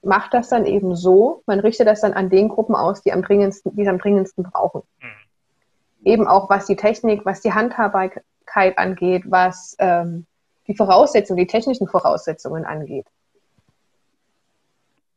macht 0.05 0.33
das 0.33 0.49
dann 0.49 0.65
eben 0.65 0.95
so, 0.95 1.43
man 1.45 1.59
richtet 1.59 1.87
das 1.87 2.01
dann 2.01 2.13
an 2.13 2.29
den 2.29 2.49
Gruppen 2.49 2.75
aus, 2.75 3.01
die 3.01 3.11
am 3.11 3.21
dringendsten, 3.21 3.75
die 3.75 3.81
es 3.81 3.87
am 3.87 3.97
dringendsten 3.99 4.43
brauchen. 4.43 4.81
Mhm. 5.01 6.05
Eben 6.05 6.27
auch 6.27 6.49
was 6.49 6.65
die 6.67 6.75
Technik, 6.75 7.25
was 7.25 7.41
die 7.41 7.53
Handhabbarkeit 7.53 8.77
angeht, 8.77 9.23
was 9.25 9.75
ähm, 9.79 10.25
die 10.67 10.75
Voraussetzungen, 10.75 11.37
die 11.37 11.47
technischen 11.47 11.87
Voraussetzungen 11.87 12.65
angeht. 12.65 13.05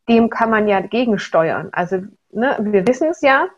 Dem 0.09 0.31
kann 0.31 0.51
man 0.51 0.69
ja 0.69 0.81
gegensteuern. 0.81 1.69
Also 1.73 2.03
ne, 2.31 2.57
wir 2.61 2.87
wissen 2.87 3.09
es 3.09 3.21
ja. 3.21 3.49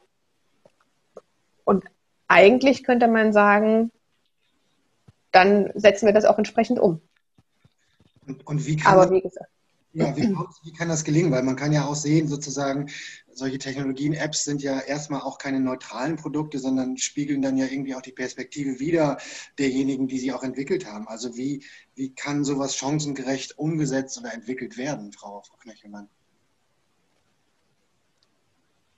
Und 1.65 1.85
eigentlich 2.29 2.85
könnte 2.85 3.09
man 3.09 3.33
sagen, 3.33 3.93
dann 5.33 5.71
setzen 5.75 6.07
wir 6.07 6.13
das 6.13 6.25
auch 6.25 6.39
entsprechend 6.39 6.79
um. 6.81 7.01
Und, 8.27 8.47
und 8.47 8.67
wie 8.67 8.77
kann 8.77 8.93
Aber 8.93 9.11
wie 9.11 9.21
gesagt. 9.21 9.51
Ja, 9.93 10.17
wie, 10.17 10.37
wie, 10.63 10.73
kann 10.73 10.89
das 10.89 11.03
gelingen? 11.03 11.33
Weil 11.33 11.43
man 11.43 11.57
kann 11.57 11.73
ja 11.73 11.85
auch 11.85 11.97
sehen, 11.97 12.29
sozusagen, 12.29 12.91
solche 13.33 13.59
Technologien, 13.59 14.13
Apps 14.13 14.45
sind 14.45 14.63
ja 14.63 14.79
erstmal 14.79 15.23
auch 15.23 15.39
keine 15.39 15.59
neutralen 15.59 16.17
Produkte, 16.17 16.61
sondern 16.61 16.97
spiegeln 16.97 17.43
dann 17.43 17.57
ja 17.57 17.67
irgendwie 17.67 17.97
auch 17.97 18.03
die 18.03 18.13
Perspektive 18.13 18.79
wider 18.79 19.19
derjenigen, 19.59 20.07
die 20.07 20.19
sie 20.19 20.33
auch 20.33 20.45
entwickelt 20.45 20.87
haben. 20.87 21.09
Also 21.09 21.37
wie, 21.37 21.65
wie 21.97 22.15
kann 22.15 22.45
sowas 22.45 22.77
chancengerecht 22.77 23.59
umgesetzt 23.59 24.19
oder 24.19 24.33
entwickelt 24.33 24.77
werden, 24.77 25.13
Frau, 25.13 25.43
Frau 25.43 25.57
Knöchelmann? 25.57 26.09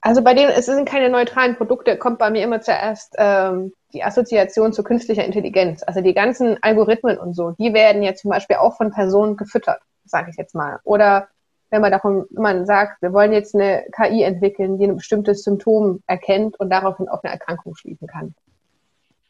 Also 0.02 0.20
bei 0.20 0.35
denen, 0.35 0.50
es 0.50 0.66
sind 0.66 0.87
keine 0.87 1.09
neutralen 1.09 1.57
Produkte, 1.57 1.96
kommt 1.96 2.18
bei 2.18 2.28
mir 2.28 2.42
immer 2.42 2.61
zuerst 2.61 3.14
ähm, 3.16 3.72
die 3.94 4.02
Assoziation 4.02 4.72
zu 4.72 4.83
künstlicher 4.83 5.24
Intelligenz. 5.24 5.83
Also 5.85 6.00
die 6.00 6.12
ganzen 6.12 6.59
Algorithmen 6.61 7.18
und 7.18 7.35
so, 7.35 7.52
die 7.52 7.72
werden 7.72 8.02
ja 8.02 8.14
zum 8.14 8.31
Beispiel 8.31 8.57
auch 8.57 8.76
von 8.76 8.90
Personen 8.90 9.37
gefüttert, 9.37 9.81
sage 10.05 10.31
ich 10.31 10.37
jetzt 10.37 10.55
mal. 10.55 10.81
Oder 10.85 11.29
wenn 11.71 11.81
man 11.81 11.91
davon, 11.91 12.27
wenn 12.31 12.43
man 12.43 12.67
sagt, 12.67 13.01
wir 13.01 13.12
wollen 13.12 13.33
jetzt 13.33 13.55
eine 13.55 13.85
KI 13.93 14.23
entwickeln, 14.23 14.79
die 14.79 14.85
ein 14.85 14.97
bestimmtes 14.97 15.43
Symptom 15.43 16.03
erkennt 16.07 16.61
und 16.61 16.71
daraufhin 16.71 17.09
auf 17.09 17.25
eine 17.25 17.33
Erkrankung 17.33 17.75
schließen 17.75 18.07
kann, 18.07 18.35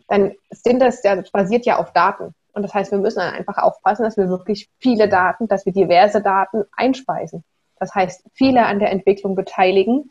dann 0.09 0.33
sind 0.51 0.81
das 0.81 1.03
ja, 1.05 1.17
das 1.17 1.31
basiert 1.31 1.65
ja 1.65 1.79
auf 1.79 1.93
Daten. 1.93 2.35
Und 2.53 2.63
das 2.63 2.75
heißt, 2.75 2.91
wir 2.91 2.99
müssen 2.99 3.21
dann 3.21 3.33
einfach 3.33 3.59
aufpassen, 3.59 4.03
dass 4.03 4.17
wir 4.17 4.29
wirklich 4.29 4.69
viele 4.79 5.09
Daten, 5.09 5.49
dass 5.49 5.65
wir 5.65 5.73
diverse 5.73 6.21
Daten 6.21 6.65
einspeisen. 6.77 7.45
Das 7.79 7.95
heißt, 7.95 8.25
viele 8.35 8.67
an 8.67 8.79
der 8.79 8.91
Entwicklung 8.91 9.35
beteiligen 9.35 10.11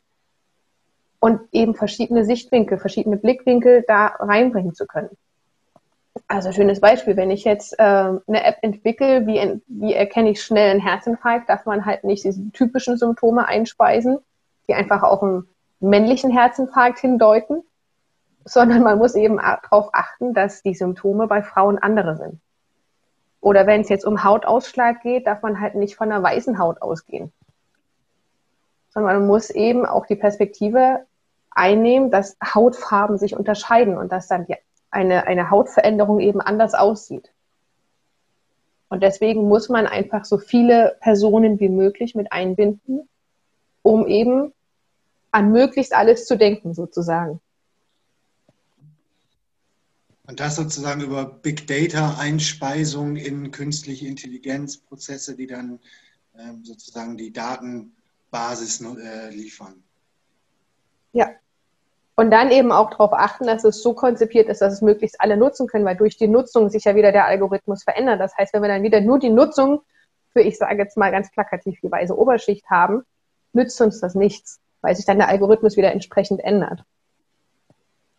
und 1.19 1.41
eben 1.51 1.75
verschiedene 1.75 2.25
Sichtwinkel, 2.25 2.79
verschiedene 2.79 3.17
Blickwinkel 3.17 3.83
da 3.87 4.07
reinbringen 4.07 4.73
zu 4.73 4.87
können. 4.87 5.09
Also 6.27 6.51
schönes 6.51 6.81
Beispiel, 6.81 7.15
wenn 7.15 7.31
ich 7.31 7.43
jetzt 7.43 7.77
äh, 7.79 7.83
eine 7.83 8.43
App 8.43 8.57
entwickle, 8.61 9.25
wie, 9.27 9.61
wie 9.67 9.93
erkenne 9.93 10.31
ich 10.31 10.43
schnell 10.43 10.71
einen 10.71 10.81
Herzinfarkt, 10.81 11.49
darf 11.49 11.65
man 11.65 11.85
halt 11.85 12.03
nicht 12.03 12.23
diese 12.23 12.51
typischen 12.51 12.97
Symptome 12.97 13.47
einspeisen, 13.47 14.19
die 14.67 14.73
einfach 14.73 15.03
auf 15.03 15.23
einen 15.23 15.47
männlichen 15.79 16.31
Herzinfarkt 16.31 16.99
hindeuten, 16.99 17.63
sondern 18.43 18.83
man 18.83 18.97
muss 18.97 19.15
eben 19.15 19.37
darauf 19.37 19.89
achten, 19.93 20.33
dass 20.33 20.63
die 20.63 20.73
Symptome 20.73 21.27
bei 21.27 21.41
Frauen 21.43 21.77
andere 21.77 22.17
sind. 22.17 22.39
Oder 23.39 23.65
wenn 23.65 23.81
es 23.81 23.89
jetzt 23.89 24.05
um 24.05 24.23
Hautausschlag 24.23 25.01
geht, 25.01 25.27
darf 25.27 25.41
man 25.41 25.59
halt 25.59 25.75
nicht 25.75 25.95
von 25.95 26.11
einer 26.11 26.21
weißen 26.21 26.59
Haut 26.59 26.81
ausgehen, 26.81 27.31
sondern 28.89 29.17
man 29.17 29.27
muss 29.27 29.49
eben 29.49 29.85
auch 29.85 30.05
die 30.05 30.15
Perspektive 30.15 31.05
einnehmen, 31.49 32.11
dass 32.11 32.37
Hautfarben 32.43 33.17
sich 33.17 33.35
unterscheiden 33.35 33.97
und 33.97 34.11
dass 34.11 34.27
dann 34.27 34.45
die 34.45 34.55
eine, 34.91 35.25
eine 35.25 35.49
Hautveränderung 35.49 36.19
eben 36.19 36.41
anders 36.41 36.73
aussieht. 36.73 37.31
Und 38.89 39.01
deswegen 39.01 39.47
muss 39.47 39.69
man 39.69 39.87
einfach 39.87 40.25
so 40.25 40.37
viele 40.37 40.97
Personen 40.99 41.59
wie 41.59 41.69
möglich 41.69 42.13
mit 42.13 42.31
einbinden, 42.31 43.07
um 43.83 44.05
eben 44.05 44.53
an 45.31 45.51
möglichst 45.51 45.93
alles 45.93 46.25
zu 46.25 46.37
denken, 46.37 46.73
sozusagen. 46.73 47.39
Und 50.27 50.39
das 50.39 50.57
sozusagen 50.57 51.01
über 51.01 51.25
Big 51.25 51.67
Data 51.67 52.17
Einspeisung 52.19 53.15
in 53.15 53.51
künstliche 53.51 54.07
Intelligenzprozesse, 54.07 55.35
die 55.35 55.47
dann 55.47 55.79
ähm, 56.37 56.63
sozusagen 56.63 57.17
die 57.17 57.31
Datenbasis 57.31 58.81
äh, 58.81 59.29
liefern. 59.29 59.83
Ja, 61.13 61.31
und 62.21 62.29
dann 62.29 62.51
eben 62.51 62.71
auch 62.71 62.91
darauf 62.91 63.13
achten, 63.13 63.47
dass 63.47 63.63
es 63.63 63.81
so 63.81 63.95
konzipiert 63.95 64.47
ist, 64.47 64.61
dass 64.61 64.73
es 64.73 64.83
möglichst 64.83 65.19
alle 65.19 65.37
nutzen 65.37 65.65
können, 65.65 65.85
weil 65.85 65.95
durch 65.95 66.17
die 66.17 66.27
Nutzung 66.27 66.69
sich 66.69 66.83
ja 66.83 66.93
wieder 66.93 67.11
der 67.11 67.25
Algorithmus 67.25 67.81
verändert. 67.81 68.19
Das 68.19 68.37
heißt, 68.37 68.53
wenn 68.53 68.61
wir 68.61 68.69
dann 68.69 68.83
wieder 68.83 69.01
nur 69.01 69.17
die 69.17 69.31
Nutzung 69.31 69.81
für, 70.31 70.41
ich 70.41 70.59
sage 70.59 70.77
jetzt 70.77 70.97
mal 70.97 71.09
ganz 71.09 71.31
plakativ, 71.31 71.79
die 71.81 71.91
weiße 71.91 72.15
Oberschicht 72.15 72.69
haben, 72.69 73.01
nützt 73.53 73.81
uns 73.81 73.99
das 74.01 74.13
nichts, 74.13 74.59
weil 74.81 74.95
sich 74.95 75.05
dann 75.05 75.17
der 75.17 75.29
Algorithmus 75.29 75.77
wieder 75.77 75.91
entsprechend 75.91 76.43
ändert. 76.43 76.83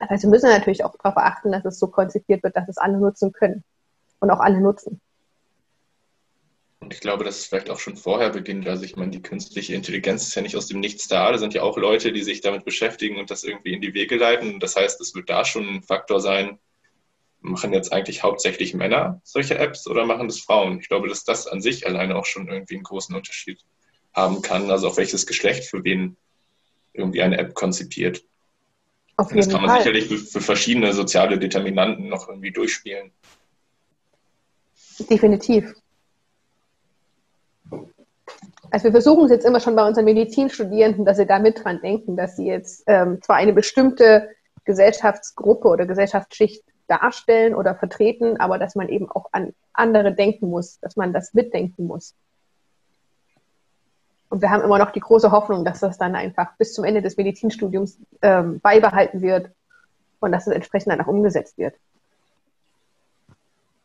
Das 0.00 0.10
heißt, 0.10 0.24
wir 0.24 0.30
müssen 0.30 0.50
natürlich 0.50 0.84
auch 0.84 0.96
darauf 0.96 1.16
achten, 1.16 1.52
dass 1.52 1.64
es 1.64 1.78
so 1.78 1.86
konzipiert 1.86 2.42
wird, 2.42 2.56
dass 2.56 2.68
es 2.68 2.78
alle 2.78 2.98
nutzen 2.98 3.32
können 3.32 3.62
und 4.18 4.32
auch 4.32 4.40
alle 4.40 4.60
nutzen. 4.60 5.00
Und 6.82 6.92
ich 6.92 6.98
glaube, 6.98 7.22
dass 7.22 7.38
es 7.38 7.46
vielleicht 7.46 7.70
auch 7.70 7.78
schon 7.78 7.96
vorher 7.96 8.30
beginnt. 8.30 8.66
Also 8.66 8.82
ich 8.82 8.96
meine, 8.96 9.12
die 9.12 9.22
künstliche 9.22 9.72
Intelligenz 9.72 10.26
ist 10.26 10.34
ja 10.34 10.42
nicht 10.42 10.56
aus 10.56 10.66
dem 10.66 10.80
Nichts 10.80 11.06
da. 11.06 11.30
Da 11.30 11.38
sind 11.38 11.54
ja 11.54 11.62
auch 11.62 11.78
Leute, 11.78 12.12
die 12.12 12.24
sich 12.24 12.40
damit 12.40 12.64
beschäftigen 12.64 13.18
und 13.18 13.30
das 13.30 13.44
irgendwie 13.44 13.72
in 13.72 13.80
die 13.80 13.94
Wege 13.94 14.16
leiten. 14.16 14.58
Das 14.58 14.74
heißt, 14.74 15.00
es 15.00 15.14
wird 15.14 15.30
da 15.30 15.44
schon 15.44 15.76
ein 15.76 15.82
Faktor 15.84 16.20
sein, 16.20 16.58
machen 17.40 17.72
jetzt 17.72 17.92
eigentlich 17.92 18.24
hauptsächlich 18.24 18.74
Männer 18.74 19.20
solche 19.22 19.56
Apps 19.58 19.86
oder 19.86 20.04
machen 20.06 20.26
das 20.26 20.40
Frauen? 20.40 20.80
Ich 20.80 20.88
glaube, 20.88 21.08
dass 21.08 21.22
das 21.22 21.46
an 21.46 21.60
sich 21.60 21.86
alleine 21.86 22.16
auch 22.16 22.26
schon 22.26 22.48
irgendwie 22.48 22.74
einen 22.74 22.82
großen 22.82 23.14
Unterschied 23.14 23.60
haben 24.12 24.42
kann. 24.42 24.68
Also 24.68 24.88
auf 24.88 24.96
welches 24.96 25.24
Geschlecht 25.24 25.64
für 25.64 25.84
wen 25.84 26.16
irgendwie 26.94 27.22
eine 27.22 27.38
App 27.38 27.54
konzipiert. 27.54 28.24
Auf 29.16 29.28
jeden 29.30 29.38
das 29.38 29.48
kann 29.50 29.60
man 29.60 29.70
Fall. 29.70 29.78
sicherlich 29.82 30.08
für, 30.08 30.18
für 30.18 30.40
verschiedene 30.40 30.92
soziale 30.94 31.38
Determinanten 31.38 32.08
noch 32.08 32.28
irgendwie 32.28 32.50
durchspielen. 32.50 33.12
Definitiv. 35.08 35.74
Also 38.72 38.84
wir 38.84 38.92
versuchen 38.92 39.26
es 39.26 39.30
jetzt 39.30 39.44
immer 39.44 39.60
schon 39.60 39.76
bei 39.76 39.86
unseren 39.86 40.06
Medizinstudierenden, 40.06 41.04
dass 41.04 41.18
sie 41.18 41.26
da 41.26 41.38
mit 41.38 41.62
dran 41.62 41.82
denken, 41.82 42.16
dass 42.16 42.36
sie 42.36 42.46
jetzt 42.46 42.84
ähm, 42.86 43.20
zwar 43.20 43.36
eine 43.36 43.52
bestimmte 43.52 44.30
Gesellschaftsgruppe 44.64 45.68
oder 45.68 45.84
Gesellschaftsschicht 45.84 46.64
darstellen 46.88 47.54
oder 47.54 47.74
vertreten, 47.74 48.40
aber 48.40 48.58
dass 48.58 48.74
man 48.74 48.88
eben 48.88 49.10
auch 49.10 49.26
an 49.32 49.52
andere 49.74 50.14
denken 50.14 50.48
muss, 50.48 50.80
dass 50.80 50.96
man 50.96 51.12
das 51.12 51.34
mitdenken 51.34 51.86
muss. 51.86 52.14
Und 54.30 54.40
wir 54.40 54.48
haben 54.48 54.62
immer 54.62 54.78
noch 54.78 54.92
die 54.92 55.00
große 55.00 55.30
Hoffnung, 55.30 55.66
dass 55.66 55.80
das 55.80 55.98
dann 55.98 56.16
einfach 56.16 56.56
bis 56.56 56.72
zum 56.72 56.84
Ende 56.84 57.02
des 57.02 57.18
Medizinstudiums 57.18 57.98
ähm, 58.22 58.58
beibehalten 58.60 59.20
wird 59.20 59.50
und 60.18 60.32
dass 60.32 60.46
es 60.46 60.54
entsprechend 60.54 60.92
dann 60.92 61.02
auch 61.02 61.08
umgesetzt 61.08 61.58
wird. 61.58 61.74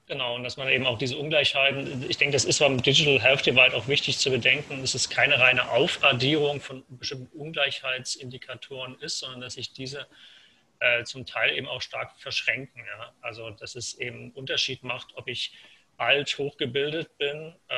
Genau, 0.08 0.36
und 0.36 0.44
dass 0.46 0.56
man 0.56 0.70
eben 0.70 0.86
auch 0.86 0.98
diese 0.98 1.18
Ungleichheiten, 1.18 2.06
ich 2.10 2.18
denke, 2.18 2.32
das 2.32 2.46
ist 2.46 2.60
beim 2.60 2.82
Digital 2.82 3.22
Health 3.22 3.46
Divide 3.46 3.76
auch 3.76 3.90
wichtig 3.90 4.18
zu 4.18 4.32
bedenken, 4.32 4.80
dass 4.80 4.94
es 4.94 5.10
keine 5.10 5.38
reine 5.38 5.70
Aufadierung 5.70 6.62
von 6.62 6.86
bestimmten 6.88 7.38
Ungleichheitsindikatoren 7.38 8.98
ist, 9.02 9.20
sondern 9.20 9.42
dass 9.42 9.56
sich 9.56 9.74
diese 9.74 10.08
äh, 10.80 11.04
zum 11.04 11.26
Teil 11.26 11.58
eben 11.58 11.68
auch 11.68 11.82
stark 11.82 12.18
verschränken. 12.20 12.86
Ja? 12.86 13.14
Also 13.20 13.50
dass 13.50 13.76
es 13.76 13.96
eben 13.96 14.18
einen 14.18 14.32
Unterschied 14.32 14.82
macht, 14.82 15.10
ob 15.16 15.28
ich 15.28 15.52
alt, 15.98 16.38
hochgebildet 16.38 17.18
bin, 17.18 17.54
äh, 17.70 17.76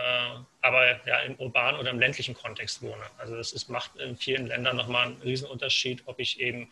aber 0.62 1.08
ja 1.08 1.20
im 1.22 1.36
urbanen 1.36 1.80
oder 1.80 1.90
im 1.90 2.00
ländlichen 2.00 2.34
Kontext 2.34 2.82
wohne. 2.82 3.04
Also 3.18 3.36
das 3.36 3.54
ist, 3.54 3.70
macht 3.70 3.96
in 3.96 4.18
vielen 4.18 4.48
Ländern 4.48 4.76
nochmal 4.76 5.08
einen 5.08 5.22
Riesenunterschied, 5.22 6.04
ob 6.06 6.20
ich 6.20 6.40
eben 6.42 6.70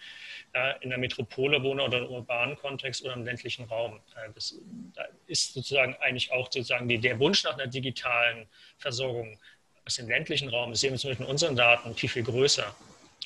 äh, 0.54 0.74
in 0.82 0.90
der 0.90 1.00
Metropole 1.00 1.64
wohne 1.64 1.84
oder 1.84 2.00
im 2.00 2.08
urbanen 2.08 2.58
Kontext 2.58 3.04
oder 3.04 3.14
im 3.14 3.24
ländlichen 3.24 3.66
Raum. 3.66 4.00
Äh, 4.16 4.30
das 4.36 4.60
da 4.94 5.06
ist 5.28 5.54
sozusagen 5.54 5.96
eigentlich 6.02 6.32
auch 6.32 6.52
sozusagen 6.52 6.88
die, 6.88 6.98
der 6.98 7.18
Wunsch 7.20 7.44
nach 7.46 7.54
einer 7.54 7.68
digitalen 7.68 8.48
Versorgung 8.78 9.40
aus 9.86 9.96
dem 9.96 10.10
ländlichen 10.10 10.50
Raum, 10.50 10.72
das 10.72 10.82
sehen 10.82 10.92
wir 10.92 11.00
zum 11.00 11.12
Beispiel 11.12 11.26
in 11.26 11.32
unseren 11.32 11.56
Daten, 11.56 11.96
viel, 11.96 12.10
viel 12.10 12.24
größer. 12.24 12.76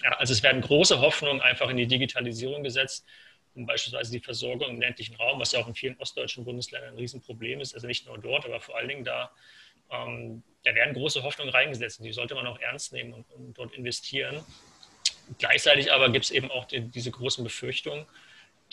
Ja, 0.04 0.12
also 0.14 0.32
es 0.34 0.44
werden 0.44 0.62
große 0.62 1.02
Hoffnungen 1.02 1.42
einfach 1.42 1.70
in 1.70 1.78
die 1.78 1.88
Digitalisierung 1.88 2.64
gesetzt 2.64 3.06
um 3.56 3.66
beispielsweise 3.66 4.12
die 4.12 4.20
Versorgung 4.20 4.70
im 4.70 4.82
ländlichen 4.82 5.16
Raum, 5.16 5.40
was 5.40 5.52
ja 5.52 5.60
auch 5.60 5.68
in 5.68 5.76
vielen 5.76 5.98
ostdeutschen 5.98 6.46
Bundesländern 6.46 6.92
ein 6.92 6.98
Riesenproblem 6.98 7.60
ist, 7.60 7.74
also 7.74 7.88
nicht 7.88 8.06
nur 8.08 8.18
dort, 8.18 8.46
aber 8.46 8.60
vor 8.62 8.78
allen 8.78 8.88
Dingen 8.88 9.04
da, 9.04 9.32
ähm, 9.90 10.44
da 10.64 10.74
werden 10.74 10.94
große 10.94 11.24
Hoffnungen 11.24 11.54
reingesetzt 11.54 12.00
und 12.00 12.06
die 12.06 12.14
sollte 12.14 12.36
man 12.36 12.48
auch 12.48 12.60
ernst 12.60 12.94
nehmen 12.94 13.14
und, 13.14 13.30
und 13.32 13.58
dort 13.58 13.74
investieren. 13.74 14.44
Gleichzeitig 15.38 15.92
aber 15.92 16.10
gibt 16.10 16.26
es 16.26 16.32
eben 16.32 16.50
auch 16.52 16.66
die, 16.66 16.82
diese 16.82 17.12
großen 17.12 17.44
Befürchtungen, 17.44 18.06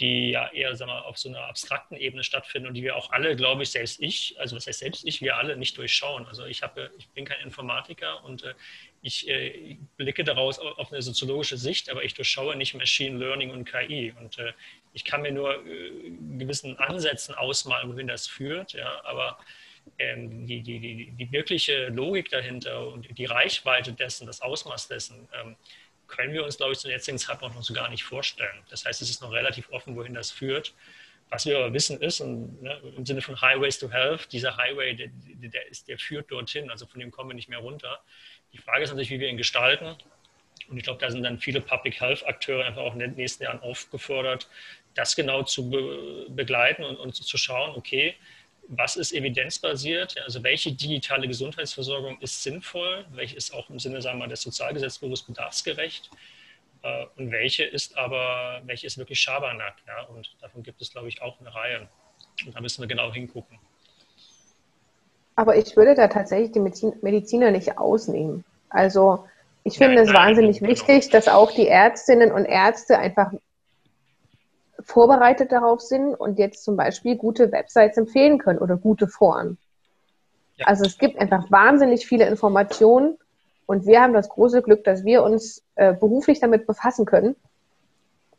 die 0.01 0.31
ja 0.31 0.51
eher 0.53 0.77
sagen 0.77 0.91
wir, 0.91 1.05
auf 1.07 1.19
so 1.19 1.29
einer 1.29 1.45
abstrakten 1.45 1.97
Ebene 1.97 2.23
stattfinden 2.23 2.69
und 2.69 2.75
die 2.75 2.83
wir 2.83 2.97
auch 2.97 3.11
alle, 3.11 3.35
glaube 3.37 3.63
ich, 3.63 3.71
selbst 3.71 4.01
ich, 4.01 4.37
also 4.39 4.57
was 4.57 4.67
heißt 4.67 4.79
selbst 4.79 5.05
ich, 5.05 5.21
wir 5.21 5.37
alle 5.37 5.57
nicht 5.57 5.77
durchschauen. 5.77 6.27
Also 6.27 6.45
ich, 6.45 6.63
habe, 6.63 6.91
ich 6.99 7.09
bin 7.09 7.25
kein 7.25 7.41
Informatiker 7.41 8.25
und 8.25 8.45
äh, 8.45 8.55
ich 9.03 9.29
äh, 9.29 9.77
blicke 9.97 10.25
daraus 10.25 10.59
auf 10.59 10.93
eine 10.93 11.03
soziologische 11.03 11.57
Sicht, 11.57 11.91
aber 11.91 12.05
ich 12.05 12.15
durchschaue 12.15 12.57
nicht 12.57 12.75
Machine 12.75 13.19
Learning 13.19 13.51
und 13.51 13.65
KI. 13.65 14.15
Und 14.19 14.39
äh, 14.39 14.53
ich 14.93 15.05
kann 15.05 15.23
mir 15.23 15.33
nur 15.33 15.55
äh, 15.67 15.91
gewissen 16.39 16.79
Ansätzen 16.79 17.35
ausmalen, 17.35 17.93
wohin 17.93 18.07
das 18.09 18.27
führt, 18.27 18.73
ja, 18.73 19.01
aber 19.05 19.39
ähm, 19.99 20.47
die, 20.47 20.63
die, 20.63 20.79
die, 20.81 21.11
die 21.13 21.33
wirkliche 21.33 21.89
Logik 21.89 22.29
dahinter 22.31 22.89
und 22.89 23.17
die 23.17 23.25
Reichweite 23.25 23.93
dessen, 23.93 24.27
das 24.27 24.41
Ausmaß 24.43 24.89
dessen, 24.89 25.29
ähm, 25.41 25.57
können 26.09 26.33
wir 26.33 26.45
uns, 26.45 26.57
glaube 26.57 26.73
ich, 26.73 26.79
zum 26.79 26.91
jetzigen 26.91 27.19
Zeitpunkt 27.19 27.55
noch 27.55 27.63
so 27.63 27.73
gar 27.75 27.89
nicht 27.89 28.03
vorstellen. 28.03 28.65
Das 28.71 28.85
heißt, 28.85 29.01
es 29.03 29.11
ist 29.11 29.23
noch 29.23 29.33
relativ 29.33 29.71
offen, 29.71 29.95
wohin 29.97 30.15
das 30.15 30.31
führt. 30.31 30.75
Was 31.31 31.45
wir 31.45 31.59
aber 31.59 31.73
wissen 31.75 32.01
ist, 32.01 32.21
und, 32.21 32.63
ne, 32.63 32.81
im 32.97 33.05
Sinne 33.05 33.21
von 33.21 33.41
Highways 33.41 33.79
to 33.79 33.91
Health, 33.91 34.33
dieser 34.33 34.57
Highway, 34.57 34.95
der, 34.95 35.09
der, 35.13 35.67
ist, 35.69 35.87
der 35.87 35.99
führt 35.99 36.31
dorthin, 36.31 36.71
also 36.71 36.87
von 36.87 37.01
dem 37.01 37.11
kommen 37.11 37.31
wir 37.31 37.35
nicht 37.35 37.51
mehr 37.51 37.59
runter. 37.59 38.01
Die 38.53 38.59
Frage 38.59 38.85
ist 38.85 38.91
natürlich, 38.91 39.11
wie 39.11 39.21
wir 39.21 39.29
ihn 39.29 39.37
gestalten. 39.37 39.95
Und 40.69 40.77
ich 40.77 40.85
glaube, 40.85 41.01
da 41.01 41.11
sind 41.11 41.23
dann 41.23 41.39
viele 41.39 41.61
Public 41.61 42.01
Health 42.01 42.27
Akteure 42.27 42.65
einfach 42.65 42.83
auch 42.83 42.95
in 42.95 42.99
den 42.99 43.15
nächsten 43.15 43.45
Jahren 43.45 43.61
aufgefordert, 43.61 44.49
das 44.95 45.15
genau 45.17 45.43
zu 45.43 45.71
be 45.71 46.27
begleiten 46.31 46.85
und, 46.85 46.97
und 46.97 47.15
zu 47.15 47.39
schauen, 47.39 47.77
okay, 47.77 48.17
was 48.69 48.97
ist 48.97 49.13
evidenzbasiert? 49.13 50.17
Also 50.25 50.43
welche 50.43 50.73
digitale 50.73 51.27
Gesundheitsversorgung 51.27 52.21
ist 52.21 52.43
sinnvoll? 52.43 53.07
Welche 53.13 53.37
ist 53.37 53.53
auch 53.53 53.69
im 53.71 53.79
Sinne 53.79 54.03
sagen 54.03 54.19
wir, 54.19 54.29
des 54.29 54.43
Sozialgesetzbuches 54.43 55.23
bedarfsgerecht? 55.23 56.11
Äh, 56.83 57.07
und 57.17 57.33
welche 57.33 57.65
ist 57.65 57.97
aber, 57.97 58.61
welche 58.65 58.87
ist 58.87 58.99
wirklich 58.99 59.19
Schabernack? 59.19 59.77
Ja? 59.87 60.03
Und 60.05 60.37
davon 60.41 60.63
gibt 60.63 60.81
es, 60.83 60.93
glaube 60.93 61.09
ich, 61.09 61.23
auch 61.23 61.41
eine 61.41 61.55
Reihe. 61.55 61.89
Und 62.47 62.55
da 62.55 62.61
müssen 62.61 62.83
wir 62.83 62.89
genau 62.89 63.13
hingucken. 63.13 63.59
Aber 65.35 65.57
ich 65.57 65.77
würde 65.77 65.95
da 65.95 66.09
tatsächlich 66.09 66.53
die 66.53 66.61
Mediziner 67.01 67.51
nicht 67.51 67.79
ausnehmen. 67.79 68.45
Also 68.69 69.25
ich 69.65 69.79
finde 69.79 70.03
es 70.03 70.13
wahnsinnig 70.13 70.59
genau. 70.59 70.71
wichtig, 70.71 71.11
dass 71.11 71.29
auch 71.29 71.53
die 71.53 71.69
Ärztinnen 71.69 72.33
und 72.33 72.45
Ärzte 72.45 72.99
einfach 72.99 73.33
vorbereitet 74.89 75.53
darauf 75.53 75.83
sind 75.83 76.15
und 76.15 76.39
jetzt 76.39 76.65
zum 76.65 76.77
Beispiel 76.77 77.17
gute 77.17 77.53
Websites 77.53 77.99
empfehlen 77.99 78.39
können 78.39 78.59
oder 78.59 78.79
gute 78.79 79.07
Foren. 79.07 79.59
Ja. 80.57 80.67
Also 80.67 80.85
es 80.85 80.97
gibt 80.97 81.19
einfach 81.19 81.51
wahnsinnig 81.51 82.07
viele 82.07 82.27
Informationen 82.27 83.19
und 83.67 83.85
wir 83.85 84.01
haben 84.01 84.15
das 84.15 84.31
große 84.31 84.63
Glück, 84.63 84.85
dass 84.85 85.05
wir 85.05 85.23
uns 85.23 85.63
äh, 85.75 85.93
beruflich 85.93 86.41
damit 86.41 86.67
befassen 86.67 87.05
können, 87.05 87.37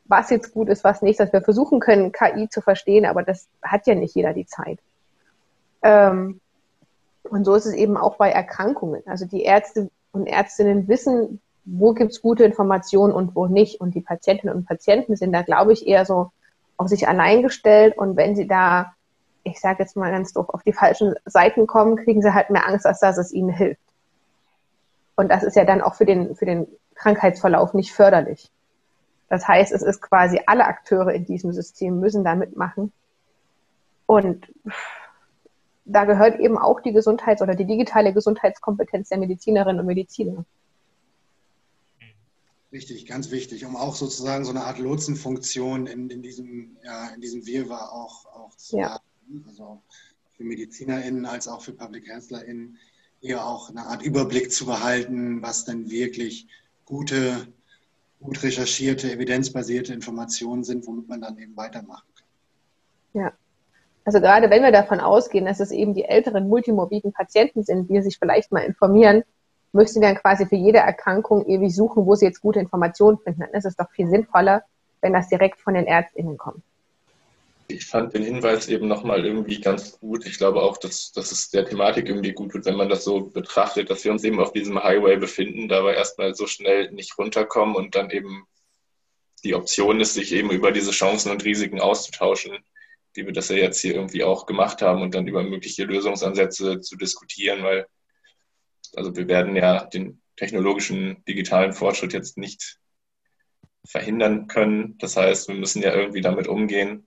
was 0.06 0.32
jetzt 0.32 0.52
gut 0.52 0.70
ist, 0.70 0.84
was 0.84 1.04
nicht, 1.04 1.20
dass 1.20 1.32
wir 1.32 1.44
versuchen 1.44 1.80
können, 1.80 2.12
KI 2.12 2.50
zu 2.50 2.62
verstehen, 2.62 3.06
aber 3.06 3.22
das 3.22 3.48
hat 3.62 3.86
ja 3.86 3.94
nicht 3.94 4.16
jeder 4.16 4.34
die 4.34 4.48
Zeit. 4.48 4.80
Ähm, 5.84 6.42
und 7.24 7.46
so 7.46 7.54
ist 7.54 7.68
es 7.68 7.74
eben 7.74 7.96
auch 7.96 8.16
bei 8.16 8.32
Erkrankungen. 8.32 9.04
Also 9.06 9.26
die 9.26 9.44
Ärzte 9.44 9.92
und 10.12 10.26
Ärztinnen 10.26 10.88
wissen, 10.88 11.42
wo 11.64 11.94
gibt 11.94 12.12
es 12.12 12.24
gute 12.24 12.44
Informationen 12.44 13.14
und 13.14 13.36
wo 13.36 13.46
nicht. 13.46 13.80
Und 13.80 13.94
die 13.94 14.02
Patientinnen 14.02 14.56
und 14.56 14.66
Patienten 14.66 15.16
sind 15.16 15.32
da, 15.32 15.44
glaube 15.44 15.74
ich, 15.74 15.86
eher 15.86 16.06
so 16.06 16.32
auf 16.80 16.88
sich 16.88 17.08
allein 17.08 17.44
gestellt. 17.44 17.98
Und 17.98 18.16
wenn 18.16 18.36
sie 18.36 18.48
da, 18.48 18.94
ich 19.44 19.60
sage 19.60 19.84
jetzt 19.84 19.98
mal 19.98 20.12
ganz 20.12 20.32
doof, 20.32 20.50
auf 20.50 20.64
die 20.64 20.74
falschen 20.74 21.14
Seiten 21.26 21.68
kommen, 21.68 21.98
kriegen 21.98 22.22
sie 22.22 22.34
halt 22.34 22.50
mehr 22.50 22.68
Angst, 22.68 22.88
als 22.88 23.02
dass 23.02 23.18
es 23.18 23.34
ihnen 23.34 23.50
hilft. 23.50 23.82
Und 25.16 25.30
das 25.30 25.44
ist 25.44 25.58
ja 25.58 25.66
dann 25.66 25.82
auch 25.82 25.96
für 25.96 26.06
den, 26.06 26.36
für 26.36 26.46
den 26.46 26.68
Krankheitsverlauf 26.96 27.74
nicht 27.74 27.94
förderlich. 27.94 28.50
Das 29.28 29.46
heißt, 29.46 29.74
es 29.74 29.82
ist 29.82 30.02
quasi 30.02 30.42
alle 30.48 30.66
Akteure 30.66 31.12
in 31.12 31.26
diesem 31.26 31.52
System 31.52 32.00
müssen 32.00 32.24
da 32.24 32.36
mitmachen. 32.36 32.94
Und 34.06 34.48
da 35.84 36.06
gehört 36.06 36.40
eben 36.40 36.58
auch 36.58 36.80
die 36.80 36.94
Gesundheits- 36.94 37.42
oder 37.42 37.56
die 37.56 37.66
digitale 37.66 38.14
Gesundheitskompetenz 38.14 39.10
der 39.10 39.18
Medizinerinnen 39.18 39.82
und 39.82 39.86
Mediziner. 39.86 40.46
Richtig, 42.72 43.08
ganz 43.08 43.32
wichtig, 43.32 43.66
um 43.66 43.76
auch 43.76 43.96
sozusagen 43.96 44.46
so 44.46 44.52
eine 44.52 44.64
Art 44.64 44.78
Lotsenfunktion 44.78 45.88
in, 45.88 46.10
in 46.10 46.22
diesem, 46.22 46.78
ja, 46.84 47.10
in 47.10 47.22
diesem 47.22 47.46
Wirrwarr 47.48 47.92
auch, 47.92 48.26
auch 48.28 48.56
zu 48.56 48.78
ja. 48.78 48.92
haben. 48.92 49.46
Also 49.48 49.82
für 50.38 50.44
MedizinerInnen 50.44 51.26
als 51.26 51.48
auch 51.48 51.62
für 51.62 51.74
Public 51.74 52.08
HealthlerInnen 52.08 52.78
hier 53.22 53.44
auch 53.44 53.70
eine 53.70 53.88
Art 53.88 54.04
Überblick 54.04 54.52
zu 54.52 54.66
behalten, 54.66 55.42
was 55.42 55.66
denn 55.66 55.90
wirklich 55.90 56.48
gute, 56.86 57.48
gut 58.20 58.44
recherchierte, 58.44 59.12
evidenzbasierte 59.12 59.94
Informationen 59.94 60.64
sind, 60.64 60.86
womit 60.86 61.10
man 61.10 61.22
dann 61.22 61.38
eben 61.40 61.58
weitermachen 61.58 62.08
kann. 62.16 63.24
Ja. 63.24 63.34
Also 64.06 64.22
gerade 64.22 64.50
wenn 64.50 64.64
wir 64.64 64.72
davon 64.72 65.00
ausgehen, 65.00 65.46
dass 65.46 65.60
es 65.60 65.72
eben 65.72 65.94
die 65.94 66.06
älteren 66.06 66.48
multimorbiden 66.48 67.14
Patienten 67.14 67.64
sind, 67.64 67.90
die 67.90 68.02
sich 68.02 68.18
vielleicht 68.18 68.52
mal 68.52 68.62
informieren, 68.62 69.24
müssen 69.72 70.02
dann 70.02 70.16
quasi 70.16 70.46
für 70.46 70.56
jede 70.56 70.80
Erkrankung 70.80 71.46
ewig 71.48 71.74
suchen, 71.76 72.06
wo 72.06 72.16
sie 72.16 72.26
jetzt 72.26 72.42
gute 72.42 72.60
Informationen 72.60 73.18
finden. 73.20 73.42
Dann 73.42 73.52
ist 73.52 73.66
es 73.66 73.76
doch 73.76 73.90
viel 73.92 74.10
sinnvoller, 74.10 74.64
wenn 75.02 75.14
das 75.14 75.30
direkt 75.30 75.60
von 75.62 75.74
den 75.74 75.86
ÄrztInnen 75.86 76.38
kommt. 76.38 76.64
Ich 77.72 77.86
fand 77.86 78.16
den 78.16 78.24
Hinweis 78.24 78.68
eben 78.68 78.88
nochmal 78.88 79.24
irgendwie 79.24 79.62
ganz 79.62 80.00
gut. 80.00 80.26
Ich 80.26 80.40
glaube 80.40 80.64
auch, 80.64 80.78
dass, 80.78 81.12
dass 81.12 81.32
es 81.32 81.52
der 81.52 81.66
Thematik 81.66 82.08
irgendwie 82.08 82.34
gut 82.34 82.52
tut, 82.52 82.66
wenn 82.66 82.76
man 82.76 82.90
das 82.90 83.04
so 83.04 83.22
betrachtet, 83.22 83.92
dass 83.92 84.04
wir 84.04 84.12
uns 84.12 84.24
eben 84.24 84.40
auf 84.40 84.54
diesem 84.54 84.84
Highway 84.84 85.18
befinden, 85.18 85.68
dabei 85.68 85.94
erstmal 85.94 86.34
so 86.34 86.48
schnell 86.48 86.92
nicht 86.92 87.16
runterkommen 87.20 87.76
und 87.76 87.94
dann 87.94 88.10
eben 88.10 88.48
die 89.44 89.54
Option 89.54 90.02
ist, 90.02 90.16
sich 90.16 90.34
eben 90.34 90.50
über 90.50 90.72
diese 90.72 90.92
Chancen 90.92 91.32
und 91.32 91.46
Risiken 91.46 91.80
auszutauschen, 91.80 92.58
wie 93.14 93.28
wir 93.28 93.34
das 93.34 93.50
ja 93.50 93.58
jetzt 93.58 93.80
hier 93.82 93.94
irgendwie 93.94 94.24
auch 94.24 94.48
gemacht 94.48 94.82
haben 94.82 95.04
und 95.04 95.14
dann 95.14 95.28
über 95.28 95.44
mögliche 95.44 95.84
Lösungsansätze 95.84 96.82
zu 96.82 96.96
diskutieren, 96.96 97.64
weil 97.64 97.86
also 98.96 99.16
wir 99.16 99.28
werden 99.28 99.56
ja 99.56 99.86
den 99.86 100.22
technologischen 100.36 101.24
digitalen 101.26 101.74
Fortschritt 101.74 102.14
jetzt 102.14 102.38
nicht 102.38 102.80
verhindern 103.86 104.48
können. 104.48 104.98
Das 105.00 105.18
heißt, 105.18 105.48
wir 105.48 105.56
müssen 105.56 105.82
ja 105.82 105.94
irgendwie 105.94 106.22
damit 106.22 106.48
umgehen. 106.48 107.06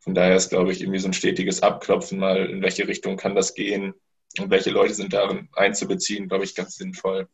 Von 0.00 0.14
daher 0.14 0.36
ist, 0.36 0.50
glaube 0.50 0.72
ich, 0.72 0.80
irgendwie 0.80 0.98
so 0.98 1.08
ein 1.08 1.12
stetiges 1.12 1.62
Abklopfen 1.62 2.18
mal, 2.18 2.46
in 2.46 2.62
welche 2.62 2.88
Richtung 2.88 3.16
kann 3.16 3.34
das 3.34 3.54
gehen 3.54 3.94
und 4.38 4.50
welche 4.50 4.70
Leute 4.70 4.94
sind 4.94 5.12
darin 5.12 5.48
einzubeziehen, 5.54 6.28
glaube 6.28 6.44
ich, 6.44 6.54
ganz 6.54 6.76
sinnvoll. 6.76 7.28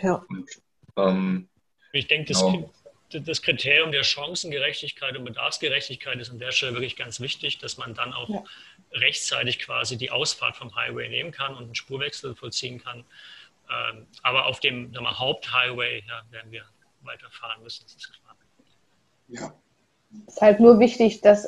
Ja. 0.00 0.24
Und, 0.28 0.48
ähm, 0.96 1.48
ich 1.92 2.08
denke, 2.08 2.32
das, 2.32 2.40
genau 2.40 2.72
das 3.20 3.42
Kriterium 3.42 3.92
der 3.92 4.04
Chancengerechtigkeit 4.04 5.16
und 5.16 5.24
Bedarfsgerechtigkeit 5.24 6.18
ist 6.18 6.30
an 6.30 6.38
der 6.38 6.52
Stelle 6.52 6.74
wirklich 6.74 6.96
ganz 6.96 7.20
wichtig, 7.20 7.58
dass 7.58 7.76
man 7.78 7.94
dann 7.94 8.12
auch 8.12 8.28
ja. 8.28 8.44
rechtzeitig 8.92 9.58
quasi 9.58 9.96
die 9.96 10.10
Ausfahrt 10.10 10.56
vom 10.56 10.74
Highway 10.74 11.08
nehmen 11.08 11.30
kann 11.30 11.54
und 11.54 11.64
einen 11.64 11.74
Spurwechsel 11.74 12.34
vollziehen 12.34 12.82
kann. 12.82 13.04
Ähm, 13.70 14.06
aber 14.22 14.46
auf 14.46 14.60
dem 14.60 14.90
mal, 14.92 15.18
Haupthighway 15.18 16.02
ja, 16.06 16.22
werden 16.30 16.50
wir 16.50 16.64
weiterfahren 17.02 17.62
müssen, 17.62 17.84
das 17.84 17.94
ist 17.96 18.12
klar. 18.12 18.36
Ja. 19.28 19.54
Es 20.26 20.34
ist 20.34 20.40
halt 20.40 20.60
nur 20.60 20.78
wichtig, 20.78 21.20
dass 21.22 21.46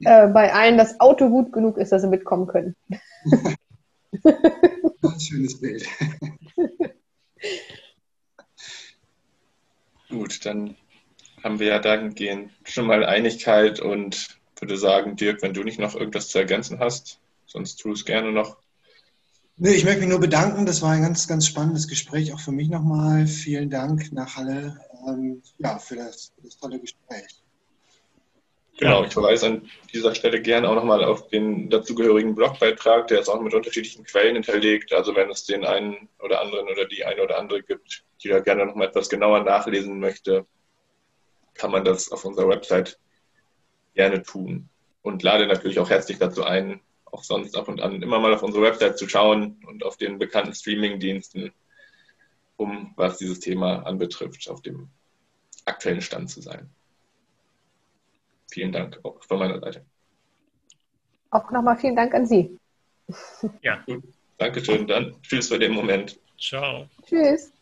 äh, 0.00 0.28
bei 0.28 0.52
allen 0.52 0.78
das 0.78 1.00
Auto 1.00 1.28
gut 1.28 1.52
genug 1.52 1.76
ist, 1.78 1.90
dass 1.92 2.02
sie 2.02 2.08
mitkommen 2.08 2.46
können. 2.46 2.76
Ein 4.22 5.20
schönes 5.20 5.60
Bild. 5.60 5.86
Gut, 10.08 10.46
dann 10.46 10.76
haben 11.46 11.60
wir 11.60 11.68
ja 11.68 11.78
dahingehend 11.78 12.50
schon 12.64 12.86
mal 12.86 13.04
Einigkeit 13.04 13.78
und 13.78 14.36
würde 14.58 14.76
sagen, 14.76 15.14
Dirk, 15.14 15.42
wenn 15.42 15.54
du 15.54 15.62
nicht 15.62 15.78
noch 15.78 15.94
irgendwas 15.94 16.28
zu 16.28 16.38
ergänzen 16.38 16.80
hast, 16.80 17.20
sonst 17.46 17.76
tu 17.76 17.92
es 17.92 18.04
gerne 18.04 18.32
noch. 18.32 18.56
Nee, 19.56 19.74
ich 19.74 19.84
möchte 19.84 20.00
mich 20.00 20.08
nur 20.08 20.18
bedanken. 20.18 20.66
Das 20.66 20.82
war 20.82 20.90
ein 20.90 21.02
ganz, 21.02 21.28
ganz 21.28 21.46
spannendes 21.46 21.86
Gespräch, 21.86 22.34
auch 22.34 22.40
für 22.40 22.50
mich 22.50 22.68
nochmal. 22.68 23.28
Vielen 23.28 23.70
Dank 23.70 24.12
nach 24.12 24.36
Halle 24.36 24.76
ähm, 25.06 25.40
ja, 25.58 25.78
für, 25.78 25.94
das, 25.94 26.32
für 26.34 26.42
das 26.42 26.58
tolle 26.58 26.80
Gespräch. 26.80 27.42
Genau, 28.78 29.04
ich 29.04 29.12
verweise 29.12 29.46
an 29.46 29.70
dieser 29.94 30.14
Stelle 30.16 30.42
gerne 30.42 30.68
auch 30.68 30.74
nochmal 30.74 31.04
auf 31.04 31.28
den 31.28 31.70
dazugehörigen 31.70 32.34
Blogbeitrag, 32.34 33.06
der 33.06 33.20
ist 33.20 33.28
auch 33.28 33.40
mit 33.40 33.54
unterschiedlichen 33.54 34.04
Quellen 34.04 34.34
hinterlegt. 34.34 34.92
Also 34.92 35.14
wenn 35.14 35.30
es 35.30 35.44
den 35.44 35.64
einen 35.64 36.08
oder 36.18 36.42
anderen 36.42 36.68
oder 36.68 36.86
die 36.86 37.04
eine 37.04 37.22
oder 37.22 37.38
andere 37.38 37.62
gibt, 37.62 38.04
die 38.22 38.28
da 38.28 38.40
gerne 38.40 38.66
nochmal 38.66 38.88
etwas 38.88 39.08
genauer 39.08 39.44
nachlesen 39.44 40.00
möchte, 40.00 40.44
kann 41.58 41.70
man 41.70 41.84
das 41.84 42.10
auf 42.10 42.24
unserer 42.24 42.48
Website 42.48 42.98
gerne 43.94 44.22
tun. 44.22 44.68
Und 45.02 45.22
lade 45.22 45.46
natürlich 45.46 45.78
auch 45.78 45.90
herzlich 45.90 46.18
dazu 46.18 46.44
ein, 46.44 46.80
auch 47.04 47.22
sonst 47.22 47.56
ab 47.56 47.68
und 47.68 47.80
an 47.80 48.02
immer 48.02 48.18
mal 48.18 48.34
auf 48.34 48.42
unsere 48.42 48.64
Website 48.64 48.98
zu 48.98 49.08
schauen 49.08 49.62
und 49.66 49.84
auf 49.84 49.96
den 49.96 50.18
bekannten 50.18 50.54
Streaming-Diensten, 50.54 51.52
um, 52.56 52.92
was 52.96 53.18
dieses 53.18 53.40
Thema 53.40 53.86
anbetrifft, 53.86 54.48
auf 54.48 54.62
dem 54.62 54.88
aktuellen 55.64 56.00
Stand 56.00 56.30
zu 56.30 56.40
sein. 56.40 56.68
Vielen 58.50 58.72
Dank 58.72 59.00
auch 59.02 59.22
von 59.24 59.38
meiner 59.38 59.60
Seite. 59.60 59.84
Auch 61.30 61.50
nochmal 61.50 61.76
vielen 61.76 61.96
Dank 61.96 62.14
an 62.14 62.26
Sie. 62.26 62.58
Ja, 63.62 63.76
gut. 63.86 64.02
Dankeschön. 64.38 64.86
Dann 64.86 65.20
tschüss 65.22 65.48
für 65.48 65.58
den 65.58 65.72
Moment. 65.72 66.18
Ciao. 66.38 66.88
Tschüss. 67.06 67.52